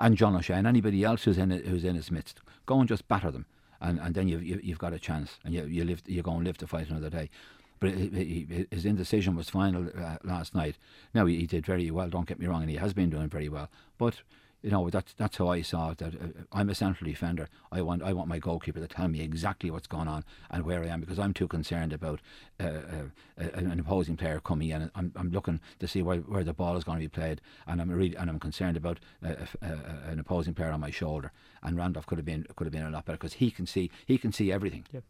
and 0.00 0.16
John 0.16 0.34
O'Shea 0.34 0.54
and 0.54 0.66
anybody 0.66 1.04
else 1.04 1.24
who's 1.24 1.38
in 1.38 1.52
it, 1.52 1.66
who's 1.66 1.84
in 1.84 1.94
his 1.94 2.10
midst. 2.10 2.40
Go 2.66 2.80
and 2.80 2.88
just 2.88 3.06
batter 3.06 3.30
them, 3.30 3.46
and, 3.80 4.00
and 4.00 4.14
then 4.14 4.26
you've 4.28 4.42
you, 4.42 4.60
you've 4.62 4.78
got 4.78 4.92
a 4.92 4.98
chance, 4.98 5.38
and 5.44 5.54
you 5.54 5.64
you 5.64 5.84
live 5.84 6.02
you 6.06 6.22
go 6.22 6.32
and 6.32 6.44
live 6.44 6.58
to 6.58 6.66
fight 6.66 6.90
another 6.90 7.10
day. 7.10 7.30
But 7.78 7.92
his 7.92 8.84
indecision 8.84 9.36
was 9.36 9.48
final 9.48 9.88
uh, 9.96 10.16
last 10.22 10.54
night. 10.54 10.76
Now 11.14 11.24
he, 11.24 11.38
he 11.38 11.46
did 11.46 11.64
very 11.64 11.90
well. 11.90 12.10
Don't 12.10 12.28
get 12.28 12.38
me 12.38 12.46
wrong, 12.46 12.62
and 12.62 12.70
he 12.70 12.76
has 12.76 12.92
been 12.92 13.08
doing 13.08 13.28
very 13.28 13.48
well. 13.48 13.70
But 13.96 14.16
you 14.62 14.70
know 14.70 14.90
that's 14.90 15.12
that's 15.14 15.38
how 15.38 15.48
I 15.48 15.62
saw 15.62 15.90
it. 15.90 15.98
That 15.98 16.14
uh, 16.14 16.26
I'm 16.52 16.68
a 16.68 16.74
central 16.74 17.08
defender. 17.08 17.48
I 17.72 17.80
want 17.82 18.02
I 18.02 18.12
want 18.12 18.28
my 18.28 18.38
goalkeeper 18.38 18.80
to 18.80 18.86
tell 18.86 19.08
me 19.08 19.20
exactly 19.20 19.70
what's 19.70 19.86
going 19.86 20.08
on 20.08 20.24
and 20.50 20.64
where 20.64 20.82
I 20.82 20.88
am 20.88 21.00
because 21.00 21.18
I'm 21.18 21.32
too 21.32 21.48
concerned 21.48 21.92
about 21.92 22.20
uh, 22.58 22.64
uh, 22.64 23.44
an 23.54 23.80
opposing 23.80 24.16
player 24.16 24.40
coming 24.40 24.70
in. 24.70 24.90
I'm 24.94 25.12
I'm 25.16 25.30
looking 25.30 25.60
to 25.78 25.88
see 25.88 26.02
where, 26.02 26.18
where 26.18 26.44
the 26.44 26.52
ball 26.52 26.76
is 26.76 26.84
going 26.84 26.98
to 26.98 27.04
be 27.04 27.08
played, 27.08 27.40
and 27.66 27.80
I'm 27.80 27.90
really 27.90 28.14
and 28.16 28.28
I'm 28.28 28.38
concerned 28.38 28.76
about 28.76 29.00
uh, 29.24 29.28
uh, 29.62 29.66
uh, 29.66 30.10
an 30.10 30.18
opposing 30.20 30.54
player 30.54 30.70
on 30.70 30.80
my 30.80 30.90
shoulder. 30.90 31.32
And 31.62 31.76
Randolph 31.76 32.06
could 32.06 32.18
have 32.18 32.26
been 32.26 32.46
could 32.56 32.66
have 32.66 32.72
been 32.72 32.82
a 32.86 32.90
lot 32.90 33.06
better 33.06 33.18
because 33.18 33.34
he 33.34 33.50
can 33.50 33.66
see 33.66 33.90
he 34.06 34.18
can 34.18 34.32
see 34.32 34.52
everything. 34.52 34.84
Yep. 34.92 35.04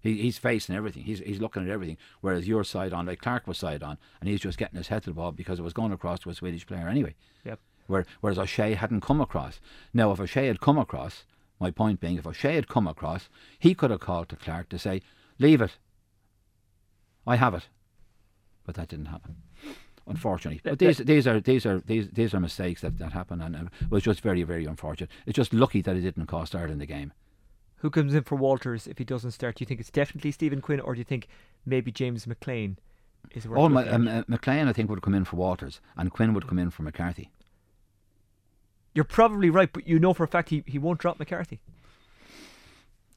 He, 0.00 0.22
he's 0.22 0.38
facing 0.38 0.74
everything. 0.74 1.04
He's 1.04 1.20
he's 1.20 1.40
looking 1.40 1.62
at 1.62 1.68
everything. 1.68 1.98
Whereas 2.20 2.48
your 2.48 2.64
side 2.64 2.92
on, 2.92 3.06
like 3.06 3.20
Clark 3.20 3.46
was 3.46 3.58
side 3.58 3.82
on, 3.82 3.98
and 4.20 4.28
he's 4.28 4.40
just 4.40 4.58
getting 4.58 4.76
his 4.76 4.88
head 4.88 5.04
to 5.04 5.10
the 5.10 5.14
ball 5.14 5.32
because 5.32 5.58
it 5.58 5.62
was 5.62 5.72
going 5.72 5.92
across 5.92 6.20
to 6.20 6.30
a 6.30 6.34
Swedish 6.34 6.66
player 6.66 6.88
anyway. 6.88 7.14
Yep. 7.44 7.60
Where, 7.88 8.06
whereas 8.20 8.38
O'Shea 8.38 8.74
hadn't 8.74 9.00
come 9.00 9.20
across. 9.20 9.60
Now, 9.92 10.12
if 10.12 10.20
O'Shea 10.20 10.46
had 10.46 10.60
come 10.60 10.78
across, 10.78 11.24
my 11.58 11.70
point 11.70 12.00
being, 12.00 12.16
if 12.16 12.26
O'Shea 12.26 12.54
had 12.54 12.68
come 12.68 12.86
across, 12.86 13.28
he 13.58 13.74
could 13.74 13.90
have 13.90 14.00
called 14.00 14.28
to 14.28 14.36
Clark 14.36 14.68
to 14.68 14.78
say, 14.78 15.02
"Leave 15.38 15.60
it. 15.60 15.78
I 17.26 17.36
have 17.36 17.54
it," 17.54 17.68
but 18.64 18.74
that 18.76 18.88
didn't 18.88 19.06
happen. 19.06 19.36
Unfortunately, 20.06 20.60
but 20.62 20.78
these 20.78 20.98
these 20.98 21.26
are 21.26 21.40
these 21.40 21.66
are 21.66 21.80
these 21.80 22.08
these 22.10 22.32
are 22.32 22.40
mistakes 22.40 22.82
that, 22.82 22.98
that 22.98 23.12
happen, 23.12 23.40
and 23.42 23.54
it 23.56 23.90
was 23.90 24.02
just 24.02 24.20
very 24.20 24.42
very 24.42 24.64
unfortunate. 24.64 25.10
It's 25.26 25.36
just 25.36 25.52
lucky 25.52 25.82
that 25.82 25.96
it 25.96 26.00
didn't 26.02 26.26
cost 26.26 26.54
Ireland 26.54 26.80
the 26.80 26.86
game. 26.86 27.12
Who 27.76 27.90
comes 27.90 28.14
in 28.14 28.22
for 28.22 28.36
Walters 28.36 28.86
if 28.86 28.98
he 28.98 29.04
doesn't 29.04 29.32
start? 29.32 29.56
Do 29.56 29.62
you 29.62 29.66
think 29.66 29.80
it's 29.80 29.90
definitely 29.90 30.32
Stephen 30.32 30.60
Quinn, 30.60 30.80
or 30.80 30.94
do 30.94 30.98
you 30.98 31.04
think 31.04 31.28
maybe 31.66 31.92
James 31.92 32.26
McLean 32.26 32.78
is 33.30 33.46
worth 33.46 33.58
All 33.58 33.68
my, 33.68 33.86
um, 33.88 34.08
uh, 34.08 34.22
McLean, 34.26 34.68
I 34.68 34.72
think, 34.72 34.90
would 34.90 35.02
come 35.02 35.14
in 35.14 35.24
for 35.24 35.36
Walters, 35.36 35.80
and 35.96 36.10
Quinn 36.10 36.34
would 36.34 36.46
come 36.46 36.58
in 36.58 36.70
for 36.70 36.82
McCarthy. 36.82 37.30
You're 38.94 39.04
probably 39.04 39.50
right, 39.50 39.72
but 39.72 39.86
you 39.86 39.98
know 39.98 40.14
for 40.14 40.24
a 40.24 40.28
fact 40.28 40.48
he, 40.48 40.64
he 40.66 40.78
won't 40.78 40.98
drop 40.98 41.18
McCarthy. 41.18 41.60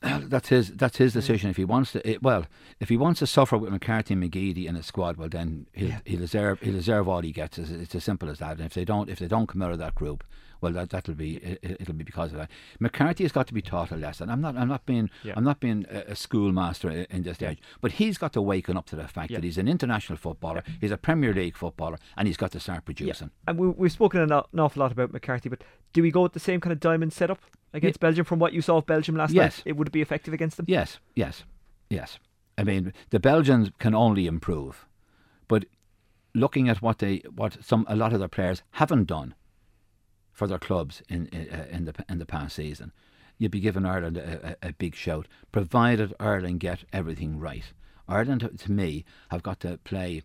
That's 0.02 0.50
his 0.50 0.70
that's 0.72 0.98
his 0.98 1.14
decision. 1.14 1.50
If 1.52 1.58
he 1.58 1.66
wants 1.66 1.92
to, 1.92 2.10
it, 2.10 2.24
well, 2.24 2.46
if 2.80 2.90
he 2.90 2.98
wants 2.98 3.20
to 3.20 3.28
suffer 3.28 3.58
with 3.58 3.72
McCarthy 3.72 4.14
and 4.16 4.24
McGeady 4.24 4.66
in 4.66 4.76
his 4.76 4.86
squad, 4.88 5.18
well, 5.18 5.30
then 5.30 5.68
he'll, 5.74 5.96
he'll 6.06 6.20
deserve 6.20 6.60
he'll 6.62 6.74
deserve 6.74 7.08
all 7.08 7.22
he 7.22 7.32
gets. 7.32 7.58
It's, 7.60 7.70
it's 7.70 7.96
as 7.96 8.04
simple 8.04 8.30
as 8.30 8.40
that. 8.40 8.58
And 8.58 8.62
if 8.66 8.74
they 8.74 8.86
don't 8.86 9.10
if 9.10 9.20
they 9.20 9.28
don't 9.28 9.48
come 9.48 9.62
out 9.62 9.72
of 9.72 9.78
that 9.78 9.94
group, 9.94 10.24
well, 10.60 10.72
that 10.74 10.90
that'll 10.90 11.14
be 11.14 11.36
it, 11.38 11.78
it'll 11.82 11.94
be 11.94 12.04
because 12.04 12.32
of 12.32 12.40
that. 12.40 12.50
McCarthy 12.80 13.24
has 13.24 13.32
got 13.32 13.46
to 13.48 13.54
be 13.54 13.62
taught 13.62 13.92
a 13.92 13.96
lesson. 13.96 14.30
I'm 14.32 14.42
not 14.42 14.58
I'm 14.58 14.68
not 14.68 14.88
being 14.88 15.12
Yeah. 15.24 15.34
I'm 15.38 15.44
not 15.44 15.60
being 15.60 15.86
a, 15.92 16.00
a 16.12 16.16
schoolmaster 16.16 16.90
in 16.90 17.22
this 17.22 17.36
stage, 17.36 17.60
but 17.80 17.92
he's 17.94 18.18
got 18.18 18.34
to 18.34 18.42
waken 18.42 18.78
up 18.78 18.88
to 18.88 18.96
the 18.96 19.08
fact 19.08 19.30
Yeah. 19.30 19.38
that 19.38 19.44
he's 19.44 19.60
an 19.60 19.68
international 19.68 20.18
footballer, 20.18 20.64
he's 20.80 20.92
a 20.92 20.98
Premier 20.98 21.32
League 21.34 21.56
footballer, 21.56 22.00
and 22.18 22.28
he's 22.28 22.38
got 22.38 22.52
to 22.54 22.60
start 22.60 22.86
producing. 22.86 23.30
And 23.48 23.60
we, 23.60 23.68
we've 23.68 23.92
spoken 23.92 24.22
an, 24.22 24.32
an 24.32 24.60
awful 24.60 24.80
lot 24.80 24.92
about 24.92 25.14
McCarthy, 25.14 25.48
but 25.50 25.64
do 25.94 26.02
we 26.02 26.10
go 26.10 26.22
with 26.24 26.34
the 26.34 26.40
same 26.40 26.60
kind 26.60 26.74
of 26.74 26.80
diamond 26.80 27.14
setup 27.14 27.40
against 27.74 28.00
Belgium 28.00 28.26
from 28.26 28.40
what 28.40 28.54
you 28.54 28.62
saw 28.62 28.78
of 28.78 28.86
Belgium 28.86 29.16
last 29.16 29.34
Yes. 29.34 29.58
night? 29.60 29.64
It 29.66 29.78
would 29.78 29.92
be 29.92 30.02
effective 30.02 30.34
against 30.34 30.58
them? 30.58 30.66
Yes, 30.68 31.00
yes, 31.16 31.44
yes. 31.90 32.20
I 32.58 32.64
mean, 32.64 32.94
the 33.10 33.20
Belgians 33.20 33.72
can 33.80 33.96
only 33.96 34.28
improve, 34.28 34.86
but 35.48 35.66
looking 36.34 36.70
at 36.70 36.82
what 36.82 37.00
they, 37.00 37.18
what 37.36 37.58
some, 37.64 37.86
a 37.88 37.96
lot 37.96 38.14
of 38.14 38.20
their 38.20 38.28
players 38.28 38.62
haven't 38.72 39.06
done 39.06 39.36
for 40.32 40.48
their 40.48 40.60
clubs 40.60 41.02
in 41.10 41.28
in, 41.28 41.50
uh, 41.50 41.66
in 41.72 41.86
the 41.86 41.94
in 42.10 42.20
the 42.20 42.26
past 42.26 42.56
season, 42.56 42.92
you'd 43.38 43.52
be 43.52 43.60
giving 43.60 43.86
Ireland 43.86 44.18
a, 44.18 44.56
a, 44.64 44.70
a 44.70 44.74
big 44.74 44.96
shout, 44.96 45.28
provided 45.52 46.14
Ireland 46.20 46.60
get 46.60 46.84
everything 46.94 47.40
right. 47.40 47.66
Ireland, 48.08 48.50
to 48.58 48.72
me, 48.72 49.06
have 49.30 49.44
got 49.44 49.60
to 49.62 49.78
play 49.84 50.24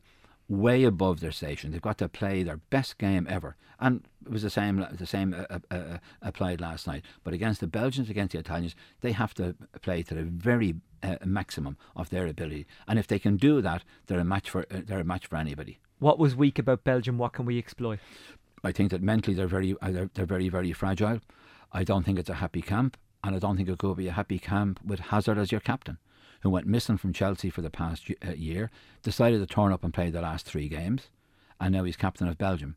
way 0.49 0.85
above 0.85 1.21
their 1.21 1.33
station. 1.33 1.71
They've 1.71 1.83
got 1.83 1.99
to 1.99 2.09
play 2.09 2.43
their 2.43 2.59
best 2.71 2.99
game 2.99 3.27
ever, 3.29 3.57
and 3.81 4.07
it 4.25 4.31
was 4.31 4.43
the 4.43 4.51
same. 4.51 4.87
The 4.93 5.07
same 5.07 5.35
uh, 5.35 5.59
uh, 5.71 5.75
uh, 5.75 5.99
applied 6.23 6.61
last 6.61 6.87
night. 6.87 7.05
But 7.25 7.35
against 7.35 7.61
the 7.61 7.67
Belgians, 7.67 8.11
against 8.11 8.33
the 8.33 8.39
Italians, 8.39 8.75
they 9.01 9.13
have 9.13 9.35
to 9.35 9.55
play 9.83 10.03
to 10.05 10.15
the 10.15 10.23
very 10.23 10.77
uh, 11.03 11.17
maximum 11.25 11.77
of 11.95 12.11
their 12.11 12.27
ability. 12.27 12.67
And 12.87 12.99
if 12.99 13.07
they 13.07 13.19
can 13.19 13.37
do 13.37 13.61
that, 13.61 13.83
they're 14.07 14.21
a 14.21 14.25
match 14.25 14.51
for 14.51 14.61
uh, 14.71 14.83
they're 14.87 15.01
a 15.01 15.05
match 15.05 15.27
for 15.27 15.37
anybody. 15.37 15.79
What 15.99 16.19
was 16.19 16.37
weak 16.37 16.59
about 16.59 16.85
Belgium? 16.85 17.19
What 17.19 17.33
can 17.33 17.47
we 17.47 17.59
exploit? 17.59 17.99
I 18.63 18.73
think 18.73 18.91
that 18.91 19.03
mentally 19.03 19.35
they're 19.35 19.47
very 19.47 19.75
uh, 19.81 19.91
they're, 19.91 20.11
they're 20.15 20.27
very 20.27 20.49
very 20.49 20.73
fragile. 20.73 21.21
I 21.73 21.85
don't 21.85 22.05
think 22.05 22.19
it's 22.19 22.31
a 22.31 22.35
happy 22.35 22.63
camp, 22.63 22.97
and 23.25 23.35
I 23.35 23.39
don't 23.39 23.57
think 23.57 23.69
it 23.69 23.79
could 23.79 23.97
be 23.97 24.09
a 24.09 24.13
happy 24.13 24.39
camp 24.39 24.81
with 24.85 25.01
Hazard 25.01 25.39
as 25.39 25.51
your 25.51 25.61
captain, 25.61 25.99
who 26.47 26.51
went 26.51 26.67
missing 26.69 26.97
from 26.97 27.13
Chelsea 27.13 27.51
for 27.51 27.61
the 27.61 27.71
past 27.71 28.09
uh, 28.25 28.31
year, 28.31 28.71
decided 29.03 29.41
to 29.41 29.53
turn 29.53 29.73
up 29.73 29.83
and 29.83 29.93
play 29.93 30.11
the 30.11 30.21
last 30.21 30.47
three 30.47 30.69
games, 30.69 31.09
and 31.59 31.75
now 31.75 31.83
he's 31.83 31.97
captain 31.97 32.29
of 32.29 32.39
Belgium. 32.39 32.77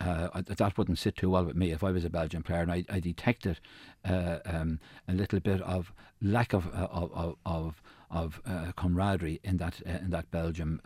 Uh, 0.00 0.40
that 0.46 0.78
wouldn't 0.78 0.96
sit 0.96 1.14
too 1.14 1.28
well 1.28 1.44
with 1.44 1.56
me 1.56 1.72
if 1.72 1.84
I 1.84 1.90
was 1.90 2.06
a 2.06 2.08
Belgian 2.08 2.42
player, 2.42 2.62
and 2.62 2.72
I, 2.72 2.86
I 2.88 2.98
detected 2.98 3.60
uh, 4.02 4.38
um, 4.46 4.80
a 5.06 5.12
little 5.12 5.40
bit 5.40 5.60
of 5.60 5.92
lack 6.22 6.54
of 6.54 6.68
uh, 6.74 6.88
of 6.90 7.36
of, 7.44 7.82
of, 8.10 8.40
uh, 8.46 8.72
camaraderie 8.78 9.40
in 9.44 9.58
that 9.58 9.82
uh, 9.86 9.98
in 10.02 10.08
that 10.08 10.30
Belgium 10.30 10.80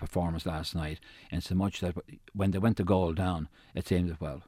performance 0.00 0.46
last 0.46 0.74
night, 0.74 0.98
and 1.30 1.44
so 1.44 1.54
much 1.54 1.78
that 1.78 1.94
when 2.34 2.50
they 2.50 2.58
went 2.58 2.76
to 2.78 2.84
goal 2.84 3.12
down, 3.12 3.48
it 3.72 3.86
seemed 3.86 4.10
that 4.10 4.20
well, 4.20 4.42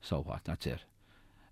so 0.00 0.20
what? 0.20 0.40
That's 0.46 0.66
it, 0.66 0.80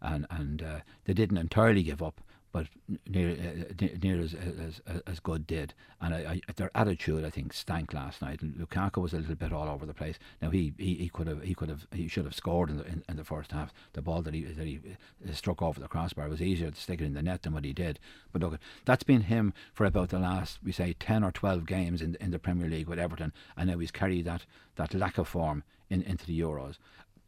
and 0.02 0.26
and 0.28 0.82
they 1.04 1.14
didn't 1.14 1.38
entirely 1.38 1.84
give 1.84 2.02
up, 2.02 2.20
but 2.52 2.66
near 3.06 3.30
uh, 3.30 3.86
near 4.02 4.20
as, 4.20 4.34
as 4.34 4.80
as- 4.86 5.02
as 5.06 5.20
good 5.20 5.46
did, 5.46 5.72
and 6.00 6.14
I, 6.14 6.40
I, 6.48 6.52
their 6.56 6.70
attitude 6.74 7.24
I 7.24 7.30
think 7.30 7.52
stank 7.52 7.92
last 7.92 8.20
night. 8.22 8.40
Lukaku 8.40 9.00
was 9.02 9.12
a 9.12 9.18
little 9.18 9.34
bit 9.36 9.52
all 9.52 9.68
over 9.68 9.86
the 9.86 9.94
place. 9.94 10.18
Now 10.42 10.50
he 10.50 10.72
he, 10.78 10.94
he 10.94 11.08
could 11.08 11.26
have 11.26 11.42
he 11.42 11.54
could 11.54 11.68
have 11.68 11.86
he 11.92 12.08
should 12.08 12.24
have 12.24 12.34
scored 12.34 12.70
in 12.70 12.78
the 12.78 12.86
in, 12.86 13.04
in 13.08 13.16
the 13.16 13.24
first 13.24 13.52
half. 13.52 13.72
The 13.92 14.02
ball 14.02 14.22
that 14.22 14.34
he 14.34 14.42
that 14.44 14.66
he 14.66 14.80
uh, 15.28 15.32
struck 15.32 15.62
over 15.62 15.78
the 15.80 15.88
crossbar 15.88 16.28
was 16.28 16.42
easier 16.42 16.70
to 16.70 16.80
stick 16.80 17.00
it 17.00 17.04
in 17.04 17.14
the 17.14 17.22
net 17.22 17.42
than 17.42 17.52
what 17.52 17.64
he 17.64 17.72
did. 17.72 17.98
But 18.32 18.42
look, 18.42 18.58
that's 18.84 19.04
been 19.04 19.22
him 19.22 19.52
for 19.72 19.84
about 19.84 20.08
the 20.08 20.18
last 20.18 20.58
we 20.64 20.72
say 20.72 20.92
ten 20.94 21.22
or 21.22 21.30
twelve 21.32 21.66
games 21.66 22.02
in 22.02 22.16
in 22.20 22.30
the 22.30 22.38
Premier 22.38 22.68
League 22.68 22.88
with 22.88 22.98
Everton, 22.98 23.32
and 23.56 23.70
now 23.70 23.78
he's 23.78 23.90
carried 23.92 24.24
that 24.24 24.44
that 24.76 24.94
lack 24.94 25.18
of 25.18 25.28
form 25.28 25.62
in, 25.88 26.02
into 26.02 26.26
the 26.26 26.40
Euros. 26.40 26.78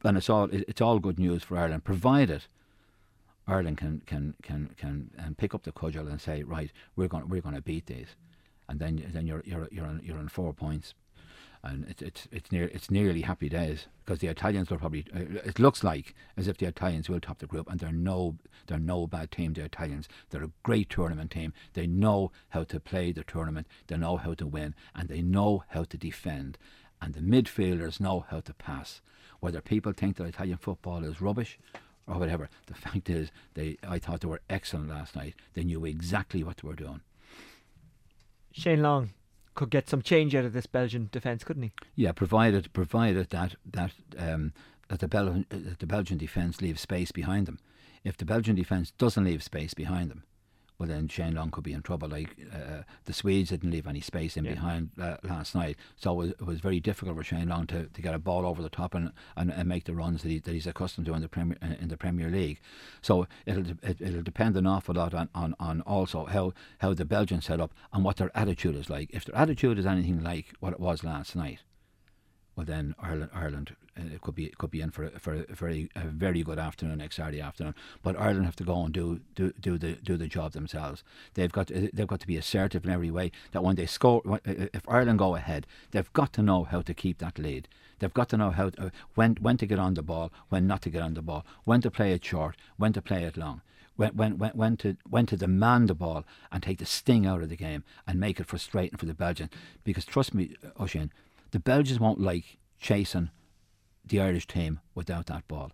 And 0.05 0.17
it's 0.17 0.29
all 0.29 0.49
it's 0.51 0.81
all 0.81 0.99
good 0.99 1.19
news 1.19 1.45
for 1.45 1.57
Ireland, 1.57 1.85
provided 1.85 2.45
Ireland 3.47 3.79
can 3.79 4.03
can 4.07 4.35
can 4.43 4.71
can 4.77 5.11
um, 5.19 5.35
pick 5.35 5.55
up 5.55 5.63
the 5.65 5.73
cudgel 5.73 6.09
and 6.09 6.21
say, 6.21 6.43
right, 6.43 6.71
we're 6.97 7.09
going 7.09 7.29
we're 7.29 7.41
going 7.43 7.55
to 7.55 7.63
beat 7.63 7.87
these, 7.87 8.17
and 8.69 8.79
then 8.81 9.05
then 9.13 9.27
you're 9.27 9.43
you're 9.45 9.69
you're 9.71 9.87
on 9.87 10.01
you're 10.05 10.19
on 10.19 10.29
four 10.29 10.53
points, 10.53 10.95
and 11.65 11.87
it's 11.89 12.03
it's 12.03 12.29
it's 12.31 12.53
near 12.53 12.65
it's 12.73 12.91
nearly 12.91 13.23
happy 13.23 13.49
days 13.49 13.89
because 14.05 14.21
the 14.21 14.29
Italians 14.29 14.71
will 14.71 14.79
probably 14.79 15.05
uh, 15.15 15.41
it 15.45 15.59
looks 15.59 15.83
like 15.83 16.15
as 16.37 16.49
if 16.49 16.59
the 16.59 16.67
Italians 16.67 17.09
will 17.09 17.21
top 17.21 17.39
the 17.41 17.47
group, 17.47 17.69
and 17.71 17.81
they're 17.81 17.93
no 17.93 18.37
they're 18.67 18.79
no 18.79 19.07
bad 19.07 19.31
team. 19.31 19.53
The 19.53 19.65
Italians 19.65 20.09
they're 20.31 20.45
a 20.45 20.51
great 20.63 20.89
tournament 20.89 21.31
team. 21.33 21.53
They 21.75 21.87
know 21.87 22.31
how 22.51 22.65
to 22.65 22.79
play 22.81 23.13
the 23.13 23.25
tournament. 23.25 23.67
They 23.89 23.97
know 23.97 24.17
how 24.19 24.35
to 24.35 24.47
win, 24.47 24.75
and 24.95 25.09
they 25.09 25.23
know 25.23 25.65
how 25.69 25.85
to 25.85 25.97
defend. 25.99 26.59
and 27.01 27.15
the 27.15 27.21
midfielders 27.21 27.99
know 28.01 28.25
how 28.31 28.41
to 28.41 28.55
pass. 28.55 29.03
Whether 29.41 29.61
people 29.61 29.93
think 29.93 30.17
that 30.17 30.25
Italian 30.27 30.59
football 30.59 31.05
is 31.05 31.21
rubbish 31.21 31.59
or 32.07 32.19
whatever, 32.19 32.49
the 32.67 32.75
fact 32.75 33.09
is, 33.09 33.31
they 33.55 33.77
I 33.87 33.99
thought 33.99 34.21
they 34.21 34.29
were 34.29 34.43
excellent 34.51 34.89
last 34.89 35.17
night. 35.17 35.35
They 35.55 35.65
knew 35.65 35.85
exactly 35.85 36.43
what 36.43 36.59
they 36.59 36.69
were 36.69 36.75
doing. 36.75 37.01
Shane 38.53 38.83
Long 38.83 39.11
could 39.55 39.71
get 39.71 39.89
some 39.89 40.03
change 40.03 40.35
out 40.35 40.45
of 40.45 40.53
this 40.53 40.67
Belgian 40.67 41.09
defence, 41.13 41.45
couldn't 41.45 41.63
he? 41.63 41.73
Yeah, 41.95 42.13
provided 42.13 42.73
provided 42.73 43.31
that 43.31 43.55
that 43.71 43.93
um, 44.19 44.53
that 44.89 45.01
the 45.01 45.09
Belgian 45.09 45.47
the 45.79 45.87
Belgian 45.87 46.19
defence 46.19 46.61
leaves 46.61 46.81
space 46.81 47.13
behind 47.13 47.47
them. 47.47 47.59
If 48.05 48.17
the 48.17 48.25
Belgian 48.25 48.57
defence 48.57 48.91
doesn't 48.93 49.25
leave 49.25 49.43
space 49.43 49.75
behind 49.75 50.11
them, 50.11 50.25
well 50.83 50.89
then 50.89 51.07
Shane 51.07 51.35
Long 51.37 51.53
could 51.53 51.63
be 51.63 51.73
in 51.73 51.83
trouble. 51.83 52.09
Like 52.09 52.35
uh, 52.53 52.83
the 53.05 53.13
Swedes 53.13 53.51
didn't 53.51 53.71
leave 53.71 53.87
any 53.87 54.01
space 54.01 54.37
in 54.37 54.45
Yeah. 54.45 54.55
behind 54.55 54.91
uh, 55.01 55.19
last 55.23 55.55
night, 55.55 55.77
so 55.97 56.13
it 56.13 56.17
was, 56.17 56.31
it 56.31 56.47
was 56.47 56.59
very 56.61 56.81
difficult 56.81 57.17
for 57.17 57.23
Shane 57.23 57.49
Long 57.49 57.67
to, 57.69 57.87
to 57.87 58.03
get 58.03 58.15
a 58.15 58.19
ball 58.19 58.45
over 58.45 58.61
the 58.63 58.69
top 58.69 58.95
and, 58.95 59.13
and, 59.37 59.53
and 59.53 59.69
make 59.69 59.85
the 59.85 59.95
runs 59.95 60.23
that, 60.23 60.29
he, 60.31 60.41
that 60.41 60.53
he's 60.53 60.67
accustomed 60.67 61.07
to 61.07 61.15
in 61.15 61.23
the 61.23 61.29
Premier 61.29 61.57
uh, 61.63 61.75
in 61.81 61.87
the 61.87 61.97
Premier 61.97 62.29
League. 62.29 62.59
So 63.01 63.29
it'll 63.47 63.63
de- 63.63 63.79
it, 63.83 64.01
it'll 64.01 64.23
depend 64.23 64.57
an 64.57 64.67
awful 64.67 64.97
lot 64.97 65.15
on, 65.15 65.29
on, 65.35 65.55
on 65.61 65.81
also 65.83 66.25
how 66.25 66.53
how 66.79 66.95
the 66.95 67.05
Belgians 67.05 67.45
set 67.47 67.61
up 67.61 67.73
and 67.93 68.03
what 68.05 68.17
their 68.17 68.37
attitude 68.37 68.75
is 68.75 68.91
like. 68.91 69.09
If 69.13 69.25
their 69.25 69.37
attitude 69.37 69.79
is 69.79 69.87
anything 69.87 70.23
like 70.25 70.47
what 70.59 70.73
it 70.73 70.81
was 70.81 71.05
last 71.05 71.37
night, 71.37 71.61
well 72.57 72.67
then 72.67 72.95
Ireland 72.99 73.31
Ireland 73.35 73.77
uh, 73.97 74.03
could 74.21 74.35
be 74.35 74.49
could 74.59 74.71
be 74.71 74.81
in 74.81 74.91
for 74.91 75.05
a, 75.05 75.19
for 75.19 75.35
a 75.35 75.55
very 75.55 75.91
a 75.95 76.05
very 76.07 76.43
good 76.43 76.59
afternoon 76.59 76.99
next 76.99 77.17
Saturday 77.17 77.41
afternoon. 77.41 77.75
But 78.03 78.19
Ireland 78.19 78.47
have 78.47 78.57
to 78.57 78.65
go 78.65 78.85
and 78.85 78.93
do 78.93 79.21
do, 79.35 79.53
do 79.61 79.79
the 79.79 79.93
do 79.95 80.17
the 80.17 80.27
job 80.27 80.53
themselves. 80.53 81.03
They've 81.35 81.53
got 81.53 81.69
to, 81.69 81.91
they've 81.93 82.07
got 82.07 82.21
to 82.21 82.27
be 82.27 82.37
assertive 82.37 82.85
in 82.85 82.91
every 82.91 83.11
way. 83.11 83.33
That 83.53 83.63
when 83.63 83.77
they 83.77 83.87
score, 83.87 84.23
uh, 84.27 84.39
if 84.47 84.89
Ireland 84.89 85.19
go 85.19 85.35
ahead, 85.35 85.67
they've 85.91 86.13
got 86.13 86.33
to 86.35 86.43
know 86.43 86.65
how 86.65 86.81
to 86.83 86.95
keep 86.95 87.19
that 87.19 87.39
lead. 87.39 87.69
They've 87.99 88.13
got 88.13 88.31
to 88.31 88.37
know 88.37 88.51
how 88.51 88.71
to, 88.71 88.87
uh, 88.87 88.91
when 89.15 89.37
when 89.41 89.57
to 89.59 89.67
get 89.67 89.79
on 89.79 89.95
the 89.95 90.03
ball, 90.03 90.33
when 90.49 90.67
not 90.67 90.83
to 90.83 90.91
get 90.91 91.03
on 91.03 91.15
the 91.15 91.23
ball, 91.23 91.45
when 91.65 91.81
to 91.83 91.91
play 91.91 92.13
it 92.13 92.25
short, 92.25 92.57
when 92.77 92.93
to 92.95 93.03
play 93.03 93.25
it 93.25 93.37
long. 93.37 93.61
When, 93.95 94.17
when, 94.17 94.39
when, 94.39 94.53
when 94.53 94.77
to 94.79 94.97
when 95.09 95.27
to 95.27 95.37
demand 95.37 95.89
the 95.89 95.95
ball 95.95 96.25
and 96.51 96.63
take 96.63 96.79
the 96.79 96.87
sting 96.87 97.27
out 97.27 97.43
of 97.43 97.51
the 97.51 97.57
game 97.57 97.85
and 98.07 98.19
make 98.19 98.41
it 98.41 98.47
frustrating 98.47 98.97
for 98.97 99.05
the 99.05 99.15
Belgians 99.15 99.51
because 99.85 100.07
trust 100.07 100.33
me, 100.33 100.57
Oisin, 100.81 101.13
the 101.53 101.61
Belgians 101.61 102.01
won't 102.01 102.21
like 102.21 102.59
chasing 102.81 103.31
the 104.05 104.21
Irish 104.21 104.47
team 104.47 104.81
without 104.95 105.27
that 105.27 105.47
ball. 105.47 105.71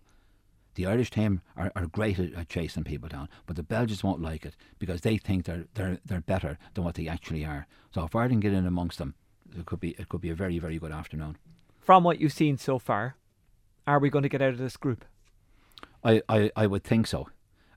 The 0.75 0.85
Irish 0.85 1.09
team 1.09 1.41
are, 1.57 1.71
are 1.75 1.87
great 1.87 2.19
at, 2.19 2.33
at 2.33 2.47
chasing 2.47 2.83
people 2.83 3.09
down, 3.09 3.27
but 3.47 3.55
the 3.55 3.63
Belgians 3.63 4.03
won't 4.03 4.21
like 4.21 4.45
it 4.45 4.55
because 4.77 5.01
they 5.01 5.17
think 5.17 5.45
they're 5.45 5.65
they're 5.73 5.99
they're 6.05 6.21
better 6.21 6.57
than 6.73 6.83
what 6.83 6.95
they 6.95 7.07
actually 7.07 7.43
are. 7.43 7.65
So 7.91 8.03
if 8.03 8.15
Ireland 8.15 8.43
get 8.43 8.53
in 8.53 8.65
amongst 8.65 8.99
them, 8.99 9.15
it 9.57 9.65
could 9.65 9.79
be 9.79 9.91
it 9.97 10.09
could 10.09 10.21
be 10.21 10.29
a 10.29 10.35
very 10.35 10.59
very 10.59 10.77
good 10.77 10.91
afternoon. 10.91 11.37
From 11.79 12.03
what 12.03 12.19
you've 12.19 12.33
seen 12.33 12.57
so 12.57 12.77
far, 12.77 13.15
are 13.87 13.99
we 13.99 14.09
going 14.09 14.23
to 14.23 14.29
get 14.29 14.41
out 14.41 14.53
of 14.53 14.59
this 14.59 14.77
group? 14.77 15.05
I, 16.03 16.21
I, 16.29 16.51
I 16.55 16.67
would 16.67 16.83
think 16.83 17.07
so. 17.07 17.29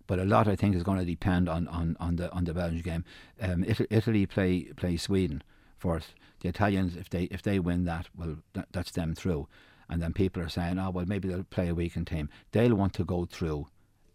But 0.07 0.19
a 0.19 0.25
lot, 0.25 0.47
I 0.47 0.57
think, 0.57 0.75
is 0.77 0.83
going 0.83 0.99
to 0.99 1.05
depend 1.05 1.49
on, 1.49 1.67
on, 1.69 1.97
on 1.99 2.17
the 2.17 2.31
on 2.33 2.45
the 2.45 2.53
Belgian 2.53 2.83
game. 2.83 3.05
Um, 3.41 3.65
Italy, 3.65 3.89
Italy 3.91 4.27
play 4.27 4.65
play 4.77 4.97
Sweden 4.97 5.43
first. 5.83 6.15
The 6.41 6.49
Italians, 6.49 6.97
if 6.97 7.11
they 7.11 7.25
if 7.25 7.43
they 7.43 7.59
win 7.59 7.85
that, 7.85 8.09
well, 8.17 8.37
that, 8.55 8.69
that's 8.73 8.93
them 8.93 9.15
through. 9.15 9.49
And 9.89 10.01
then 10.01 10.13
people 10.13 10.43
are 10.43 10.49
saying, 10.49 10.79
oh 10.79 10.91
well, 10.91 11.05
maybe 11.07 11.29
they'll 11.29 11.45
play 11.45 11.69
a 11.69 11.75
weakened 11.75 12.07
team. 12.07 12.31
They'll 12.53 12.75
want 12.75 12.95
to 12.95 13.05
go 13.05 13.27
through 13.27 13.67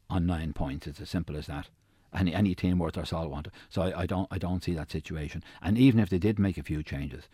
on 0.09 0.25
nine 0.25 0.53
points. 0.53 0.87
It's 0.87 1.01
as 1.01 1.09
simple 1.09 1.35
as 1.37 1.47
that. 1.47 1.67
Any 2.13 2.33
any 2.33 2.55
team 2.55 2.79
worth 2.79 2.95
their 2.95 3.05
salt 3.05 3.29
want. 3.29 3.49
So 3.69 3.81
I, 3.81 4.01
I 4.01 4.05
don't 4.05 4.27
I 4.31 4.37
don't 4.37 4.63
see 4.63 4.73
that 4.75 4.91
situation. 4.91 5.43
And 5.61 5.77
even 5.77 5.99
if 5.99 6.09
they 6.09 6.19
did 6.19 6.39
make 6.39 6.57
a 6.57 6.63
few 6.63 6.81
changes, 6.83 7.27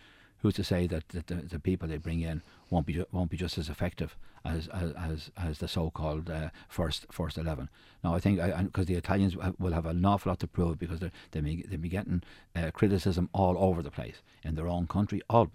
who's 0.44 0.54
to 0.54 0.64
say 0.64 0.86
that, 0.88 1.08
that 1.10 1.28
the, 1.28 1.36
the 1.36 1.60
people 1.60 1.88
they 1.88 1.98
bring 1.98 2.20
in 2.20 2.44
won't 2.70 2.86
be 2.86 3.04
won't 3.12 3.32
be 3.32 3.38
just 3.38 3.58
as 3.58 3.70
effective 3.70 4.16
as 4.46 4.68
as 4.68 4.92
as, 4.92 5.32
as 5.38 5.58
the 5.60 5.68
so-called 5.68 6.30
uh, 6.30 6.50
first 6.68 7.08
first 7.12 7.38
eleven? 7.38 7.70
Now 8.04 8.14
I 8.14 8.20
think 8.20 8.40
because 8.66 8.86
the 8.86 8.96
Italians 8.96 9.36
will 9.58 9.72
have 9.72 9.86
an 9.86 10.06
awful 10.06 10.30
lot 10.30 10.40
to 10.42 10.48
prove 10.48 10.78
because 10.78 11.00
they're, 11.00 11.14
they 11.32 11.42
may 11.42 11.64
they 11.64 11.78
be 11.78 11.90
getting 11.90 12.22
uh, 12.56 12.70
criticism 12.72 13.30
all 13.34 13.58
over 13.58 13.82
the 13.82 13.90
place 13.90 14.18
in 14.44 14.56
their 14.56 14.68
own 14.68 14.86
country, 14.86 15.22
all 15.30 15.50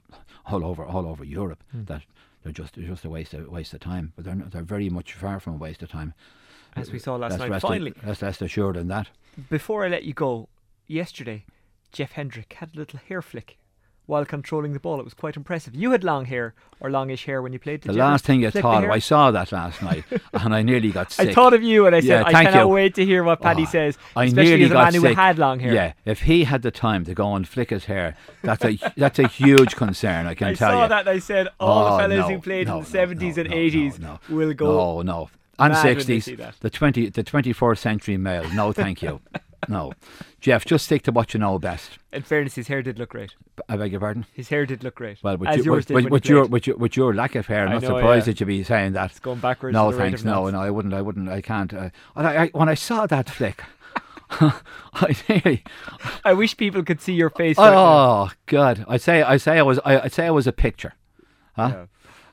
all 0.46 0.64
over 0.64 0.85
all 0.85 1.07
over 1.07 1.22
Europe 1.22 1.62
that 1.74 2.03
they're 2.42 2.53
just 2.53 2.74
they're 2.74 2.88
just 2.88 3.05
a 3.05 3.11
waste 3.11 3.35
of 3.35 3.46
waste 3.48 3.74
of 3.74 3.81
time. 3.81 4.14
But 4.16 4.24
they're 4.24 4.35
not, 4.35 4.51
they're 4.53 4.62
very 4.62 4.88
much 4.88 5.12
far 5.12 5.38
from 5.38 5.55
a 5.55 5.59
waste 5.59 5.83
of 5.83 5.90
time. 5.90 6.14
As 6.74 6.90
we 6.90 6.98
saw 6.98 7.16
last 7.16 7.38
night, 7.38 7.51
rest 7.51 7.66
finally. 7.66 7.92
let's 8.07 8.22
rest 8.22 8.40
assured 8.40 8.77
in 8.77 8.88
that. 8.88 9.09
Before 9.51 9.85
I 9.85 9.88
let 9.88 10.05
you 10.05 10.14
go, 10.14 10.48
yesterday, 10.87 11.44
Jeff 11.92 12.12
Hendrick 12.12 12.55
had 12.55 12.74
a 12.74 12.79
little 12.79 13.01
hair 13.07 13.20
flick 13.20 13.58
while 14.09 14.25
controlling 14.25 14.73
the 14.73 14.81
ball. 14.81 14.99
It 14.99 15.05
was 15.05 15.12
quite 15.12 15.37
impressive. 15.37 15.75
You 15.77 15.90
had 15.90 16.03
long 16.03 16.25
hair 16.25 16.55
or 16.81 16.90
longish 16.90 17.27
hair 17.27 17.42
when 17.42 17.53
you 17.53 17.59
played. 17.59 17.83
Did 17.83 17.90
The 17.90 17.94
you 17.94 17.99
last 18.01 18.25
thing 18.25 18.40
you 18.40 18.51
the 18.51 18.62
thought 18.62 18.83
of. 18.83 18.90
I 18.90 19.01
saw 19.01 19.31
that 19.31 19.53
last 19.53 19.83
night, 19.83 20.05
and 20.33 20.55
I 20.55 20.62
nearly 20.62 20.90
got 20.90 21.12
sick. 21.12 21.29
I 21.29 21.35
thought 21.35 21.53
of 21.53 21.62
you 21.62 21.87
and 21.87 21.94
I 21.94 22.01
said, 22.01 22.07
Yeah, 22.09 22.23
I 22.25 22.33
cannot 22.44 22.61
you. 22.62 22.68
wait 22.68 22.94
to 22.94 23.05
hear 23.05 23.23
what 23.23 23.42
Paddy 23.42 23.64
Oh, 23.64 23.66
says, 23.66 23.99
I 24.16 24.25
especially 24.25 24.49
nearly 24.51 24.64
as 24.64 24.71
a 24.71 24.73
got 24.75 24.85
man 24.85 24.94
who 24.94 25.01
sick. 25.09 25.16
had 25.16 25.38
long 25.38 25.61
hair. 25.61 25.75
Yeah, 25.75 25.92
if 26.07 26.23
he 26.23 26.44
had 26.44 26.62
the 26.62 26.71
time 26.71 27.05
to 27.05 27.14
go 27.14 27.35
and 27.35 27.47
flick 27.47 27.68
his 27.71 27.85
hair, 27.85 28.16
that's 28.42 28.64
a 28.64 28.79
that's 28.97 29.18
a 29.18 29.29
huge 29.29 29.77
concern. 29.77 30.27
I 30.27 30.35
can 30.35 30.49
I 30.49 30.55
tell 30.55 30.71
saw 30.73 30.88
that 30.88 31.01
and 31.01 31.11
I 31.11 31.18
said, 31.18 31.49
all 31.61 31.87
Oh, 31.87 31.92
the 31.97 32.03
fellas 32.05 32.18
no, 32.29 32.35
who 32.35 32.40
played 32.40 32.66
no, 32.66 32.79
in 32.79 32.85
the 32.85 32.88
70s 32.90 33.37
no, 33.37 33.40
and 33.42 33.51
no, 33.51 33.57
80s 33.57 33.99
no, 33.99 34.18
will 34.31 34.55
go. 34.55 34.73
No, 34.73 35.03
no. 35.03 35.31
And 35.61 35.77
sixties, 35.77 36.27
the 36.61 36.71
twenty, 36.71 37.09
the 37.11 37.25
twenty-fourth 37.25 37.81
century 37.81 38.16
male. 38.16 38.49
No, 38.55 38.73
thank 38.73 39.03
you. 39.03 39.21
no, 39.68 39.92
Jeff, 40.40 40.64
just 40.64 40.85
stick 40.85 41.03
to 41.03 41.12
what 41.12 41.35
you 41.35 41.40
know 41.40 41.59
best. 41.59 41.99
In 42.12 42.23
fairness, 42.23 42.55
his 42.55 42.68
hair 42.68 42.83
did 42.83 42.99
look 42.99 43.11
great. 43.11 43.35
I 43.68 43.77
beg 43.77 43.90
your 43.90 44.01
pardon. 44.01 44.25
His 44.33 44.49
hair 44.49 44.66
did 44.66 44.85
look 44.85 44.94
great. 44.94 45.18
Well, 45.23 45.37
with, 45.37 45.49
as 45.49 45.59
you, 45.59 45.64
yours 45.64 45.88
with, 45.88 45.88
did 45.88 45.94
with, 45.94 46.12
with 46.12 46.29
your 46.29 46.44
with 46.47 46.66
your 46.66 46.77
with 46.77 46.97
your 46.97 47.14
lack 47.14 47.35
of 47.35 47.47
hair, 47.47 47.62
I'm 47.62 47.71
I 47.71 47.73
not 47.75 47.83
know, 47.83 47.88
surprised 47.88 48.27
yeah. 48.27 48.33
that 48.33 48.40
you'd 48.40 48.47
be 48.47 48.62
saying 48.62 48.92
that. 48.92 49.11
It's 49.11 49.21
going 49.21 49.40
backwards 49.40 49.75
No, 49.75 49.90
to 49.90 49.97
the 49.97 50.03
rate 50.03 50.11
thanks. 50.11 50.25
No, 50.25 50.49
no, 50.49 50.61
I 50.61 50.71
wouldn't. 50.71 50.94
I 50.94 51.03
wouldn't. 51.03 51.29
I 51.29 51.40
can't. 51.40 51.73
Uh, 51.75 51.90
I, 52.14 52.37
I, 52.37 52.47
when 52.49 52.68
I 52.68 52.75
saw 52.75 53.07
that 53.07 53.29
flick, 53.29 53.64
I 54.31 55.16
nearly. 55.29 55.64
I 56.25 56.35
wish 56.35 56.57
people 56.57 56.83
could 56.85 57.01
see 57.01 57.14
your 57.14 57.31
face. 57.31 57.59
right. 57.59 57.75
Oh 57.75 58.31
God! 58.47 58.85
I 58.88 58.97
say, 58.97 59.23
I 59.23 59.37
say, 59.38 59.59
I 59.59 59.62
was, 59.62 59.81
I, 59.85 60.01
I 60.03 60.09
say, 60.09 60.27
I 60.27 60.31
was 60.31 60.47
a 60.47 60.53
picture, 60.53 60.94
huh? 61.57 61.71
Yeah. 61.75 61.87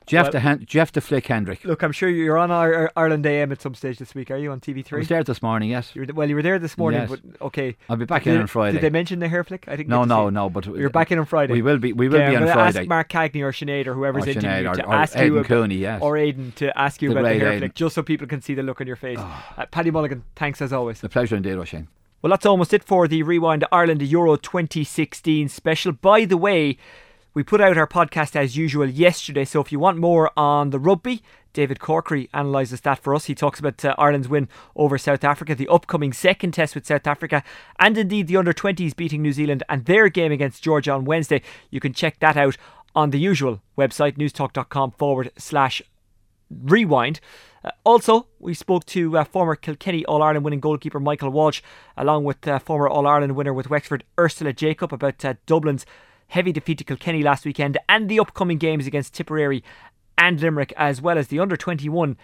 Jeff 0.06 0.26
Well- 0.26 0.32
the 0.32 0.40
Hen- 0.40 0.64
Jeff 0.64 0.92
the 0.92 1.00
Flick 1.00 1.26
Hendrick. 1.26 1.64
Look, 1.64 1.82
I'm 1.82 1.90
sure 1.92 2.08
you're 2.08 2.38
on 2.38 2.50
our 2.52 2.92
Ireland 2.96 3.26
AM 3.26 3.50
at 3.50 3.60
some 3.60 3.74
stage 3.74 3.98
this 3.98 4.14
week. 4.14 4.30
Are 4.30 4.36
you 4.36 4.52
on 4.52 4.60
TV3? 4.60 4.92
I 4.92 5.00
was 5.00 5.08
there 5.08 5.24
this 5.24 5.42
morning. 5.42 5.70
Yes, 5.70 5.90
You 5.94 6.02
were, 6.06 6.14
well, 6.14 6.28
you 6.28 6.36
were 6.36 6.42
there 6.42 6.58
this 6.60 6.78
morning, 6.78 7.00
Yes. 7.00 7.10
but 7.10 7.20
okay. 7.46 7.76
I'll 7.90 7.96
be 7.96 8.04
back 8.04 8.22
Did, 8.22 8.34
in 8.36 8.40
on 8.42 8.46
Friday. 8.46 8.74
Did 8.74 8.82
they 8.82 8.90
mention 8.90 9.18
the 9.18 9.28
hair 9.28 9.42
flick? 9.42 9.64
I 9.66 9.74
didn't. 9.76 9.88
no, 9.88 10.04
no, 10.04 10.30
no. 10.30 10.48
But 10.48 10.66
You're 10.66 10.90
back 10.90 11.10
in 11.10 11.18
on 11.18 11.24
Friday. 11.24 11.52
We 11.54 11.62
will 11.62 11.78
be. 11.78 11.92
We 11.92 12.08
will 12.08 12.16
Okay, 12.20 12.30
be 12.30 12.36
on 12.36 12.42
Friday. 12.46 12.80
Ask 12.80 12.88
Mark 12.88 13.08
Cagney 13.08 13.42
or 13.42 13.50
Sinead 13.50 13.86
or 13.88 13.94
whoever's 13.94 14.24
Or 14.24 14.26
Sinead 14.30 14.36
interviewed 14.36 14.66
or- 14.66 14.74
to 14.76 14.86
or 14.86 14.94
ask 14.94 15.16
Aidan 15.16 15.26
you 15.26 15.38
about, 15.38 15.46
Cooney, 15.48 15.74
yes. 15.76 16.00
or 16.02 16.16
Aidan 16.16 16.52
to 16.56 16.78
ask 16.78 17.02
you 17.02 17.08
The 17.08 17.18
about 17.18 17.22
the 17.28 17.38
hair 17.38 17.48
Aidan. 17.48 17.58
flick, 17.60 17.74
just 17.74 17.94
so 17.96 18.02
people 18.02 18.26
can 18.28 18.40
see 18.40 18.54
the 18.54 18.62
look 18.62 18.80
on 18.80 18.86
your 18.86 18.96
face. 18.96 19.18
Uh, 19.18 19.66
Paddy 19.72 19.90
Mulligan, 19.90 20.22
thanks 20.36 20.62
as 20.62 20.72
always. 20.72 21.02
a 21.02 21.08
pleasure 21.08 21.34
indeed, 21.36 21.54
Oisin. 21.56 21.88
Well, 22.22 22.30
that's 22.30 22.46
almost 22.46 22.72
it 22.72 22.82
for 22.82 23.06
the 23.08 23.22
Rewind 23.24 23.64
Ireland 23.70 24.02
Euro 24.02 24.36
2016 24.36 25.48
special. 25.48 25.92
By 25.92 26.24
the 26.24 26.36
way, 26.36 26.76
we 27.36 27.42
put 27.42 27.60
out 27.60 27.76
our 27.76 27.86
podcast 27.86 28.34
as 28.34 28.56
usual 28.56 28.88
yesterday, 28.88 29.44
so 29.44 29.60
if 29.60 29.70
you 29.70 29.78
want 29.78 29.98
more 29.98 30.30
on 30.38 30.70
the 30.70 30.78
rugby, 30.78 31.22
David 31.52 31.80
Corkery 31.80 32.30
analyses 32.32 32.80
that 32.80 32.98
for 32.98 33.14
us. 33.14 33.26
He 33.26 33.34
talks 33.34 33.60
about 33.60 33.84
uh, 33.84 33.94
Ireland's 33.98 34.26
win 34.26 34.48
over 34.74 34.96
South 34.96 35.22
Africa, 35.22 35.54
the 35.54 35.68
upcoming 35.68 36.14
second 36.14 36.52
test 36.52 36.74
with 36.74 36.86
South 36.86 37.06
Africa, 37.06 37.44
and 37.78 37.98
indeed 37.98 38.26
the 38.26 38.38
under 38.38 38.54
20s 38.54 38.96
beating 38.96 39.20
New 39.20 39.34
Zealand 39.34 39.62
and 39.68 39.84
their 39.84 40.08
game 40.08 40.32
against 40.32 40.62
Georgia 40.62 40.92
on 40.92 41.04
Wednesday. 41.04 41.42
You 41.68 41.78
can 41.78 41.92
check 41.92 42.20
that 42.20 42.38
out 42.38 42.56
on 42.94 43.10
the 43.10 43.20
usual 43.20 43.60
website, 43.76 44.16
newstalk.com 44.16 44.92
forward 44.92 45.30
slash 45.36 45.82
rewind. 46.50 47.20
Uh, 47.62 47.72
also, 47.84 48.28
we 48.38 48.54
spoke 48.54 48.86
to 48.86 49.18
uh, 49.18 49.24
former 49.24 49.56
Kilkenny 49.56 50.06
All 50.06 50.22
Ireland 50.22 50.46
winning 50.46 50.60
goalkeeper 50.60 51.00
Michael 51.00 51.28
Walsh, 51.28 51.60
along 51.98 52.24
with 52.24 52.48
uh, 52.48 52.58
former 52.60 52.88
All 52.88 53.06
Ireland 53.06 53.36
winner 53.36 53.52
with 53.52 53.68
Wexford 53.68 54.04
Ursula 54.18 54.54
Jacob, 54.54 54.90
about 54.90 55.22
uh, 55.22 55.34
Dublin's 55.44 55.84
heavy 56.28 56.52
defeat 56.52 56.78
to 56.78 56.84
Kilkenny 56.84 57.22
last 57.22 57.44
weekend 57.44 57.78
and 57.88 58.08
the 58.08 58.20
upcoming 58.20 58.58
games 58.58 58.86
against 58.86 59.14
Tipperary 59.14 59.62
and 60.18 60.40
Limerick, 60.40 60.72
as 60.76 61.00
well 61.00 61.18
as 61.18 61.28
the 61.28 61.40
under 61.40 61.56
21 61.56 62.16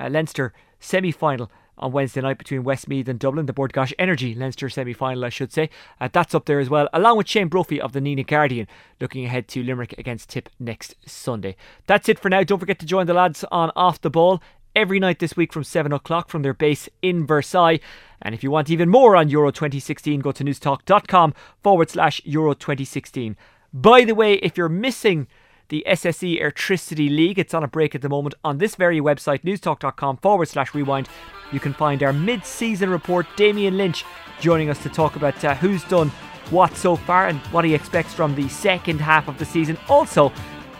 uh, 0.00 0.08
Leinster 0.08 0.52
semi 0.78 1.10
final 1.10 1.50
on 1.80 1.92
Wednesday 1.92 2.20
night 2.20 2.38
between 2.38 2.62
Westmeath 2.62 3.08
and 3.08 3.18
Dublin, 3.18 3.46
the 3.46 3.52
Bord 3.52 3.72
Gáis 3.72 3.92
Energy 3.98 4.34
Leinster 4.34 4.68
semi 4.68 4.92
final, 4.92 5.24
I 5.24 5.30
should 5.30 5.52
say. 5.52 5.70
Uh, 6.00 6.08
that's 6.12 6.34
up 6.34 6.44
there 6.44 6.60
as 6.60 6.68
well, 6.68 6.88
along 6.92 7.16
with 7.16 7.28
Shane 7.28 7.48
Brophy 7.48 7.80
of 7.80 7.92
the 7.92 8.00
Nenagh 8.00 8.26
Guardian, 8.26 8.68
looking 9.00 9.24
ahead 9.24 9.48
to 9.48 9.62
Limerick 9.62 9.94
against 9.98 10.28
Tip 10.28 10.48
next 10.58 10.94
Sunday. 11.06 11.56
That's 11.86 12.08
it 12.08 12.18
for 12.18 12.28
now. 12.28 12.42
Don't 12.44 12.58
forget 12.58 12.78
to 12.80 12.86
join 12.86 13.06
the 13.06 13.14
lads 13.14 13.44
on 13.50 13.72
Off 13.74 14.00
the 14.00 14.10
Ball 14.10 14.42
every 14.74 14.98
night 14.98 15.18
this 15.18 15.36
week 15.36 15.52
from 15.52 15.64
7 15.64 15.92
o'clock 15.92 16.28
from 16.28 16.42
their 16.42 16.54
base 16.54 16.88
in 17.02 17.26
Versailles. 17.26 17.80
And 18.22 18.34
if 18.34 18.42
you 18.42 18.50
want 18.50 18.70
even 18.70 18.88
more 18.88 19.16
on 19.16 19.28
Euro 19.28 19.50
2016, 19.50 20.20
go 20.20 20.32
to 20.32 20.44
newstalk.com 20.44 21.34
forward 21.62 21.90
slash 21.90 22.20
Euro 22.24 22.54
2016. 22.54 23.36
By 23.72 24.04
the 24.04 24.14
way, 24.14 24.34
if 24.34 24.56
you're 24.56 24.68
missing 24.68 25.26
the 25.70 25.84
SSE 25.88 26.40
Airtricity 26.42 27.08
League. 27.08 27.38
It's 27.38 27.54
on 27.54 27.64
a 27.64 27.68
break 27.68 27.94
at 27.94 28.02
the 28.02 28.08
moment. 28.08 28.34
On 28.44 28.58
this 28.58 28.74
very 28.74 29.00
website, 29.00 29.42
newstalk.com 29.42 30.18
forward 30.18 30.48
slash 30.48 30.74
rewind, 30.74 31.08
you 31.50 31.58
can 31.58 31.72
find 31.72 32.02
our 32.02 32.12
mid 32.12 32.44
season 32.44 32.90
report. 32.90 33.26
Damien 33.36 33.78
Lynch 33.78 34.04
joining 34.40 34.68
us 34.68 34.82
to 34.82 34.88
talk 34.90 35.16
about 35.16 35.42
uh, 35.44 35.54
who's 35.54 35.82
done 35.84 36.10
what 36.50 36.76
so 36.76 36.96
far 36.96 37.28
and 37.28 37.38
what 37.52 37.64
he 37.64 37.74
expects 37.74 38.12
from 38.12 38.34
the 38.34 38.48
second 38.48 39.00
half 39.00 39.28
of 39.28 39.38
the 39.38 39.44
season. 39.44 39.78
Also, 39.88 40.32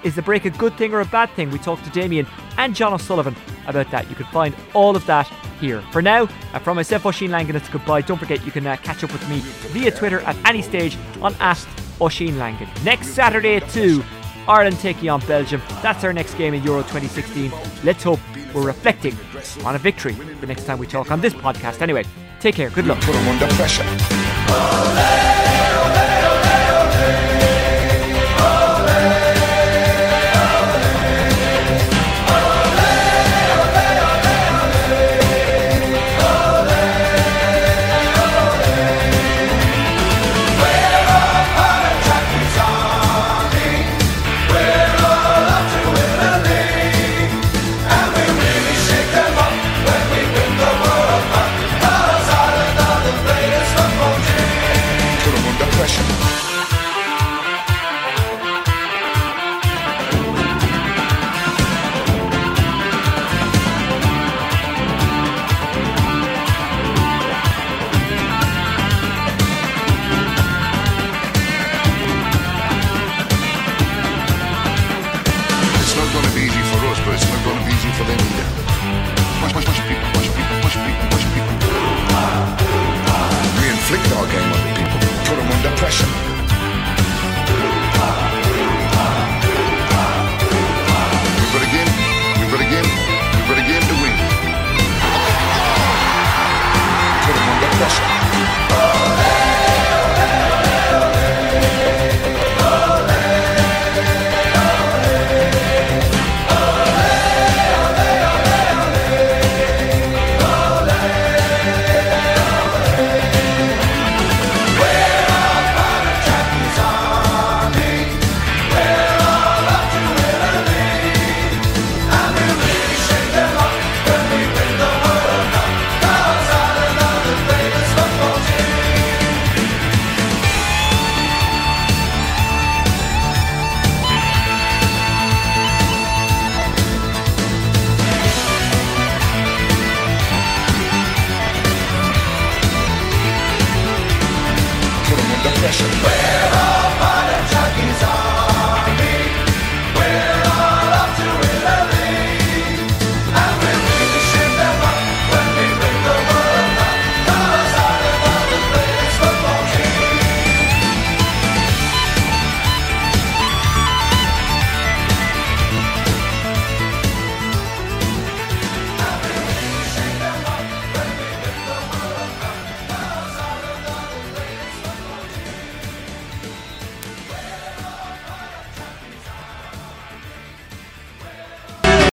Is 0.03 0.15
the 0.15 0.23
break 0.23 0.45
a 0.45 0.51
good 0.51 0.77
thing 0.77 0.95
or 0.95 1.01
a 1.01 1.05
bad 1.05 1.31
thing? 1.31 1.51
We 1.51 1.59
talked 1.59 1.85
to 1.85 1.91
Damien 1.91 2.27
and 2.57 2.75
John 2.75 2.93
O'Sullivan 2.93 3.37
about 3.67 3.91
that. 3.91 4.09
You 4.09 4.17
can 4.17 4.27
find 4.27 4.55
all 4.75 4.97
of 4.97 5.05
that 5.07 5.27
here. 5.61 5.83
For 5.93 6.01
now, 6.01 6.29
uh, 6.55 6.59
from 6.59 6.77
myself, 6.77 7.05
Oisin 7.05 7.31
Langan, 7.31 7.57
it's 7.57 7.69
goodbye. 7.69 8.01
Don't 8.01 8.19
forget 8.19 8.45
you 8.45 8.53
can 8.53 8.67
uh, 8.67 8.77
catch 8.77 9.05
up 9.05 9.13
with 9.13 9.29
me 9.29 9.41
via 9.73 9.91
Twitter 9.91 10.21
at 10.21 10.37
any 10.49 10.63
stage 10.63 10.97
on 11.21 11.35
Ask 11.41 11.69
Oisin 12.01 12.39
Langan. 12.39 12.69
Next 12.83 13.09
Saturday 13.09 13.57
at 13.57 13.69
2, 13.71 14.03
Ireland 14.49 14.79
taking 14.79 15.11
on 15.11 15.21
Belgium. 15.27 15.61
That's 15.83 16.03
our 16.03 16.13
next 16.13 16.35
game 16.35 16.55
in 16.55 16.63
Euro 16.65 16.81
2016. 16.83 17.53
Let's 17.85 18.03
hope 18.03 18.21
we're 18.55 18.67
reflecting 18.67 19.17
on 19.65 19.75
a 19.75 19.79
victory 19.79 20.13
the 20.13 20.47
next 20.47 20.65
time 20.65 20.79
we 20.79 20.87
talk 20.87 21.11
on 21.11 21.21
this 21.21 21.35
podcast. 21.35 21.83
Anyway, 21.83 22.05
take 22.41 22.55
care. 22.55 22.71
Good 22.71 22.87
luck. 22.87 23.01
Put 23.03 23.13
them 23.13 23.29
under 23.29 23.47
pressure. 23.55 23.85